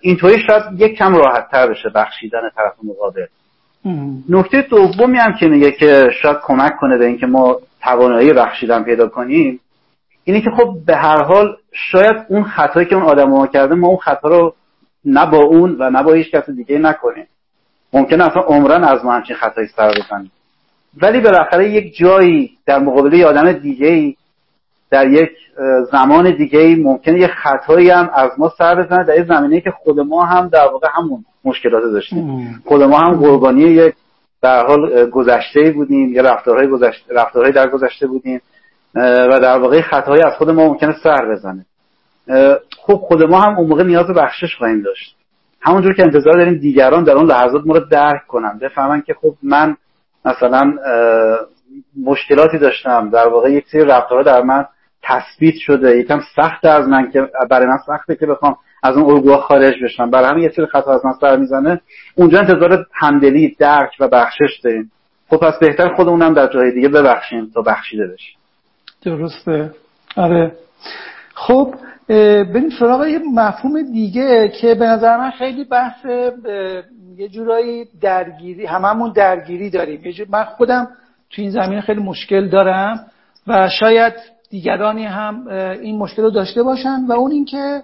اینطوری 0.00 0.38
شاید 0.46 0.62
یک 0.80 0.96
کم 0.98 1.14
راحت 1.14 1.50
تر 1.50 1.70
بشه 1.70 1.88
بخشیدن 1.88 2.40
طرف 2.56 2.72
مقابل. 2.84 3.26
نکته 4.28 4.62
دومی 4.62 5.18
هم 5.18 5.32
که 5.40 5.46
میگه 5.46 5.72
که 5.72 6.08
شاید 6.22 6.36
کمک 6.42 6.76
کنه 6.76 6.98
به 6.98 7.06
اینکه 7.06 7.26
ما 7.26 7.60
توانایی 7.82 8.32
بخشیدن 8.32 8.84
پیدا 8.84 9.08
کنیم 9.08 9.60
اینه 10.24 10.40
که 10.40 10.50
خب 10.50 10.74
به 10.86 10.96
هر 10.96 11.22
حال 11.22 11.56
شاید 11.72 12.16
اون 12.28 12.44
خطایی 12.44 12.86
که 12.86 12.94
اون 12.94 13.04
آدم 13.04 13.24
ما 13.24 13.46
کرده 13.46 13.74
ما 13.74 13.88
اون 13.88 13.96
خطا 13.96 14.28
رو 14.28 14.54
نه 15.04 15.26
با 15.26 15.38
اون 15.38 15.76
و 15.78 15.90
نه 15.90 16.02
با 16.02 16.12
هیچ 16.12 16.30
کس 16.30 16.50
دیگه 16.50 16.78
نکنیم. 16.78 17.26
ممکنه 17.92 18.24
اصلا 18.24 18.42
عمرن 18.42 18.84
از 18.84 19.04
ما 19.04 19.12
همچین 19.12 19.36
خطایی 19.36 19.68
سر 19.76 19.88
بزنیم. 19.88 20.30
ولی 21.02 21.20
بالاخره 21.20 21.70
یک 21.70 21.96
جایی 21.96 22.50
در 22.66 22.78
مقابل 22.78 23.12
یه 23.12 23.26
آدم 23.26 23.52
دیگه 23.52 24.16
در 24.94 25.10
یک 25.10 25.30
زمان 25.92 26.36
دیگه 26.36 26.58
ای 26.58 26.74
ممکنه 26.74 27.20
یه 27.20 27.26
خطایی 27.26 27.90
هم 27.90 28.10
از 28.14 28.30
ما 28.38 28.52
سر 28.58 28.74
بزنه 28.74 29.04
در 29.04 29.12
این 29.12 29.24
زمینه 29.24 29.60
که 29.60 29.70
خود 29.70 30.00
ما 30.00 30.24
هم 30.24 30.48
در 30.48 30.66
واقع 30.72 30.88
همون 30.92 31.24
مشکلات 31.44 31.82
داشتیم. 31.82 32.62
خود 32.64 32.82
ما 32.82 32.98
هم 32.98 33.16
قربانی 33.16 33.60
یک 33.60 33.94
در 34.42 34.66
حال 34.66 35.10
گذشته 35.10 35.70
بودیم 35.70 36.12
یا 36.12 36.22
رفتارهای 36.22 36.68
گذشته 36.68 37.14
رفتارهای 37.14 37.52
در 37.52 37.68
گذشته 37.68 38.06
بودیم 38.06 38.40
و 38.94 39.40
در 39.42 39.58
واقع 39.58 39.80
خطاهایی 39.80 40.22
از 40.22 40.32
خود 40.38 40.50
ما 40.50 40.68
ممکنه 40.68 40.94
سر 41.02 41.32
بزنه. 41.32 41.66
خب 42.86 42.94
خود 42.94 43.22
ما 43.22 43.40
هم 43.40 43.58
اون 43.58 43.68
موقع 43.68 43.82
نیاز 43.82 44.06
بخشش 44.06 44.56
خواهیم 44.58 44.82
داشت. 44.82 45.16
همونجور 45.60 45.94
که 45.94 46.02
انتظار 46.02 46.32
داریم 46.32 46.58
دیگران 46.58 47.04
در 47.04 47.12
اون 47.12 47.26
لحظات 47.26 47.66
ما 47.66 47.74
رو 47.74 47.80
درک 47.90 48.26
کنن 48.26 48.58
بفهمن 48.58 49.02
که 49.02 49.14
خب 49.14 49.34
من 49.42 49.76
مثلا 50.24 50.74
مشکلاتی 52.04 52.58
داشتم 52.58 53.10
در 53.10 53.28
واقع 53.28 53.52
یک 53.52 53.64
سری 53.72 53.84
رفتارها 53.84 54.22
در 54.22 54.42
من 54.42 54.66
تثبیت 55.04 55.54
شده. 55.54 55.98
یکم 55.98 56.20
سخت 56.36 56.64
از 56.64 56.88
من 56.88 57.10
که 57.10 57.28
برای 57.50 57.66
من 57.66 57.78
سخته 57.86 58.16
که 58.16 58.26
بخوام 58.26 58.56
از 58.82 58.96
اون 58.96 59.10
الگوها 59.10 59.40
خارج 59.40 59.74
بشم. 59.84 60.10
برای 60.10 60.30
همین 60.30 60.42
یه 60.42 60.50
سری 60.56 60.66
خطا 60.66 60.94
از 60.94 61.04
من 61.04 61.12
سر 61.20 61.36
می‌زنه. 61.36 61.80
اونجا 62.14 62.38
انتظار 62.38 62.86
همدلی 62.92 63.56
درک 63.58 63.90
و 64.00 64.08
بخشش 64.08 64.60
داریم. 64.64 64.90
خب 65.28 65.36
پس 65.36 65.58
بهتر 65.58 65.94
خودمونم 65.94 66.34
در 66.34 66.46
جای 66.46 66.72
دیگه 66.72 66.88
ببخشیم 66.88 67.50
تا 67.54 67.62
بخشیده 67.62 68.06
بشیم. 68.06 68.36
درسته. 69.04 69.70
آره. 70.16 70.52
خب 71.34 71.74
بریم 72.08 72.70
سراغ 72.78 73.06
یه 73.06 73.20
مفهوم 73.34 73.82
دیگه 73.82 74.48
که 74.48 74.74
به 74.74 74.86
نظر 74.86 75.16
من 75.16 75.30
خیلی 75.30 75.64
بحث 75.64 76.04
یه 77.16 77.28
جورایی 77.28 77.84
درگیری 78.00 78.66
هممون 78.66 79.12
درگیری 79.12 79.70
داریم. 79.70 80.02
من 80.30 80.44
خودم 80.44 80.88
تو 81.30 81.42
این 81.42 81.50
زمینه 81.50 81.80
خیلی 81.80 82.02
مشکل 82.02 82.48
دارم 82.48 83.06
و 83.46 83.68
شاید 83.80 84.14
دیگرانی 84.54 85.04
هم 85.04 85.48
این 85.82 85.98
مشکل 85.98 86.22
رو 86.22 86.30
داشته 86.30 86.62
باشن 86.62 87.06
و 87.08 87.12
اون 87.12 87.30
اینکه 87.30 87.82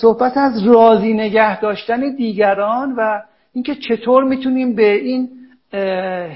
صحبت 0.00 0.36
از 0.36 0.66
راضی 0.66 1.12
نگه 1.12 1.60
داشتن 1.60 2.14
دیگران 2.16 2.94
و 2.98 3.22
اینکه 3.52 3.74
چطور 3.74 4.24
می‌تونیم 4.24 4.74
به 4.74 4.92
این 4.92 5.28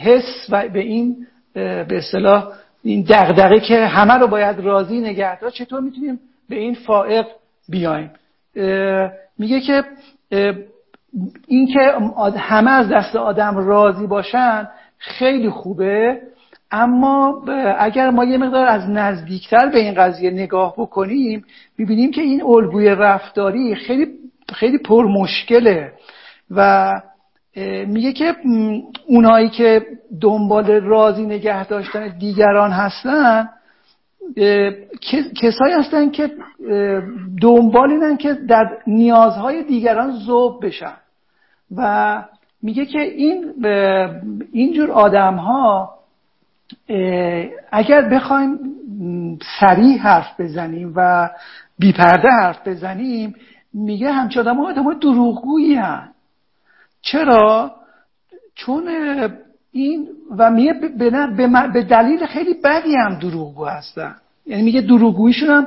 حس 0.05 0.47
و 0.51 0.68
به 0.68 0.80
این 0.80 1.26
به 1.55 1.86
اصطلاح 1.90 2.49
این 2.82 3.07
دغدغه 3.09 3.61
که 3.61 3.86
همه 3.86 4.14
رو 4.14 4.26
باید 4.26 4.61
راضی 4.61 5.01
نگه 5.01 5.40
داشت 5.40 5.57
چطور 5.57 5.80
می‌تونیم 5.80 6.20
به 6.49 6.57
این 6.57 6.74
فائق 6.74 7.26
بیایم؟ 7.68 8.11
میگه 9.38 9.61
که 9.61 9.84
اینکه 11.47 11.93
همه 12.36 12.70
از 12.70 12.88
دست 12.88 13.16
آدم 13.16 13.57
راضی 13.57 14.07
باشن 14.07 14.68
خیلی 14.99 15.51
خوبه. 15.51 16.20
اما 16.73 17.45
اگر 17.79 18.11
ما 18.11 18.25
یه 18.25 18.39
مقدار 18.39 18.66
از 18.66 18.91
نزدیکتر 18.91 19.68
به 19.68 19.79
این 19.79 19.95
قضیه 19.95 20.31
نگاه 20.31 20.75
بکنیم 20.79 21.45
می‌بینیم 21.79 22.11
که 22.11 22.20
این 22.20 22.43
الگوی 22.43 22.89
رفتاری 22.89 23.75
خیلی 23.75 24.07
خیلی 24.55 24.79
پرمشکله 24.79 25.93
و 26.51 26.91
میگه 27.87 28.12
که 28.12 28.35
اونایی 29.07 29.49
که 29.49 29.87
دنبال 30.20 30.70
راضی 30.70 31.27
نگه 31.27 31.66
داشتن 31.66 32.18
دیگران 32.18 32.70
هستن 32.70 33.49
کسایی 35.43 35.75
هستن 35.79 36.11
که 36.11 36.31
دنبال 37.43 37.91
اینن 37.91 38.16
که 38.16 38.35
در 38.35 38.79
نیازهای 38.87 39.62
دیگران 39.62 40.12
ذوب 40.27 40.66
بشن. 40.66 40.97
و 41.77 42.23
میگه 42.62 42.87
که 42.87 43.01
این 43.01 43.55
اینجور 44.53 44.91
آدم 44.91 45.35
ها 45.35 46.02
اگر 47.73 48.03
بخوایم 48.09 48.59
سریع 49.61 49.99
حرف 49.99 50.41
بزنیم 50.41 50.93
و 50.97 51.31
بیپرده 51.79 52.29
حرف 52.43 52.68
بزنیم 52.68 53.35
میگه 53.75 54.12
همچه 54.12 54.41
آدم 54.41 54.57
ها 54.57 54.68
آدم 54.68 54.99
دروغگویی. 54.99 55.81
چرا؟ 57.03 57.75
چون 58.55 58.89
این 59.73 60.09
و 60.39 60.51
میگه 60.51 60.73
به 61.73 61.83
دلیل 61.83 62.27
خیلی 62.27 62.55
بدی 62.64 62.97
هم 62.97 63.18
دروغگو 63.18 63.64
هستن 63.64 64.14
یعنی 64.47 64.62
میگه 64.62 64.81
دروغگوییشون 64.81 65.51
هم 65.51 65.66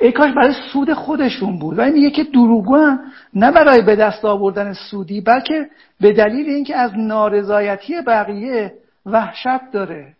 ای 0.00 0.12
کاش 0.12 0.32
برای 0.32 0.54
سود 0.72 0.92
خودشون 0.92 1.58
بود 1.58 1.78
ولی 1.78 1.92
میگه 1.92 2.10
که 2.10 2.24
دروغگو 2.24 2.76
هم 2.76 3.00
نه 3.34 3.50
برای 3.50 3.82
به 3.82 3.96
دست 3.96 4.24
آوردن 4.24 4.72
سودی 4.72 5.20
بلکه 5.20 5.70
به 6.00 6.12
دلیل 6.12 6.48
اینکه 6.48 6.76
از 6.76 6.90
نارضایتی 6.96 8.00
بقیه 8.00 8.72
وحشت 9.06 9.70
داره 9.72 10.12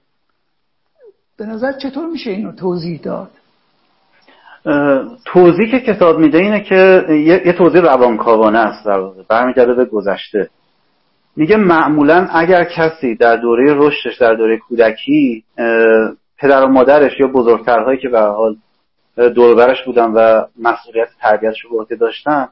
به 1.39 1.47
نظر 1.47 1.73
چطور 1.73 2.07
میشه 2.07 2.31
اینو 2.31 2.53
توضیح 2.53 3.01
داد؟ 3.03 3.31
توضیح 5.25 5.71
که 5.71 5.81
کتاب 5.81 6.19
میده 6.19 6.39
اینه 6.39 6.61
که 6.61 7.05
یه, 7.45 7.53
توضیح 7.53 7.81
روانکاوانه 7.81 8.59
است 8.59 8.87
در 8.87 9.01
برمیگرده 9.29 9.75
به 9.75 9.85
گذشته. 9.85 10.51
میگه 11.37 11.57
معمولا 11.57 12.29
اگر 12.33 12.65
کسی 12.65 13.15
در 13.15 13.37
دوره 13.37 13.75
رشدش 13.75 14.19
در 14.19 14.35
دوره 14.35 14.59
کودکی 14.59 15.45
پدر 16.39 16.65
و 16.65 16.69
مادرش 16.69 17.21
یا 17.21 17.27
بزرگترهایی 17.27 17.99
که 17.99 18.09
به 18.09 18.21
حال 18.21 18.57
دوربرش 19.17 19.85
بودن 19.85 20.11
و 20.11 20.45
مسئولیت 20.63 21.09
تربیتش 21.21 21.61
رو 21.61 21.81
عهده 21.81 21.97
داشتن 21.97 22.49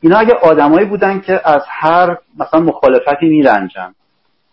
اینا 0.00 0.18
اگه 0.18 0.34
آدمایی 0.34 0.86
بودن 0.86 1.20
که 1.20 1.40
از 1.44 1.62
هر 1.68 2.16
مثلا 2.38 2.60
مخالفتی 2.60 3.28
میرنجن 3.28 3.94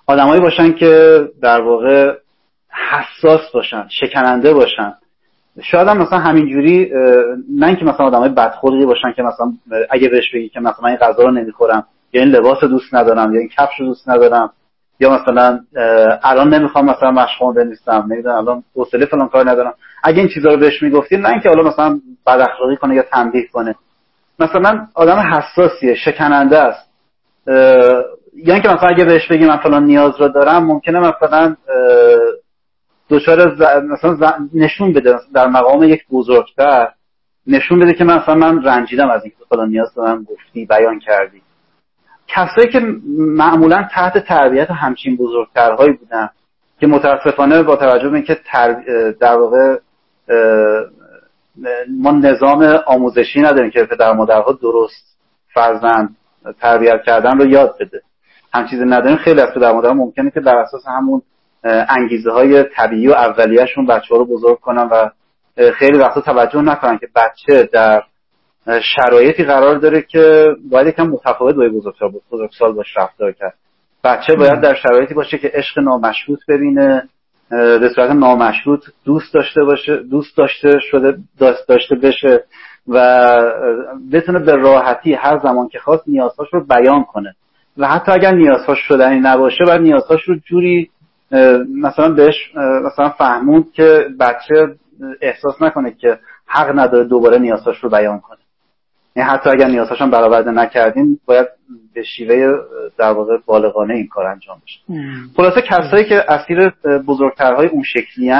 آدمایی 0.07 0.41
باشن 0.41 0.73
که 0.73 1.23
در 1.41 1.61
واقع 1.61 2.15
حساس 2.71 3.51
باشن 3.53 3.87
شکننده 3.89 4.53
باشن. 4.53 4.93
شاید 5.63 5.87
هم 5.87 5.97
مثلا 5.97 6.19
همینجوری 6.19 6.91
نه 7.57 7.67
اینکه 7.67 7.85
مثلا 7.85 8.05
آدمای 8.05 8.29
بدخلقی 8.29 8.85
باشن 8.85 9.11
که 9.11 9.23
مثلا 9.23 9.53
اگه 9.89 10.09
بهش 10.09 10.31
بگی 10.33 10.49
که 10.49 10.59
مثلا 10.59 10.87
این 10.87 10.97
غذا 10.97 11.23
رو 11.23 11.31
نمی‌خورم 11.31 11.85
یا 12.13 12.21
این 12.21 12.31
لباس 12.31 12.63
دوست 12.63 12.93
ندارم 12.93 13.33
یا 13.33 13.39
این 13.39 13.49
کفش 13.57 13.79
رو 13.79 13.85
دوست 13.85 14.09
ندارم 14.09 14.51
یا 14.99 15.09
مثلا 15.09 15.59
الان 16.23 16.53
نمی‌خوام 16.53 16.85
مثلا 16.85 17.11
مشغول 17.11 17.55
بنویسم 17.55 18.05
نمی‌دونم 18.09 18.35
الان 18.35 18.63
حوصله 18.75 19.05
فلان 19.05 19.29
کار 19.29 19.49
ندارم. 19.49 19.73
اگه 20.03 20.19
این 20.19 20.29
چیزا 20.33 20.49
رو 20.49 20.57
بهش 20.57 20.83
می‌گفتی 20.83 21.17
نه 21.17 21.29
اینکه 21.29 21.49
حالا 21.49 21.69
مثلا 21.69 21.99
بد 22.27 22.39
اخلاقی 22.39 22.75
کنه 22.75 22.95
یا 22.95 23.03
تنبیه 23.03 23.47
کنه. 23.47 23.75
مثلا 24.39 24.87
آدم 24.93 25.17
حساسیه 25.17 25.95
شکننده 25.95 26.59
است. 26.59 26.89
یا 28.35 28.53
اینکه 28.53 28.69
مثلا 28.69 28.89
اگه 28.89 29.05
بهش 29.05 29.27
بگی 29.27 29.45
من 29.45 29.57
فلان 29.57 29.83
نیاز 29.83 30.21
رو 30.21 30.27
دارم 30.27 30.65
ممکنه 30.65 30.99
مثلا 30.99 31.55
دچار 33.09 33.55
مثلا 33.81 34.47
نشون 34.53 34.93
بده 34.93 35.19
در 35.33 35.47
مقام 35.47 35.83
یک 35.83 36.01
بزرگتر 36.11 36.87
نشون 37.47 37.79
بده 37.79 37.93
که 37.93 38.03
مثلا 38.03 38.35
من 38.35 38.63
رنجیدم 38.63 39.09
از 39.09 39.23
اینکه 39.23 39.37
فلان 39.49 39.69
نیاز 39.69 39.93
دارم 39.93 40.23
گفتی 40.23 40.65
بیان 40.65 40.99
کردی. 40.99 41.41
کسایی 42.27 42.67
که 42.67 42.79
معمولا 43.17 43.87
تحت 43.91 44.17
تربیت 44.17 44.71
همچین 44.71 45.17
بزرگترهایی 45.17 45.93
بودن 45.93 46.29
که 46.79 46.87
متاسفانه 46.87 47.63
با 47.63 47.75
توجه 47.75 48.09
به 48.09 48.15
اینکه 48.15 48.37
در 49.19 49.37
واقع 49.37 49.79
ما 51.99 52.11
نظام 52.11 52.63
آموزشی 52.85 53.41
نداریم 53.41 53.71
که 53.71 53.83
پدر 53.83 54.13
مادرها 54.13 54.51
درست 54.51 55.17
فرزند 55.53 56.15
تربیت 56.61 57.03
کردن 57.05 57.37
رو 57.37 57.45
یاد 57.45 57.75
بده. 57.79 58.01
هم 58.53 58.67
چیزی 58.67 58.85
نداریم 58.85 59.17
خیلی 59.17 59.41
از 59.41 59.53
پدر 59.55 59.71
مادرها 59.71 59.93
ممکنه 59.93 60.31
که 60.31 60.39
بر 60.39 60.55
اساس 60.55 60.87
همون 60.87 61.21
انگیزه 61.63 62.31
های 62.31 62.63
طبیعی 62.63 63.07
و 63.07 63.11
اولیهشون 63.11 63.85
بچه 63.85 64.07
ها 64.15 64.17
رو 64.17 64.25
بزرگ 64.25 64.59
کنن 64.59 64.89
و 64.91 65.09
خیلی 65.71 65.97
وقتا 65.97 66.21
توجه 66.21 66.61
نکنن 66.61 66.97
که 66.97 67.07
بچه 67.15 67.69
در 67.73 68.03
شرایطی 68.95 69.43
قرار 69.43 69.75
داره 69.75 70.01
که 70.01 70.55
باید 70.71 70.87
یکم 70.87 71.07
متفاوت 71.07 71.55
با 71.55 71.63
بزرگسال 72.31 72.73
باش 72.73 72.97
رفتار 72.97 73.31
کرد. 73.31 73.53
بچه 74.03 74.35
باید 74.35 74.61
در 74.61 74.75
شرایطی 74.75 75.13
باشه 75.13 75.37
که 75.37 75.51
عشق 75.53 75.79
نامشروط 75.79 76.39
ببینه 76.47 77.09
به 77.49 77.89
صورت 77.95 78.09
نامشروط 78.09 78.85
دوست 79.05 79.33
داشته 79.33 79.63
باشه 79.63 79.97
دوست 79.97 80.37
داشته 80.37 80.79
شده 80.79 81.17
داشته 81.67 81.95
بشه 81.95 82.43
و 82.87 83.35
بتونه 84.11 84.39
به 84.39 84.55
راحتی 84.55 85.13
هر 85.13 85.39
زمان 85.43 85.67
که 85.67 85.79
خواست 85.79 86.03
نیازهاش 86.07 86.47
رو 86.53 86.65
بیان 86.65 87.03
کنه. 87.03 87.35
و 87.77 87.87
حتی 87.87 88.11
اگر 88.11 88.31
نیازهاش 88.31 88.79
شدنی 88.79 89.19
نباشه 89.19 89.63
باید 89.65 89.81
نیازهاش 89.81 90.23
رو 90.23 90.35
جوری 90.35 90.89
مثلا 91.81 92.09
بهش 92.09 92.35
مثلا 92.55 93.09
فهموند 93.09 93.71
که 93.71 94.05
بچه 94.19 94.75
احساس 95.21 95.61
نکنه 95.61 95.91
که 95.91 96.19
حق 96.47 96.79
نداره 96.79 97.03
دوباره 97.03 97.37
نیازهاش 97.39 97.77
رو 97.83 97.89
بیان 97.89 98.19
کنه. 98.19 98.37
یعنی 99.15 99.29
حتی 99.29 99.49
اگر 99.49 99.67
نیازهاش 99.67 100.01
هم 100.01 100.11
برآورده 100.11 100.51
نکردیم 100.51 101.19
باید 101.25 101.47
به 101.93 102.03
شیوه 102.03 102.57
در 102.97 103.11
واقع 103.11 103.37
بالغانه 103.45 103.93
این 103.93 104.07
کار 104.07 104.25
انجام 104.25 104.61
بشه. 104.63 104.79
خلاصه 105.37 105.61
کسایی 105.61 106.05
که 106.05 106.31
اسیر 106.31 106.69
بزرگترهای 107.07 107.67
اون 107.67 107.83
شکلی 107.83 108.33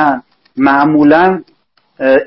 معمولا 0.58 1.42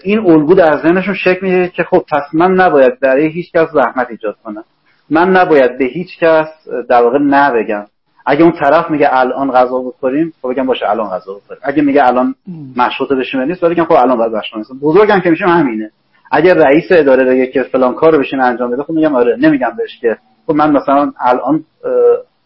این 0.03 0.19
الگو 0.19 0.55
در 0.55 0.83
ذهنشون 0.83 1.15
شکل 1.15 1.39
می‌گیره 1.43 1.69
که 1.69 1.85
خب 1.85 2.05
پس 2.13 2.23
من 2.35 2.51
نباید 2.55 3.01
برای 3.01 3.27
هیچ 3.29 3.53
کس 3.53 3.69
زحمت 3.73 4.11
ایجاد 4.11 4.37
کنم. 4.45 4.65
من 5.11 5.31
نباید 5.31 5.79
به 5.79 5.85
هیچ 5.85 6.19
کس 6.21 6.47
در 6.89 7.03
واقع 7.03 7.19
نبگم. 7.19 7.85
اگه 8.27 8.43
اون 8.43 8.53
طرف 8.53 8.91
میگه 8.91 9.09
الان 9.11 9.51
غذا 9.51 9.79
بخوریم 9.79 10.33
خب 10.43 10.51
بگم 10.51 10.67
باشه 10.67 10.91
الان 10.91 11.07
غذا 11.07 11.35
بخوریم. 11.35 11.63
اگه 11.65 11.83
میگه 11.83 12.07
الان 12.07 12.35
مشروط 12.77 13.13
بشیم 13.13 13.41
نیست 13.41 13.65
بگم 13.65 13.85
خب 13.85 13.93
الان 13.93 14.19
باید 14.19 14.33
مشروط 14.33 14.59
نیست 14.59 14.83
بزرگم 14.83 15.21
که 15.21 15.31
میشم 15.31 15.47
همینه. 15.47 15.91
اگر 16.31 16.55
رئیس 16.55 16.85
اداره 16.91 17.25
بگه 17.25 17.47
که 17.47 17.63
فلان 17.63 17.95
کارو 17.95 18.19
بشین 18.19 18.41
انجام 18.41 18.71
بده 18.71 18.83
خب 18.83 18.93
میگم 18.93 19.15
آره 19.15 19.37
نمیگم 19.37 19.73
بهش 19.79 19.99
که. 20.01 20.17
خب 20.47 20.55
من 20.55 20.73
مثلا 20.73 21.13
الان 21.21 21.65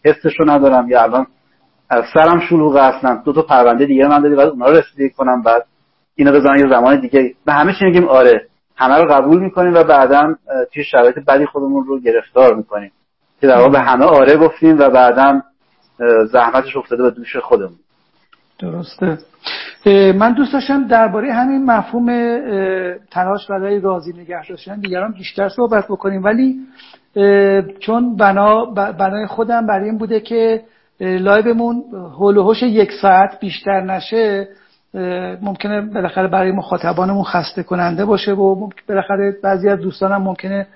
حسشو 0.05 0.43
ندارم 0.45 0.89
یا 0.89 1.03
الان 1.03 1.27
سرم 1.89 2.39
شلوغه 2.49 2.81
اصلا. 2.81 3.21
دو 3.25 3.33
تا 3.33 3.41
پرونده 3.41 3.85
دیگه 3.85 4.07
من 4.07 4.21
دادی 4.21 4.35
بعد 4.35 4.47
اونها 4.47 4.69
رو 4.69 4.77
رسیدگی 4.77 5.09
کنم 5.09 5.41
بعد 5.41 5.65
اینو 6.15 6.31
بزنم 6.31 6.55
یه 6.55 6.69
زمان 6.69 6.99
دیگه. 6.99 7.33
به 7.45 7.53
همه 7.53 7.73
چی 7.79 7.85
میگیم 7.85 8.07
آره. 8.07 8.45
همه 8.75 8.97
رو 8.97 9.13
قبول 9.13 9.39
می‌کنیم 9.39 9.73
و 9.73 9.83
بعدا 9.83 10.35
توی 10.73 10.83
شرایط 10.83 11.15
بدی 11.27 11.45
خودمون 11.45 11.85
رو 11.85 11.99
گرفتار 11.99 12.55
می‌کنیم. 12.55 12.91
که 13.41 13.47
در 13.47 13.57
واقع 13.57 13.69
به 13.69 13.79
همه 13.79 14.05
آره 14.05 14.37
گفتیم 14.37 14.79
و 14.79 14.89
بعدا 14.89 15.41
زحمتش 16.31 16.77
افتاده 16.77 17.03
به 17.03 17.11
دوش 17.11 17.35
خودمون. 17.37 17.75
درسته. 18.59 19.17
من 20.15 20.33
دوست 20.33 20.53
داشتم 20.53 20.87
درباره 20.87 21.33
همین 21.33 21.65
مفهوم 21.65 22.07
تلاش 23.11 23.47
برای 23.47 23.79
راضی 23.79 24.13
نگه 24.13 24.47
داشتن 24.49 24.79
دیگران 24.79 25.11
بیشتر 25.11 25.49
صحبت 25.49 25.85
بکنیم. 25.85 26.23
ولی 26.23 26.55
چون 27.79 28.15
بنا 28.15 28.65
بنای 28.75 29.27
خودم 29.27 29.67
برای 29.67 29.85
این 29.89 29.97
بوده 29.97 30.19
که 30.19 30.63
لایومون 30.99 31.83
هول 31.93 32.37
و 32.37 32.53
یک 32.61 32.91
ساعت 33.01 33.39
بیشتر 33.39 33.81
نشه 33.81 34.47
ممکنه 35.41 35.81
بالاخره 35.81 36.27
برای 36.27 36.51
مخاطبانمون 36.51 37.23
خسته 37.23 37.63
کننده 37.63 38.05
باشه 38.05 38.31
و 38.31 38.69
بالاخره 38.89 39.37
بعضی 39.43 39.69
از 39.69 39.79
دوستانم 39.79 40.21
ممکنه 40.21 40.67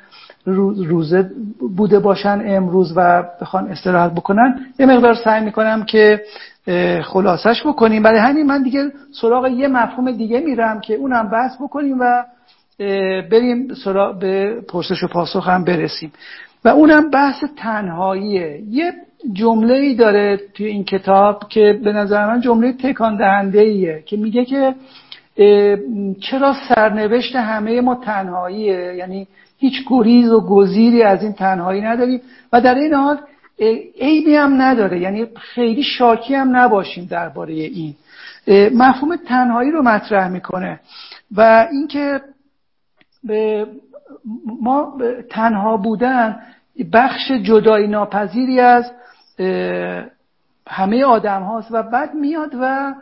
روزه 0.46 1.30
بوده 1.78 2.00
باشن 2.00 2.42
امروز 2.46 2.94
و 2.96 3.24
بخوان 3.42 3.68
استراحت 3.68 4.12
بکنن 4.12 4.66
یه 4.80 4.86
مقدار 4.86 5.14
سعی 5.14 5.46
می‌کنم 5.46 5.84
که 5.84 6.22
خلاصش 7.04 7.62
بکنیم. 7.66 8.04
برای 8.04 8.20
همین 8.20 8.46
من 8.46 8.64
دیگه 8.64 8.92
سراغ 9.22 9.48
یه 9.48 9.68
مفهوم 9.68 10.12
دیگه 10.12 10.40
میرم 10.40 10.80
که 10.80 10.96
اونم 10.96 11.30
بحث 11.30 11.62
بکنیم 11.62 11.98
و 12.00 12.24
بریم 13.32 13.74
سراغ 13.84 14.20
به 14.20 14.62
پرسش 14.70 15.04
و 15.04 15.08
پاسخ 15.08 15.50
هم 15.50 15.64
برسیم. 15.64 16.12
و 16.66 16.70
اونم 16.70 17.10
بحث 17.10 17.44
تنهاییه. 17.58 18.62
یه 18.70 18.94
جمله 19.34 19.74
ای 19.74 19.96
داره 19.96 20.40
توی 20.54 20.66
این 20.66 20.84
کتاب 20.84 21.50
که 21.50 21.80
به 21.84 21.94
نظر 21.94 22.28
من 22.28 22.42
جمله 22.42 22.74
تکان 22.74 23.18
دهنده 23.18 23.60
ایه 23.60 24.04
که 24.06 24.18
میگه 24.18 24.46
که 24.46 24.76
چرا 26.22 26.56
سرنوشت 26.70 27.36
همه 27.36 27.82
ما 27.82 27.96
تنهاییه؟ 27.96 28.96
یعنی 28.96 29.28
هیچ 29.62 29.74
گریز 29.88 30.32
و 30.32 30.42
گزیری 30.42 31.04
از 31.04 31.24
این 31.24 31.34
تنهایی 31.34 31.82
نداریم. 31.82 32.22
و 32.54 32.62
در 32.62 32.76
این 32.76 32.94
حال 32.94 33.20
عیبی 34.02 34.36
هم 34.36 34.62
نداره. 34.62 35.00
یعنی 35.00 35.26
خیلی 35.36 35.84
شاکی 35.84 36.36
هم 36.36 36.58
نباشیم 36.58 37.08
درباره 37.12 37.54
این. 37.54 37.96
مفهوم 38.74 39.16
تنهایی 39.16 39.72
رو 39.72 39.82
مطرح 39.82 40.28
می‌کنه. 40.28 40.80
و 41.36 41.68
اینکه 41.72 42.22
به 43.24 43.68
ما 44.62 44.98
تنها 45.30 45.78
بودن 45.78 46.40
بخش 46.94 47.32
جدایی 47.32 47.88
ناپذیری 47.88 48.60
از 48.60 48.92
همه 50.68 51.04
آدم 51.04 51.42
هاست 51.44 51.68
و 51.72 51.84
بعد 51.84 52.14
میاد 52.14 52.52
و 52.62 52.94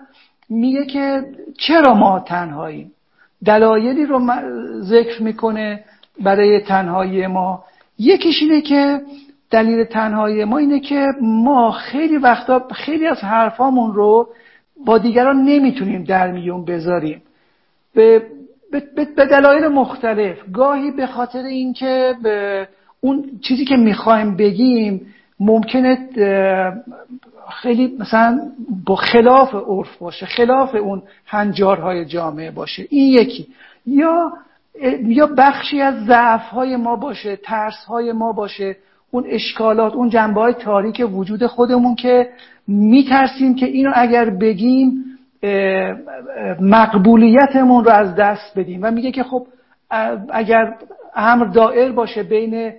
میگه 0.49 0.86
که 0.86 1.24
چرا 1.57 1.93
ما 1.93 2.20
تنهاییم؟ 2.20 2.91
دلایلی 3.45 4.05
رو 4.05 4.22
ذکر 4.82 5.24
می‌کنه. 5.24 5.84
برای 6.24 6.59
تنهایی 6.59 7.28
ما. 7.28 7.63
یکیش 7.99 8.41
اینه 8.41 8.61
که 8.61 9.01
دلیل 9.51 9.84
تنهایی 9.84 10.45
ما 10.45 10.57
اینه 10.57 10.80
که 10.80 11.07
ما 11.22 11.72
خیلی 11.72 12.17
وقتا 12.17 12.67
خیلی 12.74 13.07
از 13.07 13.17
حرفامون 13.24 13.93
رو 13.93 14.30
با 14.86 14.97
دیگران 14.97 15.43
نمی‌تونیم 15.43 16.03
در 16.03 16.32
میون 16.32 16.65
بذاریم. 16.65 17.22
به, 17.93 18.22
به 19.15 19.26
دلایل 19.26 19.67
مختلف. 19.67 20.38
گاهی 20.53 20.91
به 20.91 21.07
خاطر 21.07 21.43
اینکه 21.43 22.15
به 22.24 22.67
اون 23.01 23.24
چیزی 23.41 23.65
که 23.65 23.76
می‌خوایم 23.76 24.36
بگیم 24.36 25.05
ممکنه 25.39 25.97
خیلی 27.49 27.97
مثلا 27.99 28.39
با 28.86 28.95
خلاف 28.95 29.55
عرف 29.55 29.97
باشه 29.97 30.26
خلاف 30.26 30.76
اون 30.76 31.03
هنجارهای 31.26 32.05
جامعه 32.05 32.51
باشه. 32.51 32.88
این 32.89 33.13
یکی. 33.13 33.47
یا 33.86 34.32
یا 35.03 35.30
بخشی 35.38 35.82
از 35.82 36.05
ضعف 36.05 36.41
های 36.41 36.75
ما 36.75 36.95
باشه 36.95 37.36
ترس 37.36 37.86
های 37.88 38.11
ما 38.11 38.32
باشه 38.32 38.77
اون 39.11 39.23
اشکالات 39.27 39.93
اون 39.93 40.09
جنبه 40.09 40.41
های 40.41 40.53
تاریک 40.53 41.07
وجود 41.13 41.45
خودمون 41.45 41.95
که 41.95 42.30
میترسیم 42.67 43.55
که 43.55 43.65
اینو 43.65 43.91
اگر 43.95 44.30
بگیم 44.30 45.05
مقبولیتمون 46.61 47.84
رو 47.84 47.91
از 47.91 48.15
دست 48.15 48.59
بدیم. 48.59 48.80
و 48.84 48.91
میگه 48.91 49.11
که 49.11 49.23
خب 49.23 49.47
اگر 50.30 50.75
امر 51.15 51.45
دائر 51.45 51.91
باشه 51.91 52.23
بین 52.23 52.73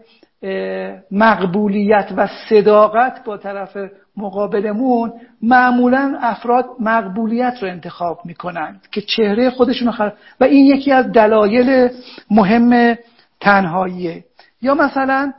مقبولیت 1.11 2.13
و 2.17 2.29
صداقت 2.49 3.25
با 3.25 3.37
طرف 3.37 3.77
مقابلمون 4.21 5.13
معمولا 5.43 6.19
افراد 6.21 6.67
مقبولیت 6.81 7.55
رو 7.63 7.69
انتخاب 7.69 8.21
می‌کنند 8.25 8.81
که 8.93 9.01
چهره 9.01 9.51
خودشون 9.51 9.93
رو 9.99 10.11
و 10.41 10.45
این 10.45 10.67
یکی 10.67 10.93
از 10.93 11.13
دلایل 11.13 11.89
مهم 12.31 12.99
تنهاییه. 13.41 14.25
یا 14.63 14.75
مثلا 14.75 15.33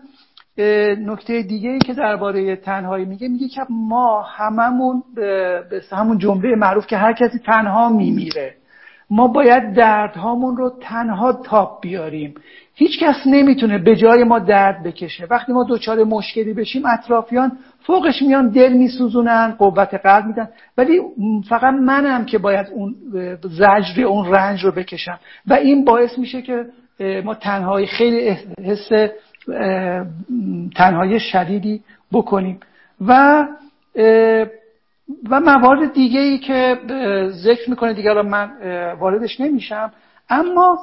نکته 1.06 1.42
دیگه 1.42 1.70
ای 1.70 1.80
که 1.80 1.94
درباره 1.94 2.56
تنهایی 2.56 3.06
میگه 3.06 3.28
میگه 3.28 3.48
که 3.48 3.62
ما 3.70 4.22
هممون 4.22 5.04
به 5.16 5.82
همون 5.92 6.18
جمله 6.18 6.56
معروف 6.56 6.88
که 6.88 6.98
هر 6.98 7.14
کسی 7.14 7.40
تنها 7.40 7.90
میمیره. 7.90 8.56
ما 9.10 9.28
باید 9.28 9.74
دردهامون 9.74 10.58
رو 10.58 10.74
تنها 10.82 11.34
تاب 11.34 11.80
بیاریم. 11.82 12.36
هیچ 12.76 13.00
کس 13.00 13.16
نمی‌تونه 13.26 13.78
به 13.78 13.96
جای 13.96 14.24
ما 14.24 14.40
درد 14.40 14.84
بکشه. 14.84 15.28
وقتی 15.30 15.54
ما 15.54 15.66
دچار 15.70 16.04
مشکلی 16.04 16.54
بشیم 16.54 16.86
اطرافیان 16.86 17.58
فوقش 17.84 18.22
میان 18.22 18.50
دل 18.50 18.74
میسوزونن 18.74 19.56
قوت 19.58 19.94
قلب 19.94 20.26
میدن. 20.26 20.50
ولی 20.78 21.02
فقط 21.50 21.74
منم 21.74 22.26
که 22.26 22.38
باید 22.38 22.68
اون 22.74 22.96
زجر 23.44 24.04
اون 24.04 24.32
رنج 24.34 24.66
رو 24.66 24.72
بکشم. 24.72 25.20
و 25.48 25.54
این 25.54 25.86
باعث 25.86 26.18
میشه 26.18 26.42
که 26.42 26.66
ما 27.26 27.36
تنهایی 27.36 27.88
خیلی 27.88 28.38
حس 28.64 28.90
تنهایی 30.76 31.20
شدیدی 31.20 31.82
بکنیم. 32.14 32.60
و 33.08 33.48
و 35.30 35.40
موارد 35.40 35.94
دیگه 35.94 36.20
ای 36.20 36.38
که 36.38 36.78
ذکر 37.30 37.70
می‌کنه 37.70 37.94
دیگه 37.94 38.22
من 38.22 38.52
واردش 39.00 39.40
نمیشم. 39.40 39.92
اما 40.30 40.80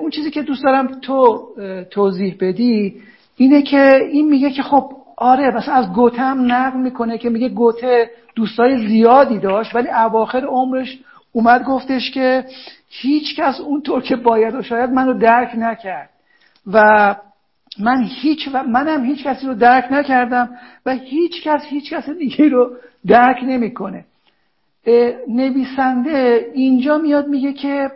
اون 0.00 0.10
چیزی 0.10 0.30
که 0.30 0.42
دوست 0.42 0.64
دارم 0.64 0.86
تو 0.86 1.48
توضیح 1.90 2.36
بدی 2.40 3.02
اینه 3.36 3.62
که 3.62 3.94
این 4.12 4.28
میگه 4.28 4.50
که 4.50 4.62
خب 4.62 4.92
آره 5.20 5.56
مثلا 5.56 5.74
از 5.74 5.92
گوته 5.92 6.22
هم 6.22 6.52
نقل 6.52 6.78
می‌کنه 6.78 7.18
که 7.18 7.30
میگه 7.30 7.48
گوته 7.48 8.10
دوستای 8.34 8.88
زیادی 8.88 9.38
داشت 9.38 9.74
ولی 9.74 9.88
اواخر 9.88 10.44
عمرش 10.44 10.98
اومد 11.32 11.64
گفتش 11.64 12.10
که 12.10 12.44
هیچ 12.88 13.36
کس 13.36 13.60
اونطور 13.60 14.02
که 14.02 14.16
باید 14.16 14.54
و 14.54 14.62
شاید 14.62 14.90
منو 14.90 15.18
درک 15.18 15.52
نکرد. 15.58 16.10
و 16.72 17.16
من 17.78 18.02
هیچ 18.02 18.48
و 18.52 18.62
منم 18.62 19.04
هیچ 19.04 19.24
کسی 19.24 19.46
رو 19.46 19.54
درک 19.54 19.92
نکردم 19.92 20.48
و 20.86 20.94
هیچ 20.94 21.42
کس 21.42 21.64
هیچ 21.64 21.92
کس 21.92 22.10
دیگه 22.10 22.48
رو 22.48 22.70
درک 23.06 23.36
نمی‌کنه. 23.42 24.04
نویسنده 25.28 26.46
اینجا 26.54 26.98
میاد 26.98 27.28
میگه 27.28 27.52
که 27.52 27.90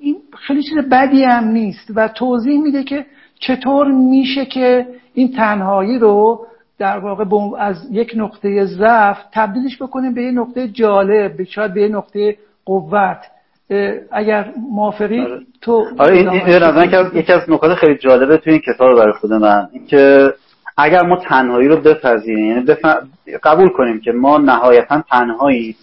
این 0.00 0.16
خیلی 0.46 0.62
چیز 0.62 0.78
بدی 0.78 1.24
هم 1.24 1.44
نیست 1.44 1.92
و 1.94 2.08
توضیح 2.08 2.60
میده 2.60 2.84
که 2.84 3.06
چطور 3.38 3.92
میشه 3.92 4.44
که 4.46 4.86
این 5.14 5.32
تنهایی 5.32 5.98
رو 5.98 6.46
در 6.82 6.98
واقع 6.98 7.24
از 7.58 7.76
یک 7.90 8.12
نقطه 8.16 8.64
ضعف 8.64 9.18
تبدیلش 9.32 9.82
بکنیم 9.82 10.14
به 10.14 10.22
یه 10.22 10.30
نقطه 10.30 10.68
جالب 10.68 11.42
شاید 11.42 11.74
به 11.74 11.82
یه 11.82 11.88
نقطه 11.88 12.36
قوت. 12.64 13.18
اگر 14.12 14.52
موافقی 14.70 15.20
آره. 15.20 15.40
تو 15.60 15.84
آره 15.98 16.16
این, 16.16 16.28
این 16.28 16.48
یکی 17.14 17.32
از 17.32 17.50
نکات 17.50 17.74
خیلی 17.74 17.98
جالبه 17.98 18.36
توی 18.36 18.52
این 18.52 18.62
کتاب 18.62 18.96
برای 18.96 19.12
خود 19.12 19.32
من 19.32 19.68
اینکه 19.72 20.32
اگر 20.76 21.02
ما 21.02 21.16
تنهایی 21.16 21.68
رو 21.68 21.76
بپذیریم 21.76 22.46
یعنی 22.46 22.64
قبول 23.42 23.68
کنیم 23.68 24.00
که 24.00 24.12
ما 24.12 24.38
نهایتا 24.38 25.02
تنهایی 25.10 25.76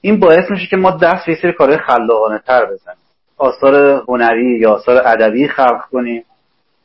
این 0.00 0.20
باعث 0.20 0.50
میشه 0.50 0.66
که 0.70 0.76
ما 0.76 0.90
دست 0.90 1.26
به 1.26 1.36
سری 1.42 1.52
کارهای 1.52 1.78
خلاقانه 1.78 2.38
تر 2.46 2.64
بزنیم. 2.64 2.98
آثار 3.38 4.02
هنری 4.08 4.58
یا 4.58 4.72
آثار 4.72 5.02
ادبی 5.08 5.48
خلق 5.48 5.80
کنیم. 5.92 6.22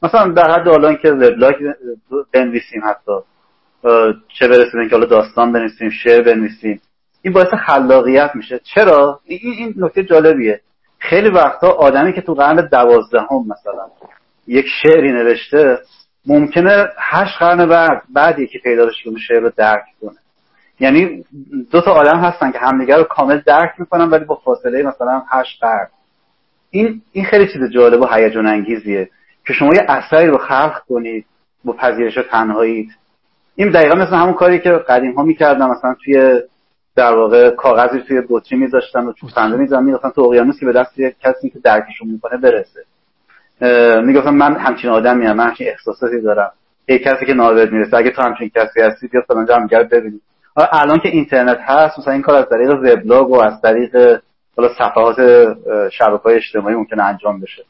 مثلا 0.04 0.28
در 0.28 0.52
حد 0.52 0.68
الان 0.68 0.95
که 0.95 1.12
وبلاگ 1.12 1.56
بنویسیم 2.34 2.82
حتی 2.86 3.12
چه 4.39 4.47
برسه 4.47 4.89
که 4.89 4.95
حالا 4.95 5.06
داستان 5.06 5.52
بنویسیم 5.52 5.89
شعر 5.89 6.22
بنویسیم 6.22 6.82
این 7.22 7.34
باعث 7.34 7.54
خلاقیت 7.66 8.32
میشه. 8.36 8.60
چرا؟ 8.64 9.20
این 9.26 9.39
این 9.58 9.74
نکته 9.78 10.04
جالبیه. 10.04 10.62
خیلی 10.99 11.30
وقتا 11.30 11.68
آدمی 11.68 12.14
که 12.14 12.22
تو 12.22 12.34
قرن 12.34 12.68
دوازدهم 12.72 13.47
مثلا 13.47 13.88
یک 14.47 14.66
شعری 14.84 15.12
نوشته 15.12 15.80
ممکنه 16.26 16.88
هشت 16.97 17.38
قرن 17.39 17.66
بعد 17.66 18.02
بعد 18.14 18.39
یکی 18.39 18.60
پیدا 18.60 18.86
بشه 18.86 19.04
که 19.04 19.20
شعر 19.28 19.39
رو 19.39 19.52
درک 19.58 19.84
کنه. 20.02 20.18
یعنی 20.80 21.26
دو 21.72 21.82
تا 21.82 21.91
آدم 21.91 22.20
هستن 22.20 22.52
که 22.52 22.60
همدیگه 22.60 22.95
رو 22.95 23.04
کامل 23.04 23.41
درک 23.45 23.72
می‌کنن 23.78 24.10
ولی 24.10 24.26
با 24.26 24.36
فاصله 24.36 24.84
مثلا 24.84 25.24
هشت 25.30 25.58
قرن. 25.62 25.88
این 26.70 27.02
این 27.12 27.26
خیلی 27.26 27.47
چیز 27.54 27.72
جالب 27.74 28.02
و 28.02 28.08
هیجان 28.14 28.47
انگیزیه 28.47 29.10
که 29.52 29.58
شما 29.58 29.74
یه 29.76 29.86
اثری 29.88 30.28
رو 30.28 30.38
خلق 30.38 30.82
کنید 30.89 31.26
با 31.66 31.74
پذیرش 31.74 32.18
تنهاییت 32.32 32.89
این 33.56 33.70
دقیقا 33.70 33.95
مثل 33.95 34.16
همون 34.16 34.34
کاری 34.34 34.60
که 34.60 34.72
قدیم 34.72 35.14
ها 35.14 35.24
می‌کردن 35.24 35.66
مثلا 35.66 35.95
توی 36.04 36.41
در 36.95 37.14
واقع 37.14 37.49
کاغذی 37.49 38.02
توی 38.08 38.22
بطری 38.30 38.58
میذاشتن 38.60 39.08
و 39.08 39.14
چوبنده 39.14 39.58
میذاشتن 39.58 39.86
می‌گفتن 39.86 40.10
تو 40.10 40.22
اقیانوس 40.22 40.60
که 40.60 40.66
به 40.66 40.72
دست 40.72 40.99
یک 40.99 41.16
کسی 41.20 41.49
که 41.49 41.60
درکشون 41.60 42.08
می‌کنه 42.08 42.38
برسه. 42.38 42.86
می‌گفتن 44.02 44.30
من 44.30 44.56
همچین 44.56 44.89
آدمی 44.89 45.26
هم 45.26 45.36
من 45.36 45.47
همچین 45.47 45.68
احساساتی 45.68 46.22
دارم. 46.22 46.52
یه 46.88 46.99
کسی 46.99 47.26
که 47.26 47.34
نابد 47.34 47.72
می‌رسه 47.72 47.97
اگه 47.97 48.12
تو 48.12 48.22
همچین 48.22 48.52
کسی 48.56 48.82
هستی 48.82 49.08
بیا 49.08 49.22
فلانجا 49.28 49.56
هم 49.56 49.68
گرد 49.68 49.89
ببینید 49.89 50.22
الان 50.56 50.99
که 50.99 51.10
اینترنت 51.10 51.60
هست 51.62 51.99
مثلا 51.99 52.14
این 52.14 52.22
کار 52.22 52.36
از 52.36 52.49
طریق 52.49 52.70
وبلاگ 52.70 53.30
و 53.30 53.41
از 53.41 53.62
طریق 53.62 54.22
حالا 54.58 54.70
صفحات 54.78 55.18
شبکه‌های 55.91 56.36
اجتماعی 56.36 56.76
ممکنه 56.76 57.04
انجام 57.04 57.39
بشه. 57.39 57.64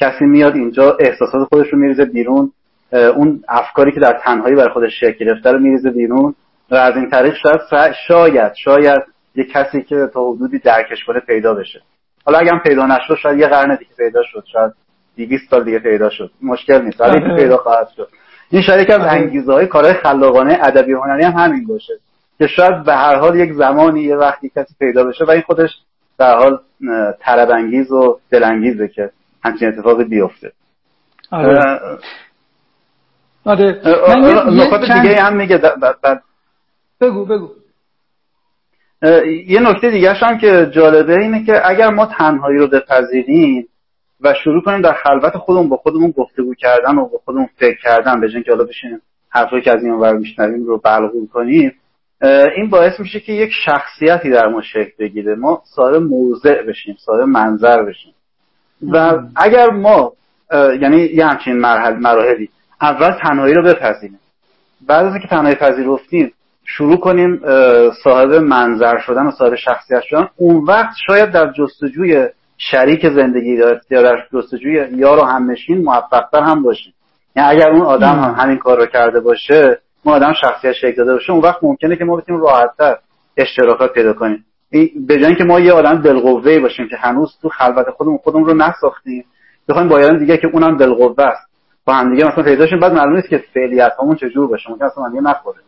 کسی 0.00 0.24
میاد 0.24 0.54
اینجا 0.54 0.96
احساسات 1.00 1.48
خودش 1.48 1.72
رو 1.72 1.78
میریزه 1.78 2.04
بیرون 2.04 2.52
اون 2.92 3.44
افکاری 3.48 3.92
که 3.92 4.00
در 4.00 4.20
تنهایی 4.24 4.54
برای 4.54 4.72
خودش 4.72 5.00
شکل 5.00 5.24
گرفته 5.24 5.52
رو 5.52 5.58
میریزه 5.58 5.90
بیرون 5.90 6.34
و 6.70 6.74
از 6.74 6.96
این 6.96 7.10
طریق 7.10 7.34
شاید 7.34 7.92
شاید 8.08 8.52
شاید 8.54 9.02
یه 9.34 9.44
کسی 9.44 9.82
که 9.82 10.10
تا 10.14 10.30
حدودی 10.30 10.58
درکش 10.58 11.04
کنه 11.04 11.20
پیدا 11.20 11.54
بشه 11.54 11.82
حالا 12.24 12.38
اگه 12.38 12.50
هم 12.50 12.58
پیدا 12.58 12.86
نشد 12.86 13.16
شاید 13.22 13.38
یه 13.38 13.46
قرن 13.46 13.76
دیگه 13.76 13.90
پیدا 13.96 14.22
شد 14.22 14.44
شاید 14.52 14.72
200 15.16 15.50
سال 15.50 15.64
دیگه 15.64 15.78
پیدا 15.78 16.10
شد 16.10 16.30
مشکل 16.42 16.82
نیست 16.82 17.00
ولی 17.00 17.10
آره. 17.10 17.36
پیدا 17.36 17.56
خواهد 17.56 17.88
شد 17.96 18.08
این 18.50 18.62
شاید 18.62 18.80
یکی 18.80 18.92
از 18.92 19.00
آره. 19.00 19.12
انگیزه 19.12 19.52
های 19.52 19.66
کارهای 19.66 19.94
خلاقانه 19.94 20.58
ادبی 20.62 20.92
و 20.92 21.00
هنری 21.00 21.24
هم 21.24 21.32
همین 21.32 21.66
باشه 21.66 21.92
که 22.38 22.46
شاید 22.46 22.84
به 22.84 22.94
هر 22.94 23.16
حال 23.16 23.36
یک 23.36 23.52
زمانی 23.52 24.00
یه 24.00 24.16
وقتی 24.16 24.48
کسی 24.56 24.74
پیدا 24.78 25.04
بشه 25.04 25.24
و 25.24 25.30
این 25.30 25.42
خودش 25.42 25.70
در 26.18 26.36
حال 26.36 26.58
طرب 27.20 27.50
انگیز 27.50 27.92
و 27.92 28.18
دلانگیزه 28.30 28.88
که 28.88 29.10
همچین 29.46 29.68
اتفاقی 29.68 30.04
بیفته 30.04 30.52
آره. 31.32 31.98
آره. 33.44 33.80
نکات 34.50 34.80
دیگه 34.80 35.20
هم 35.20 35.36
میگه 35.36 35.60
بگو 37.00 37.24
بگو 37.24 37.50
یه 39.46 39.60
نکته 39.60 39.90
دیگه 39.90 40.12
هم 40.12 40.38
که 40.38 40.70
جالبه 40.74 41.18
اینه 41.18 41.44
که 41.44 41.70
اگر 41.70 41.90
ما 41.90 42.06
تنهایی 42.06 42.58
رو 42.58 42.66
بپذیریم 42.66 43.68
و 44.20 44.34
شروع 44.44 44.62
کنیم 44.62 44.80
در 44.80 44.92
خلوت 44.92 45.36
خودمون 45.36 45.68
با 45.68 45.76
خودمون 45.76 46.10
گفتگو 46.10 46.54
کردن 46.54 46.98
و 46.98 47.08
با 47.08 47.18
خودمون 47.24 47.48
فکر 47.56 47.78
کردن 47.82 48.20
به 48.20 48.28
که 48.28 48.50
حالا 48.50 48.64
بشینیم 48.64 49.00
حرفایی 49.28 49.62
که 49.62 49.70
از 49.70 49.84
این 49.84 49.92
ور 49.92 50.16
میشنویم 50.16 50.66
رو 50.66 50.78
بلغور 50.78 51.26
کنیم 51.26 51.72
این 52.56 52.70
باعث 52.70 53.00
میشه 53.00 53.20
که 53.20 53.32
یک 53.32 53.50
شخصیتی 53.64 54.30
در 54.30 54.48
ما 54.48 54.62
شکل 54.62 54.92
بگیره 54.98 55.34
ما 55.34 55.62
صاحب 55.64 55.94
موضع 55.94 56.62
بشیم 56.62 56.96
صاحب 56.98 57.20
منظر 57.20 57.82
بشیم 57.82 58.14
و 58.82 59.18
اگر 59.36 59.70
ما 59.70 60.12
یعنی 60.52 60.96
یه 60.96 61.26
همچین 61.26 61.56
مرحله 61.56 61.96
مراحلی 61.96 62.48
اول 62.80 63.10
تنهایی 63.22 63.54
رو 63.54 63.62
بپذیریم. 63.62 64.18
بعد 64.86 65.06
از 65.06 65.12
اینکه 65.12 65.28
تنهایی 65.28 65.54
پذیرفتیم 65.54 66.32
شروع 66.64 66.96
کنیم 66.96 67.40
صاحب 68.04 68.32
منظر 68.32 68.98
شدن 68.98 69.26
و 69.26 69.30
صاحب 69.30 69.54
شخصیت 69.54 70.02
شدن. 70.02 70.28
اون 70.36 70.64
وقت 70.64 70.94
شاید 71.06 71.30
در 71.30 71.52
جستجوی 71.52 72.28
شریک 72.58 73.08
زندگی 73.08 73.54
یا 73.90 74.02
در 74.02 74.16
جستجوی 74.32 74.88
یار 74.96 75.18
و 75.18 75.22
همنشین 75.24 75.84
موفقتر 75.84 76.40
هم 76.40 76.62
باشیم. 76.62 76.94
یعنی 77.36 77.48
اگر 77.48 77.70
اون 77.70 77.82
آدم 77.82 78.18
هم 78.18 78.34
همین 78.38 78.58
کار 78.58 78.78
رو 78.78 78.86
کرده 78.86 79.20
باشه 79.20 79.78
ما 80.04 80.12
آدم 80.12 80.32
شخصیت 80.32 80.72
شکل 80.72 80.94
داده 80.94 81.12
باشه 81.12 81.32
اون 81.32 81.40
وقت 81.40 81.58
ممکنه 81.62 81.96
که 81.96 82.04
ما 82.04 82.16
بتونیم 82.16 82.40
راحتتر 82.40 82.96
اشتراکات 83.36 83.92
پیدا 83.92 84.12
کنیم. 84.12 84.44
به 84.70 85.16
جای 85.16 85.26
اینکه 85.26 85.44
ما 85.44 85.60
یه 85.60 85.72
آدم 85.72 86.02
دلقوه 86.02 86.58
باشیم 86.58 86.88
که 86.88 86.96
هنوز 86.96 87.38
تو 87.42 87.48
خلوت 87.48 87.90
خودمون 87.90 88.18
خودمون 88.18 88.44
رو 88.44 88.54
نساختیم 88.54 89.24
بخوایم 89.68 89.88
با 89.88 90.08
دیگه 90.08 90.36
که 90.36 90.46
اونم 90.52 90.76
دلقوه 90.76 91.24
است 91.24 91.46
با 91.84 91.94
هم 91.94 92.14
دیگه 92.14 92.26
مثلا 92.26 92.44
پیدا 92.44 92.66
بعد 92.82 92.92
معلوم 92.92 93.16
نیست 93.16 93.28
که 93.28 93.44
فعلیت 93.54 93.92
همون 94.02 94.16
چجور 94.16 94.48
باشه 94.48 94.70
ممکن 94.70 94.84
اصلا 94.84 95.04
هم 95.04 95.28
نخوره. 95.28 95.58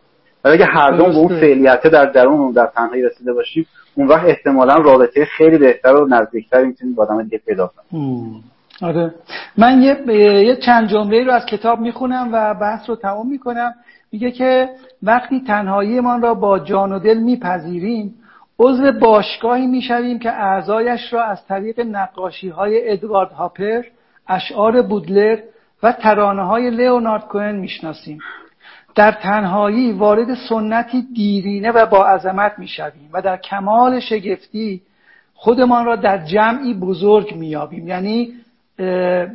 ولی 0.43 0.53
اگه 0.53 0.65
هر 0.65 0.91
دو 0.91 1.05
به 1.05 1.17
اون 1.17 1.27
فعلیت 1.27 1.87
در 1.87 2.05
درون 2.05 2.51
در 2.51 2.65
تنهایی 2.65 3.03
رسیده 3.03 3.33
باشیم 3.33 3.65
اون 3.95 4.07
وقت 4.07 4.25
احتمالا 4.25 4.75
رابطه 4.75 5.25
خیلی 5.25 5.57
بهتر 5.57 5.95
و 5.95 6.07
نزدیکتر 6.07 6.63
می‌تونیم 6.63 6.95
با 6.95 7.03
آدم 7.03 7.23
دیگه 7.23 7.37
پیدا 7.45 7.67
کنیم. 7.67 8.43
آره. 8.81 9.13
من 9.57 9.81
یه, 9.81 10.15
یه 10.45 10.55
چند 10.55 10.89
جمله 10.89 11.23
رو 11.23 11.31
از 11.31 11.45
کتاب 11.45 11.79
می‌خونم 11.79 12.29
و 12.33 12.53
بحث 12.53 12.89
رو 12.89 12.95
تمام 12.95 13.29
می‌کنم. 13.29 13.73
میگه 14.11 14.31
که 14.31 14.69
وقتی 15.03 15.43
تنهاییمان 15.47 16.21
را 16.21 16.33
با 16.33 16.59
جان 16.59 16.91
و 16.91 16.99
دل 16.99 17.17
میپذیریم 17.17 18.15
عضو 18.59 18.91
باشگاهی 18.91 19.67
می‌شویم 19.67 20.19
که 20.19 20.31
اعضایش 20.31 21.13
را 21.13 21.23
از 21.23 21.45
طریق 21.45 21.79
نقاشی 21.79 22.49
های 22.49 22.91
ادوارد 22.91 23.31
هاپر 23.31 23.83
اشعار 24.27 24.81
بودلر 24.81 25.39
و 25.83 25.91
ترانه 25.91 26.43
های 26.43 26.69
لیونارد 26.69 27.27
کوهن 27.27 27.55
می‌شناسیم. 27.55 28.19
در 28.95 29.11
تنهایی 29.11 29.91
وارد 29.91 30.33
سنتی 30.49 31.07
دیرینه 31.15 31.71
و 31.71 31.85
با 31.85 32.05
عظمت 32.05 32.51
می‌شویم 32.57 33.09
و 33.13 33.21
در 33.21 33.37
کمال 33.37 33.99
شگفتی 33.99 34.81
خودمان 35.33 35.85
را 35.85 35.95
در 35.95 36.17
جمعی 36.17 36.73
بزرگ 36.73 37.35
مییابیم. 37.35 37.87
یعنی 37.87 38.33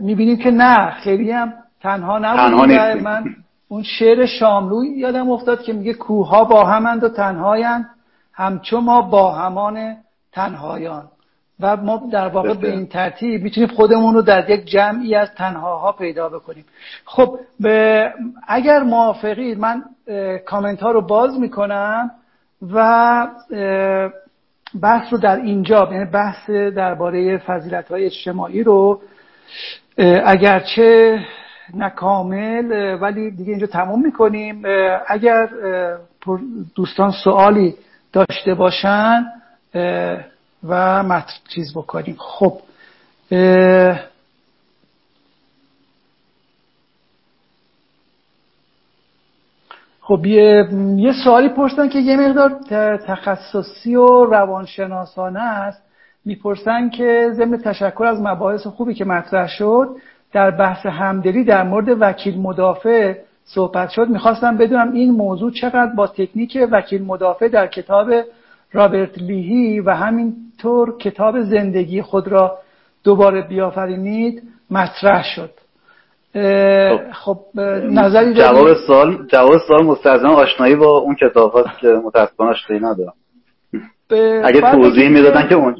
می‌بینیم 0.00 0.36
که 0.36 0.50
نه 0.50 0.90
خیلی 0.90 1.30
هم 1.30 1.52
تنها 1.82 2.18
نبودیم. 2.18 3.02
من 3.02 3.24
اون 3.68 3.82
شعر 3.82 4.26
شاملو 4.26 4.84
یادم 4.84 5.30
افتاد 5.30 5.62
که 5.62 5.72
میگه 5.72 5.94
کوها 5.94 6.44
با 6.44 6.64
همند 6.64 7.04
و 7.04 7.08
تنهایند. 7.08 7.90
همچون 8.34 8.84
ما 8.84 9.02
با 9.02 9.32
همان 9.32 9.96
تنهایان. 10.32 11.08
و 11.60 11.76
ما 11.76 12.02
در 12.12 12.28
واقع 12.28 12.54
به 12.54 12.70
این 12.70 12.86
ترتیب 12.86 13.42
می‌تونیم 13.42 13.68
خودمون 13.68 14.14
رو 14.14 14.22
در 14.22 14.50
یک 14.50 14.64
جمعی 14.64 15.14
از 15.14 15.34
تنهاها 15.34 15.92
پیدا 15.92 16.28
بکنیم. 16.28 16.64
خب 17.04 17.38
اگر 18.48 18.82
موافقید 18.82 19.58
من 19.58 19.82
کامنت 20.46 20.80
ها 20.80 20.90
رو 20.90 21.00
باز 21.00 21.38
می‌کنم 21.40 22.10
و 22.72 23.28
بحث 24.82 25.12
رو 25.12 25.18
در 25.18 25.36
اینجا 25.36 25.88
یعنی 25.92 26.04
بحث 26.04 26.50
درباره 26.50 27.38
فضیلت 27.38 27.88
های 27.88 28.06
اجتماعی 28.06 28.62
رو 28.62 29.00
اگرچه 30.24 31.18
نکامل 31.74 32.98
ولی 33.00 33.30
دیگه 33.30 33.50
اینجا 33.50 33.66
تموم 33.66 34.02
می‌کنیم. 34.02 34.62
اگر 35.06 35.48
دوستان 36.74 37.12
سوالی 37.24 37.74
داشته 38.14 38.54
باشن 38.54 39.24
و 40.64 41.02
متن 41.02 41.32
چیز 41.48 41.72
بکنیم. 41.74 42.16
خب 42.18 42.58
خب 50.00 50.26
یه, 50.26 50.68
یه 50.96 51.12
سوالی 51.24 51.48
پرسن 51.48 51.88
که 51.88 51.98
یه 51.98 52.16
مقدار 52.16 52.50
تخصصی 52.96 53.96
و 53.96 54.24
روانشناسانه 54.24 55.40
است. 55.40 55.82
می‌پرسن 56.24 56.88
که 56.88 57.30
ضمن 57.32 57.58
تشکر 57.58 58.04
از 58.04 58.20
مباحث 58.20 58.66
خوبی 58.66 58.94
که 58.94 59.04
مطرح 59.04 59.48
شد 59.48 59.96
در 60.32 60.50
بحث 60.50 60.86
همدلی 60.86 61.44
در 61.44 61.62
مورد 61.62 61.96
وکیل 62.00 62.40
مدافع 62.40 63.14
صحبت 63.44 63.90
شد 63.90 64.08
می‌خواستم 64.08 64.56
بدونم 64.56 64.92
این 64.92 65.10
موضوع 65.10 65.52
چقدر 65.52 65.92
با 65.96 66.06
تکنیک 66.06 66.58
وکیل 66.72 67.02
مدافع 67.02 67.48
در 67.48 67.66
کتاب 67.66 68.10
رابرت 68.72 69.18
لیهی 69.18 69.80
و 69.80 69.90
همینطور 69.90 70.98
کتاب 70.98 71.40
زندگی 71.40 72.02
خود 72.02 72.28
را 72.28 72.58
دوباره 73.04 73.42
بیافرینید 73.42 74.42
مطرح 74.70 75.22
شد. 75.22 75.50
خب 77.12 77.38
نظری 77.90 78.34
جواب 78.34 78.74
سوال 78.86 79.26
جواب 79.26 79.58
سوال 79.68 79.84
مستلزم 79.84 80.26
آشنایی 80.26 80.76
با 80.76 80.98
اون 80.98 81.14
کتاب 81.14 81.66
که 81.80 81.88
متاسفانه 81.88 82.50
آشنایی 82.50 82.82
ندارم. 82.82 83.14
اگه 84.44 84.60
توضیح 84.60 85.08
می‌دادن 85.08 85.48
که 85.48 85.54
اون 85.54 85.76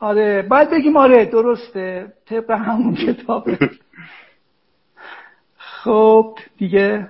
آره 0.00 0.42
باید 0.42 0.70
بگیم 0.70 0.96
آره 0.96 1.24
درسته 1.24 2.12
طبق 2.28 2.50
همون 2.50 2.94
کتابه 2.94 3.58
خب 5.84 6.38
دیگه. 6.58 7.08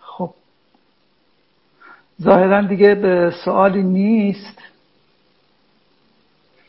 خب. 0.00 0.30
ظاهرا 2.22 2.62
دیگه 2.62 2.94
به 2.94 3.32
سوالی 3.44 3.82
نیست. 3.82 4.58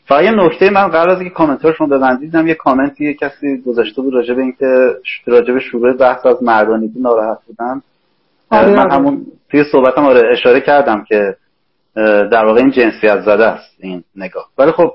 فقط 0.04 0.24
یه 0.24 0.30
نکته 0.30 0.70
من 0.70 0.88
قبل 0.88 1.10
از 1.10 1.18
اینکه 1.18 1.34
کامنتارشون 1.34 1.88
ببندیدم 1.88 2.46
یه 2.46 2.54
کامنتی 2.54 3.14
کسی 3.14 3.62
گذاشته 3.66 4.02
بود 4.02 4.14
راجع 4.14 4.34
به 4.34 4.42
اینکه 4.42 4.96
راجع 5.26 5.54
به 5.54 5.60
شروع 5.60 5.96
بحث 5.96 6.26
از 6.26 6.42
مردانگی 6.42 7.00
ناراحت 7.00 7.38
بودم 7.46 7.82
آره 8.50 8.70
من 8.70 8.78
آره. 8.78 8.92
همون 8.92 9.26
توی 9.50 9.64
صحبتم 9.72 10.04
آره 10.04 10.32
اشاره 10.32 10.60
کردم 10.60 11.04
که 11.04 11.36
در 12.32 12.44
واقع 12.44 12.60
این 12.60 12.70
جنسیت 12.70 13.20
زده 13.20 13.46
است 13.46 13.76
این 13.80 14.04
نگاه. 14.16 14.48
ولی 14.58 14.72
خب 14.72 14.94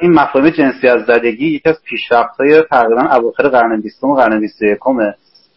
این 0.00 0.12
مفاهیم 0.12 0.50
جنسیت 0.50 0.98
زدگی 1.06 1.46
یکی 1.46 1.68
از 1.68 1.82
پیشرفت 1.84 2.40
های 2.40 2.62
تقریبا 2.62 3.02
اواخر 3.02 3.48
قرن 3.48 3.80
بیستم 3.80 4.06
و 4.06 4.14
قرن 4.14 4.40
بیست 4.40 4.62
یکمه 4.62 5.14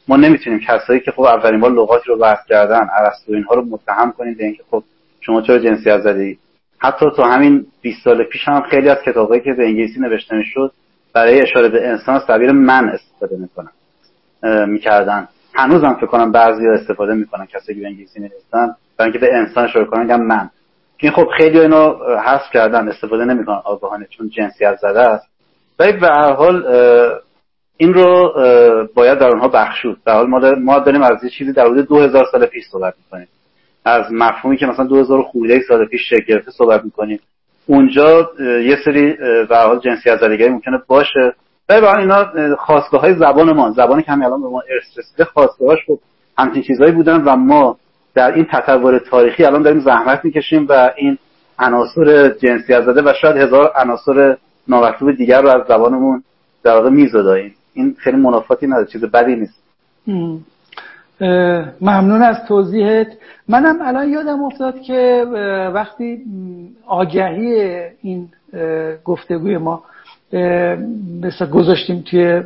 ما 0.07 0.17
نمی‌تونیم 0.17 0.59
کسایی 0.59 0.99
که 0.99 1.11
خب 1.11 1.21
اولین 1.21 1.59
بار 1.59 1.71
لغاتی 1.71 2.03
رو 2.07 2.17
بحث 2.17 2.45
کردن 2.49 2.87
ارسطو 2.99 3.33
اینها 3.33 3.55
رو 3.55 3.65
متهم 3.65 4.11
کنیم 4.11 4.33
به 4.33 4.43
اینکه 4.43 4.63
خب 4.71 4.83
شما 5.21 5.41
چرا 5.41 5.59
جنسیت 5.59 6.01
زدگی؟ 6.01 6.37
حتی 6.79 7.05
تو 7.15 7.23
همین 7.23 7.65
20 7.81 8.03
سال 8.03 8.23
پیش 8.23 8.47
هم 8.47 8.61
خیلی 8.61 8.89
از 8.89 8.97
کتابایی 9.05 9.41
که 9.41 9.53
به 9.53 9.65
انگلیسی 9.65 9.99
نوشته 9.99 10.35
می‌شد 10.35 10.71
برای 11.13 11.41
اشاره 11.41 11.69
به 11.69 11.87
انسان 11.87 12.15
از 12.15 12.25
تعبیر 12.27 12.51
من 12.51 12.89
استفاده 12.89 13.37
می‌کنن 13.37 13.71
می‌کردن. 14.67 15.27
هنوز 15.53 15.83
هم 15.83 15.93
فکر 15.93 16.05
کنم 16.05 16.31
بعضی 16.31 16.67
استفاده 16.67 17.13
می‌کنن 17.13 17.45
کسی 17.45 17.73
که 17.73 17.79
به 17.79 17.87
انگلیسی 17.87 18.19
نوشتن 18.19 18.75
برای 18.97 19.11
اینکه 19.11 19.19
به 19.19 19.35
انسان 19.35 19.63
اشاره 19.65 19.85
کنن 19.85 20.15
من. 20.15 20.49
این 20.97 21.11
خب 21.11 21.27
خیلی 21.37 21.59
اینو 21.59 21.95
حذف 22.25 22.51
کردن 22.53 22.87
استفاده 22.87 23.25
نمی‌کنن 23.25 23.61
آگاهانه 23.65 24.07
چون 24.09 24.29
جنسیت 24.29 24.75
زده 24.81 24.99
است. 24.99 25.27
ولی 25.79 25.91
به 25.91 26.07
هر 26.07 26.33
حال 26.33 26.65
این 27.77 27.93
رو 27.93 28.33
باید 28.95 29.19
در 29.19 29.27
اونها 29.27 29.47
بخشود 29.47 29.97
در 30.05 30.13
حال 30.13 30.59
ما 30.59 30.79
داریم 30.79 31.01
از 31.01 31.23
یه 31.23 31.29
چیزی 31.29 31.53
در 31.53 31.65
حدود 31.65 31.87
2000 31.87 32.25
سال 32.31 32.45
پیش 32.45 32.63
صحبت 32.71 32.93
می‌کنیم. 32.97 33.27
از 33.85 34.05
مفهومی 34.11 34.57
که 34.57 34.65
مثلا 34.65 34.85
2000 34.85 35.21
خورده 35.21 35.61
سال 35.67 35.85
پیش 35.85 36.09
شکل 36.09 36.25
گرفته 36.27 36.51
صحبت 36.51 36.83
می‌کنیم. 36.83 37.19
اونجا 37.67 38.29
یه 38.39 38.77
سری 38.85 39.13
به 39.49 39.57
حال 39.57 39.79
جنسیت 39.79 40.17
زدگی 40.17 40.49
ممکنه 40.49 40.81
باشه. 40.87 41.33
ولی 41.69 41.81
با 41.81 41.95
اینا 41.95 42.55
خواستگاه 42.55 43.01
های 43.01 43.13
زبان 43.13 43.53
ما 43.53 43.71
زبانی 43.71 44.03
که 44.03 44.11
همین 44.11 44.25
الان 44.25 44.41
به 44.41 44.47
ما 44.47 44.61
ارث 44.69 44.97
رسیده 44.97 45.25
خواستگاهاش 45.25 45.79
خب 45.87 45.99
همچین 46.37 46.63
چیزهایی 46.63 46.91
بودن 46.91 47.21
و 47.21 47.35
ما 47.35 47.77
در 48.15 48.33
این 48.33 48.47
تطور 48.51 48.99
تاریخی 48.99 49.45
الان 49.45 49.61
داریم 49.61 49.79
زحمت 49.79 50.25
می‌کشیم 50.25 50.65
و 50.69 50.91
این 50.95 51.17
عناصر 51.59 52.29
جنسیت 52.29 52.81
زده 52.81 53.01
و 53.01 53.13
شاید 53.21 53.37
هزار 53.37 53.71
عناصر 53.75 54.37
نامطلوب 54.67 55.11
دیگر 55.17 55.41
رو 55.41 55.49
از 55.49 55.67
زبانمون 55.67 56.23
در 56.63 56.73
واقع 56.73 56.89
میزداییم 56.89 57.55
این 57.73 57.95
خیلی 57.99 58.17
منافاتی 58.17 58.67
نداره 58.67 58.85
چیز 58.85 59.01
بدی 59.03 59.35
نیست. 59.35 59.63
ممنون 61.81 62.21
از 62.21 62.37
توضیحت. 62.47 63.07
منم 63.47 63.81
الان 63.81 64.09
یادم 64.09 64.43
افتاد 64.43 64.81
که 64.81 65.25
وقتی 65.73 66.21
آگهی 66.87 67.79
این 68.01 68.29
گفتگوی 69.05 69.57
ما 69.57 69.83
مثلا 71.23 71.47
گذاشتیم 71.47 72.03
توی 72.11 72.43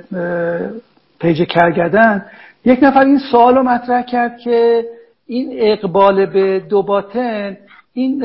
پیج 1.20 1.43
کرگدن 1.43 2.26
یک 2.65 2.80
نفر 2.82 2.99
این 2.99 3.20
سوال 3.32 3.55
رو 3.55 3.63
مطرح 3.63 4.01
کرد 4.01 4.38
که 4.38 4.86
این 5.28 5.49
اقبال 5.53 6.25
به 6.25 6.59
دو 6.59 6.84
باطن 6.84 7.57
این 7.93 8.23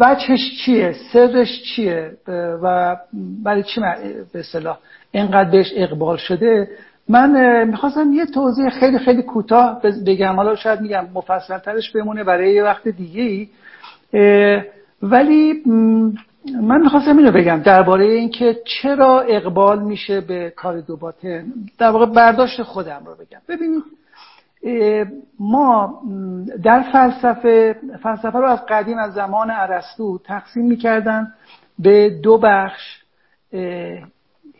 وجهش 0.00 0.64
چیه؟ 0.64 0.94
سرش 1.12 1.62
چیه؟ 1.62 2.10
و 2.62 2.96
برای 3.44 3.62
چی 3.62 3.80
به 4.32 4.42
صلاح 4.42 4.78
اینقدر 5.12 5.50
بهش 5.50 5.72
اقبال 5.76 6.16
شده؟ 6.16 6.68
من 7.08 7.64
می‌خواستم 7.64 8.12
یه 8.12 8.26
توضیح 8.26 8.70
خیلی 8.70 8.98
خیلی 8.98 9.22
کوتاه 9.22 9.82
بگم. 10.06 10.36
حالا 10.36 10.56
شاید 10.56 10.80
میگم 10.80 11.06
مفصل 11.14 11.58
ترش 11.58 11.92
بمونه 11.92 12.24
برای 12.24 12.54
یه 12.54 12.62
وقت 12.62 12.88
دیگه 12.88 13.22
ای 13.22 13.48
ولی 15.02 15.62
من 16.62 16.80
می‌خواستم 16.80 17.18
اینو 17.18 17.32
بگم 17.32 17.62
درباره 17.64 18.04
اینکه 18.04 18.56
چرا 18.64 19.20
اقبال 19.20 19.82
میشه 19.82 20.20
به 20.20 20.52
کار 20.56 20.80
دو 20.80 20.96
باطن. 20.96 21.44
در 21.78 21.90
واقع 21.90 22.06
برداشت 22.06 22.62
خودم 22.62 23.02
رو 23.06 23.14
بگم. 23.14 23.40
ببینید 23.48 23.82
ما 25.40 26.02
در 26.62 26.82
فلسفه 26.92 27.76
فلسفه 28.02 28.38
رو 28.38 28.44
از 28.44 28.66
قدیم 28.66 28.98
از 28.98 29.14
زمان 29.14 29.50
ارسطو 29.50 30.18
تقسیم 30.24 30.64
می‌کردن 30.64 31.32
به 31.78 32.20
دو 32.22 32.38
بخش 32.38 33.02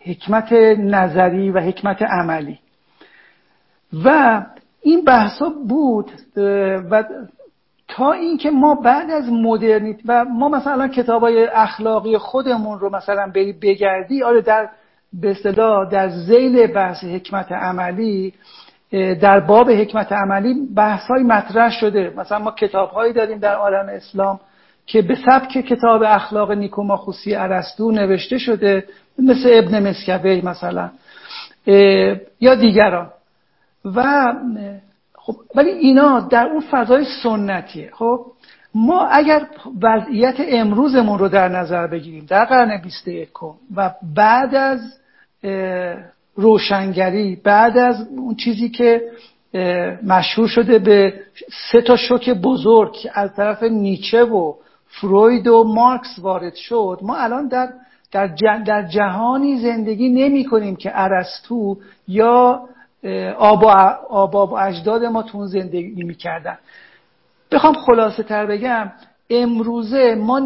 حکمت 0.04 0.52
نظری 0.78 1.50
و 1.50 1.60
حکمت 1.60 2.02
عملی. 2.02 2.58
و 4.04 4.42
این 4.82 5.04
بحثا 5.04 5.48
بود 5.68 6.10
و 6.90 7.04
تا 7.88 8.12
اینکه 8.12 8.50
ما 8.50 8.74
بعد 8.74 9.10
از 9.10 9.28
مدرنیت 9.32 10.00
و 10.06 10.24
ما 10.24 10.48
مثلا 10.48 10.88
کتاب 10.88 11.22
های 11.22 11.46
اخلاقی 11.46 12.18
خودمون 12.18 12.78
رو 12.78 12.96
مثلا 12.96 13.26
بری 13.34 13.52
بگردی 13.52 14.22
آره 14.22 14.40
در 14.40 14.68
به 15.12 15.36
در 15.90 16.08
زیل 16.08 16.66
بحث 16.66 17.04
حکمت 17.04 17.52
عملی 17.52 18.34
در 18.92 19.40
باب 19.40 19.70
حکمت 19.70 20.12
عملی 20.12 20.54
بحث 20.74 21.06
های 21.06 21.22
مطرح 21.22 21.70
شده. 21.70 22.12
مثلا 22.16 22.38
ما 22.38 22.50
کتاب 22.50 22.90
هایی 22.90 23.12
داریم 23.12 23.38
در 23.38 23.54
عالم 23.54 23.88
اسلام 23.88 24.40
که 24.86 25.02
به 25.02 25.14
سبک 25.26 25.48
کتاب 25.48 26.02
اخلاق 26.02 26.52
نیکوماخوسی 26.52 27.34
ارسطو 27.34 27.90
نوشته 27.90 28.38
شده 28.38 28.84
مثل 29.18 29.50
ابن 29.52 29.88
مسکوی 29.88 30.40
مثلا 30.40 30.90
یا 32.40 32.54
دیگران. 32.54 33.10
و 33.84 34.32
خب 35.14 35.34
ولی 35.54 35.70
اینا 35.70 36.20
در 36.20 36.46
اون 36.46 36.64
فضای 36.70 37.04
سنتیه. 37.22 37.90
خب 37.92 38.26
ما 38.74 39.06
اگر 39.06 39.46
وضعیت 39.82 40.34
امروزمون 40.38 41.18
رو 41.18 41.28
در 41.28 41.48
نظر 41.48 41.86
بگیریم 41.86 42.26
در 42.28 42.44
قرن 42.44 42.80
21 42.82 43.28
و 43.76 43.90
بعد 44.14 44.54
از 44.54 44.80
روشنگری 46.36 47.36
بعد 47.36 47.78
از 47.78 48.08
اون 48.16 48.34
چیزی 48.34 48.68
که 48.68 49.02
مشهور 50.02 50.48
شده 50.48 50.78
به 50.78 51.14
سه 51.72 51.80
تا 51.80 51.96
شوک 51.96 52.30
بزرگ 52.30 52.96
از 53.14 53.34
طرف 53.34 53.62
نیچه 53.62 54.24
و 54.24 54.54
فروید 54.86 55.46
و 55.46 55.64
مارکس 55.64 56.18
وارد 56.18 56.54
شد. 56.54 56.98
ما 57.02 57.16
الان 57.16 57.48
در 57.48 57.68
در, 58.12 58.26
در 58.66 58.82
جهانی 58.82 59.58
زندگی 59.58 60.08
نمی 60.08 60.44
کنیم 60.44 60.76
که 60.76 60.90
ارسطو 60.94 61.76
یا 62.08 62.68
آبا 63.38 64.46
و 64.46 64.58
اجداد 64.58 65.04
ما 65.04 65.22
تون 65.22 65.46
زندگی 65.46 66.02
می‌کردن 66.02 66.58
بخوام 67.52 67.74
خلاصه 67.74 68.22
تر 68.22 68.46
بگم 68.46 68.92
امروزه 69.30 70.14
ما 70.14 70.38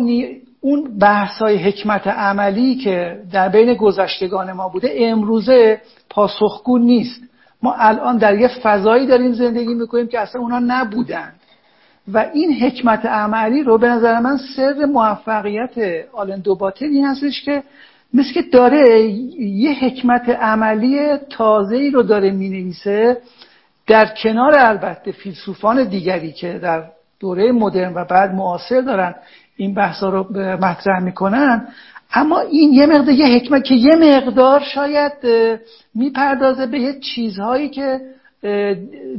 اون 0.61 0.98
بحث 0.98 1.38
های 1.38 1.57
حکمت 1.57 2.07
عملی 2.07 2.74
که 2.74 3.22
در 3.33 3.49
بین 3.49 3.74
گذشتگان 3.74 4.53
ما 4.53 4.68
بوده 4.68 4.92
امروزه 4.96 5.80
پاسخگو 6.11 6.78
نیست. 6.78 7.20
ما 7.62 7.74
الان 7.78 8.18
در 8.18 8.38
یه 8.38 8.49
فضایی 8.49 9.07
داریم 9.07 9.33
زندگی 9.33 9.74
می‌کنیم 9.74 10.07
که 10.07 10.20
اصلا 10.20 10.41
اونا 10.41 10.58
نبودن. 10.58 11.33
و 12.12 12.18
این 12.33 12.53
حکمت 12.53 13.07
عملی 13.07 13.62
رو 13.62 13.78
به 13.78 13.88
نظر 13.88 14.20
من 14.20 14.38
سر 14.57 14.84
موفقیت 14.84 16.04
آلن 16.12 16.41
دوباتن 16.41 16.87
این 16.87 17.07
هستش 17.07 17.42
که 17.45 17.62
مثل 18.14 18.33
که 18.34 18.42
داره 18.42 19.00
یه 19.38 19.72
حکمت 19.72 20.28
عملی 20.28 21.16
تازه 21.16 21.76
ای 21.76 21.91
رو 21.91 22.03
داره 22.03 22.30
می 22.30 22.49
نویسه 22.49 23.16
در 23.87 24.07
کنار 24.22 24.58
البته 24.58 25.12
فیلسوفان 25.12 25.84
دیگری 25.84 26.33
که 26.33 26.58
در 26.58 26.84
دوره 27.20 27.53
مدرن 27.53 27.95
و 27.95 28.04
بعد 28.04 28.34
معاصر 28.34 28.80
دارن 28.80 29.14
این 29.59 29.75
بحثا 29.75 30.09
رو 30.09 30.26
مطرح 30.61 31.03
می‌کنن. 31.03 31.68
اما 32.14 32.41
این 32.41 32.72
یه 32.72 32.87
مقدار 32.87 33.14
یه 33.14 33.26
حکمت 33.26 33.64
که 33.64 33.75
یه 33.75 33.97
مقدار 33.97 34.61
شاید 34.61 35.13
می‌پردازه 35.95 36.67
به 36.67 36.95
چیزهایی 37.01 37.68
که 37.68 38.01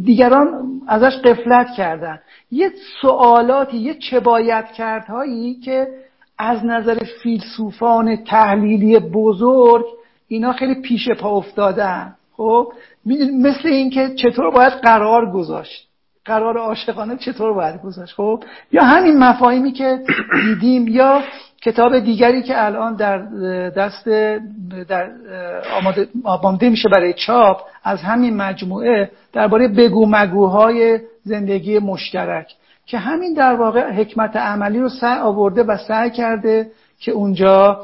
دیگران 0.03 0.47
ازش 0.87 1.17
قفلت 1.17 1.67
کردن. 1.77 2.19
یه 2.51 2.71
سوالاتی 3.01 3.77
یه 3.77 3.93
چه 3.93 4.19
باید 4.19 4.65
کردهایی 4.65 5.53
که 5.53 5.87
از 6.37 6.65
نظر 6.65 6.97
فیلسوفان 7.23 8.15
تحلیلی 8.15 8.99
بزرگ 8.99 9.85
اینا 10.27 10.53
خیلی 10.53 10.75
پیش 10.75 11.09
پا 11.09 11.29
افتادن. 11.29 12.15
خب؟ 12.37 12.73
مثل 13.39 13.67
اینکه 13.67 14.09
چطور 14.15 14.51
باید 14.51 14.73
قرار 14.73 15.31
گذاشت. 15.31 15.88
قرار 16.29 16.57
عاشقانه 16.57 17.17
چطور 17.17 17.53
باید 17.53 17.81
گذاشت 17.81 18.13
خب؟ 18.15 18.43
یا 18.71 18.83
همین 18.83 19.17
مفاهیمی 19.17 19.71
که 19.71 19.99
دیدیم 20.43 20.87
یا 20.87 21.21
کتاب 21.61 21.99
دیگری 21.99 22.43
که 22.43 22.65
الان 22.65 22.95
در 22.95 23.17
دست 23.69 24.05
در 24.87 25.11
آماده, 25.81 26.07
آماده 26.23 26.69
میشه 26.69 26.89
برای 26.89 27.13
چاپ 27.13 27.61
از 27.83 28.01
همین 28.01 28.37
مجموعه 28.37 29.11
درباره 29.33 29.67
بگو 29.67 30.05
مگوهای 30.09 30.99
زندگی 31.23 31.79
مشترک 31.79 32.47
که 32.85 32.97
همین 32.97 33.33
در 33.33 33.55
واقع 33.55 33.91
حکمت 33.91 34.35
عملی 34.35 34.79
رو 34.79 34.89
سعی 34.89 35.19
آورده 35.19 35.63
و 35.63 35.77
سعی 35.87 36.09
کرده 36.09 36.71
که 36.99 37.11
اونجا 37.11 37.81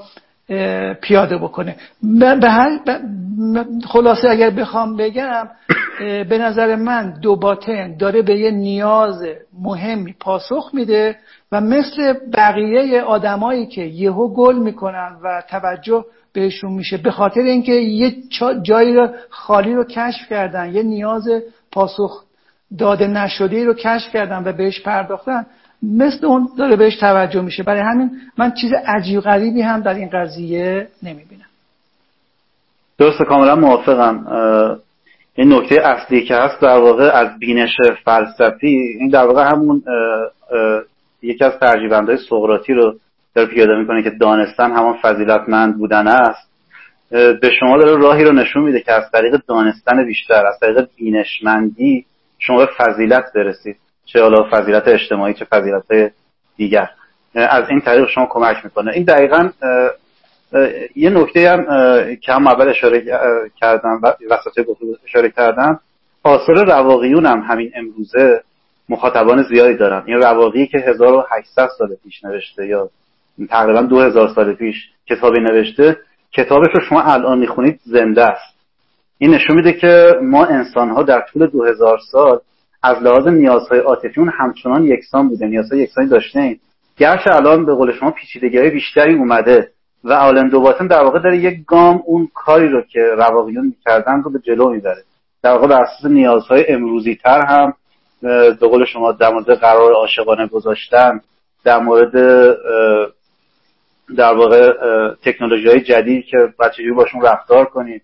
پیاده 1.01 1.37
بکنه. 1.37 1.75
به 2.41 2.49
هر 2.49 2.79
خلاصه 3.87 4.29
اگر 4.29 4.49
بخوام 4.49 4.97
بگم 4.97 5.47
به 5.99 6.37
نظر 6.37 6.75
من 6.75 7.19
دو 7.21 7.35
باطن 7.35 7.97
داره 7.97 8.21
به 8.21 8.39
یه 8.39 8.51
نیاز 8.51 9.23
مهمی 9.61 10.15
پاسخ 10.19 10.69
میده 10.73 11.15
و 11.51 11.61
مثل 11.61 12.13
بقیه 12.33 13.01
آدمایی 13.01 13.65
که 13.65 13.81
یهو 13.81 14.33
گل 14.33 14.55
می‌کنن 14.55 15.17
و 15.23 15.43
توجه 15.49 16.05
بهشون 16.33 16.73
میشه 16.73 16.97
به 16.97 17.11
خاطر 17.11 17.41
اینکه 17.41 17.73
یه 17.73 18.13
جایی 18.61 18.93
رو 18.93 19.09
خالی 19.29 19.73
رو 19.73 19.83
کشف 19.83 20.29
کردن 20.29 20.73
یه 20.73 20.83
نیاز 20.83 21.29
پاسخ 21.71 22.23
داده 22.77 23.07
نشده 23.07 23.65
رو 23.65 23.73
کشف 23.73 24.13
کردن 24.13 24.43
و 24.45 24.51
بهش 24.51 24.81
پرداختن 24.81 25.45
مثل 25.83 26.25
اون 26.25 26.49
داره 26.57 26.75
بهش 26.75 26.95
توجه 26.95 27.41
میشه. 27.41 27.63
برای 27.63 27.81
همین 27.81 28.11
من 28.37 28.51
چیز 28.51 28.71
عجیب 28.87 29.19
غریبی 29.19 29.61
هم 29.61 29.81
در 29.81 29.93
این 29.93 30.09
قضیه 30.09 30.87
نمی‌بینم. 31.03 31.45
درست 32.97 33.21
کاملا 33.23 33.55
موافقم. 33.55 34.25
این 35.35 35.53
نکته 35.53 35.81
اصلی 35.81 36.23
که 36.23 36.35
هست 36.35 36.61
در 36.61 36.77
واقع 36.77 37.03
از 37.03 37.39
بینش 37.39 37.75
فلسفی 38.05 38.67
این 38.99 39.09
در 39.09 39.25
واقع 39.25 39.43
همون 39.43 39.83
یکی 41.21 41.43
از 41.43 41.53
ترجیبندهای 41.59 42.17
سقراطی 42.17 42.73
رو 42.73 42.95
داره 43.35 43.47
پیاده 43.47 43.75
می‌کنه 43.75 44.03
که 44.03 44.09
دانستن 44.09 44.71
همان 44.71 44.97
فضیلتمند 45.01 45.77
بودن 45.77 46.07
است. 46.07 46.49
به 47.11 47.51
شما 47.59 47.77
داره 47.77 48.01
راهی 48.01 48.23
رو 48.23 48.31
نشون 48.31 48.63
میده 48.63 48.79
که 48.79 48.91
از 48.91 49.11
طریق 49.11 49.41
دانستن 49.47 50.05
بیشتر 50.05 50.45
از 50.45 50.59
طریق 50.61 50.87
بینشمندی 50.97 52.05
شما 52.39 52.57
به 52.57 52.69
فضیلت 52.77 53.23
برسید. 53.35 53.77
چه 54.05 54.21
حالا 54.21 54.47
فضیلت 54.51 54.87
اجتماعی 54.87 55.33
چه 55.33 55.45
فضیلت 55.45 56.13
دیگر. 56.57 56.89
از 57.35 57.69
این 57.69 57.81
طریق 57.81 58.09
شما 58.09 58.27
کمک 58.29 58.57
می‌کنه. 58.63 58.91
این 58.91 59.03
دقیقا 59.03 59.49
یه 60.95 61.09
نکته 61.09 61.49
هم 61.49 61.65
که 62.15 62.33
هم 62.33 62.47
اول 62.47 62.69
اشاره 62.69 63.01
کردم 63.61 63.99
و 64.03 64.13
وسط 64.29 64.65
اشاره 65.05 65.29
کردم. 65.29 65.79
آثار 66.23 66.65
رواقیون 66.65 67.25
هم 67.25 67.39
همین 67.39 67.71
امروزه 67.75 68.41
مخاطبان 68.89 69.43
زیادی 69.43 69.77
دارن. 69.77 70.03
این 70.05 70.17
رواقی 70.17 70.67
که 70.67 70.77
1800 70.77 71.69
سال 71.77 71.95
پیش 72.03 72.23
نوشته 72.23 72.67
یا 72.67 72.89
تقریبا 73.49 73.81
2000 73.81 74.27
سال 74.27 74.53
پیش 74.53 74.75
کتابی 75.09 75.39
نوشته 75.39 75.97
کتابش 76.31 76.67
رو 76.73 76.81
شما 76.89 77.01
الان 77.01 77.39
می‌خونید 77.39 77.79
زنده 77.83 78.23
است. 78.23 78.55
این 79.17 79.33
نشون 79.33 79.55
میده 79.55 79.73
که 79.73 80.11
ما 80.21 80.45
انسان 80.45 80.89
ها 80.89 81.03
در 81.03 81.21
طول 81.33 81.47
2000 81.47 81.99
سال 82.11 82.39
از 82.85 83.03
لحاظ 83.03 83.27
نیازهای 83.27 83.79
عاطفیمون 83.79 84.29
همچنان 84.37 84.83
یکسان 84.83 85.29
بوده 85.29 85.47
نیازهای 85.47 85.79
یکسانی 85.79 86.07
داشته 86.07 86.39
ایم 86.39 86.59
گرچه 86.97 87.35
الان 87.35 87.65
به 87.65 87.73
قول 87.73 87.91
شما 87.91 88.11
پیچیدگی 88.11 88.57
های 88.57 88.69
بیشتری 88.69 89.13
اومده 89.13 89.71
و 90.03 90.13
آلن 90.13 90.49
دوباتن 90.49 90.87
در 90.87 91.03
واقع 91.03 91.19
داره 91.19 91.37
یک 91.37 91.65
گام 91.65 92.01
اون 92.05 92.29
کاری 92.33 92.69
رو 92.69 92.81
که 92.81 92.99
رواقیون 93.17 93.65
می‌کردن 93.65 94.21
رو 94.23 94.31
به 94.31 94.39
جلو 94.39 94.69
می‌بره. 94.69 95.03
در 95.43 95.51
واقع 95.51 95.67
بر 95.67 95.81
اساس 95.81 96.11
نیازهای 96.11 96.65
امروزی 96.67 97.15
تر 97.15 97.45
هم 97.45 97.73
به 98.21 98.67
قول 98.67 98.85
شما 98.85 99.11
در 99.11 99.33
مورد 99.33 99.53
قرار 99.59 99.93
عاشقانه 99.93 100.47
گذاشتن 100.47 101.21
در 101.63 101.79
مورد 101.79 102.11
در 104.17 104.33
واقع 104.33 104.73
تکنولوژی 105.23 105.67
های 105.67 105.81
جدید 105.81 106.25
که 106.25 106.37
بچگی 106.59 106.91
باشون 106.91 107.21
رفتار 107.21 107.65
کنیم 107.65 108.01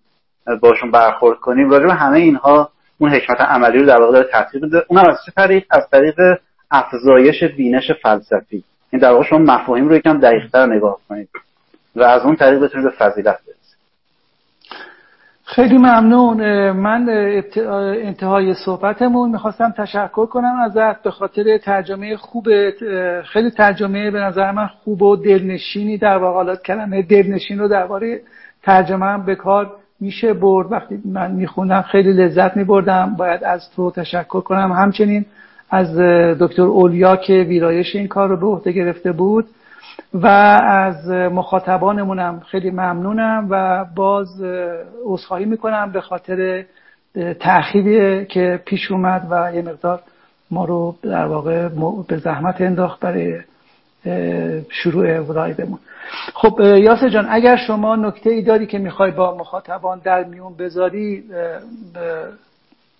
باشون 0.62 0.92
برخورد 0.92 1.40
کنیم 1.40 1.70
راجع 1.70 1.86
به 1.86 1.94
همه 1.94 2.18
اینها 2.18 2.72
اون 3.02 3.12
حکمت 3.12 3.42
عملی 3.42 3.80
رو 3.80 3.86
در 3.86 4.02
واقع 4.02 4.12
داره 4.12 4.28
تطبیق 4.34 4.64
میده. 4.64 4.84
اونم 4.88 5.10
از 5.10 5.18
چه 5.26 5.32
طریق؟ 5.32 5.66
از 5.70 5.90
طریق 5.92 6.16
افزایش 6.72 7.44
بینش 7.44 7.92
فلسفی. 7.92 8.64
این 8.92 9.02
در 9.02 9.12
واقع 9.12 9.24
شما 9.24 9.38
مفاهیم 9.40 9.90
رو 9.90 9.96
یکم 9.96 10.20
دقیقتر 10.20 10.66
نگاه 10.66 10.98
کنید 11.10 11.30
و 11.96 12.04
از 12.04 12.22
اون 12.22 12.36
طریق 12.36 12.60
بتونید 12.60 12.88
به 12.88 12.94
فضیلت 12.98 13.40
برسید. 13.48 13.78
خیلی 15.46 15.78
ممنون. 15.78 16.72
من 16.72 17.10
انتهای 18.04 18.54
صحبتمون 18.54 19.30
می‌خواستم 19.30 19.74
تشکر 19.78 20.26
کنم 20.26 20.56
ازت 20.56 21.04
به 21.04 21.12
خاطر 21.12 21.58
ترجمه 21.58 22.18
خوب 22.18 22.48
خیلی 23.22 23.52
ترجمه 23.52 24.12
به 24.12 24.20
نظر 24.20 24.52
من 24.52 24.68
خوب 24.68 25.02
و 25.02 25.16
دلنشینی 25.16 25.98
در 25.98 26.18
واقع. 26.18 26.56
کلمه 26.56 27.02
دلنشین 27.02 27.60
رو 27.60 27.68
درباره 27.68 28.22
ترجمه 28.64 29.06
هم 29.06 29.26
به 29.26 29.36
کار 29.36 29.76
میشه 30.02 30.34
برد. 30.34 30.72
وقتی 30.72 31.00
من 31.06 31.32
میخوندم 31.32 31.82
خیلی 31.82 32.14
لذت 32.14 32.58
میبردم. 32.58 33.16
باید 33.18 33.44
از 33.44 33.72
تو 33.76 33.92
تشکر 33.92 34.42
کنم. 34.42 34.72
همچنین 34.72 35.26
از 35.70 35.98
دکتر 36.40 36.62
اولیا 36.62 37.16
که 37.16 37.34
ویرایش 37.34 37.96
این 37.96 38.08
کار 38.08 38.30
رو 38.30 38.38
به 38.38 38.46
عهده 38.46 38.72
گرفته 38.72 39.12
بود 39.12 39.46
و 40.14 40.28
از 40.68 41.10
مخاطبانمونم 41.10 42.40
خیلی 42.40 42.72
ممنونم 42.72 43.48
و 43.50 43.86
باز 43.96 44.28
عذرخواهی 45.06 45.46
می‌کنم 45.46 45.92
به 45.92 46.02
خاطر 46.02 46.66
تأخیری 47.40 48.26
که 48.26 48.60
پیش 48.66 48.92
اومد 48.92 49.28
و 49.30 49.56
یه 49.56 49.62
مقدار 49.62 50.00
ما 50.52 50.66
رو 50.66 50.96
در 51.04 51.26
واقع 51.26 51.70
به 52.08 52.18
زحمت 52.18 52.62
انداخت 52.62 53.00
برای 53.00 53.40
شروع 54.70 55.34
لایومون 55.34 55.80
خب 56.34 56.60
یاسر 56.60 57.10
جان 57.10 57.28
اگر 57.30 57.56
شما 57.56 57.96
نکته 57.96 58.30
ای 58.30 58.42
داری 58.42 58.68
که 58.68 58.78
می‌خوای 58.78 59.12
با 59.12 59.38
مخاطبان 59.38 60.02
در 60.04 60.24
میون 60.24 60.56
بذاری 60.58 61.24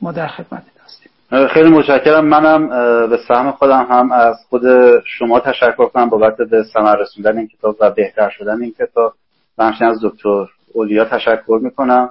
ما 0.02 0.12
در 0.12 0.28
خدمت 0.28 0.64
هستیم 0.86 1.48
خیلی 1.48 1.70
متشکرم. 1.70 2.26
منم 2.26 2.68
به 3.10 3.18
سهم 3.28 3.52
خودم 3.52 3.88
هم 3.90 4.12
از 4.12 4.36
خود 4.50 4.62
شما 5.06 5.40
تشکر 5.40 5.86
کنم 5.86 6.10
بابت 6.10 6.38
به 6.38 6.64
ثمر 6.74 6.96
رسوندن 6.96 7.38
این 7.38 7.48
کتاب 7.48 7.76
و 7.80 7.92
بهتر 7.92 8.30
شدن 8.30 8.62
این 8.62 8.74
کتاب. 8.80 9.14
و 9.58 9.64
همچنین 9.64 9.92
از 9.92 10.00
دکتر 10.04 10.46
اولیا 10.74 11.06
تشکر 11.06 11.60
می‌کنم. 11.62 12.10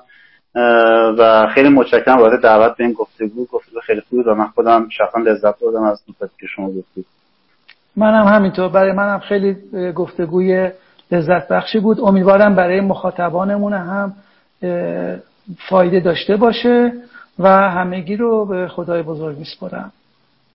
و 1.18 1.46
خیلی 1.54 1.68
متشکرم 1.68 2.16
بابت 2.16 2.40
دعوت 2.40 2.76
به 2.76 2.84
این 2.84 2.92
گفتگو. 2.92 3.46
گفتگو 3.52 3.80
خیلی 3.80 4.00
خوب 4.00 4.26
و 4.26 4.34
من 4.34 4.46
خودم 4.46 4.88
شخصا 4.88 5.18
لذت 5.18 5.60
بردم 5.60 5.82
از 5.82 6.02
نکاتی 6.08 6.32
که 6.40 6.46
شما 6.46 6.66
گفتید. 6.66 7.06
منم 7.96 8.26
همینطور. 8.26 8.68
برای 8.68 8.92
منم 8.92 9.18
خیلی 9.18 9.56
گفتگوی 9.92 10.70
لذت 11.12 11.48
بخشی 11.48 11.80
بود. 11.80 12.00
امیدوارم 12.00 12.54
برای 12.54 12.80
مخاطبانمون 12.80 13.72
هم 13.72 14.12
فایده 15.58 16.00
داشته 16.00 16.36
باشه 16.36 16.92
و 17.38 17.48
همگی 17.48 18.16
رو 18.16 18.46
به 18.46 18.68
خدای 18.68 19.02
بزرگ 19.02 19.38
میسپرم 19.38 19.92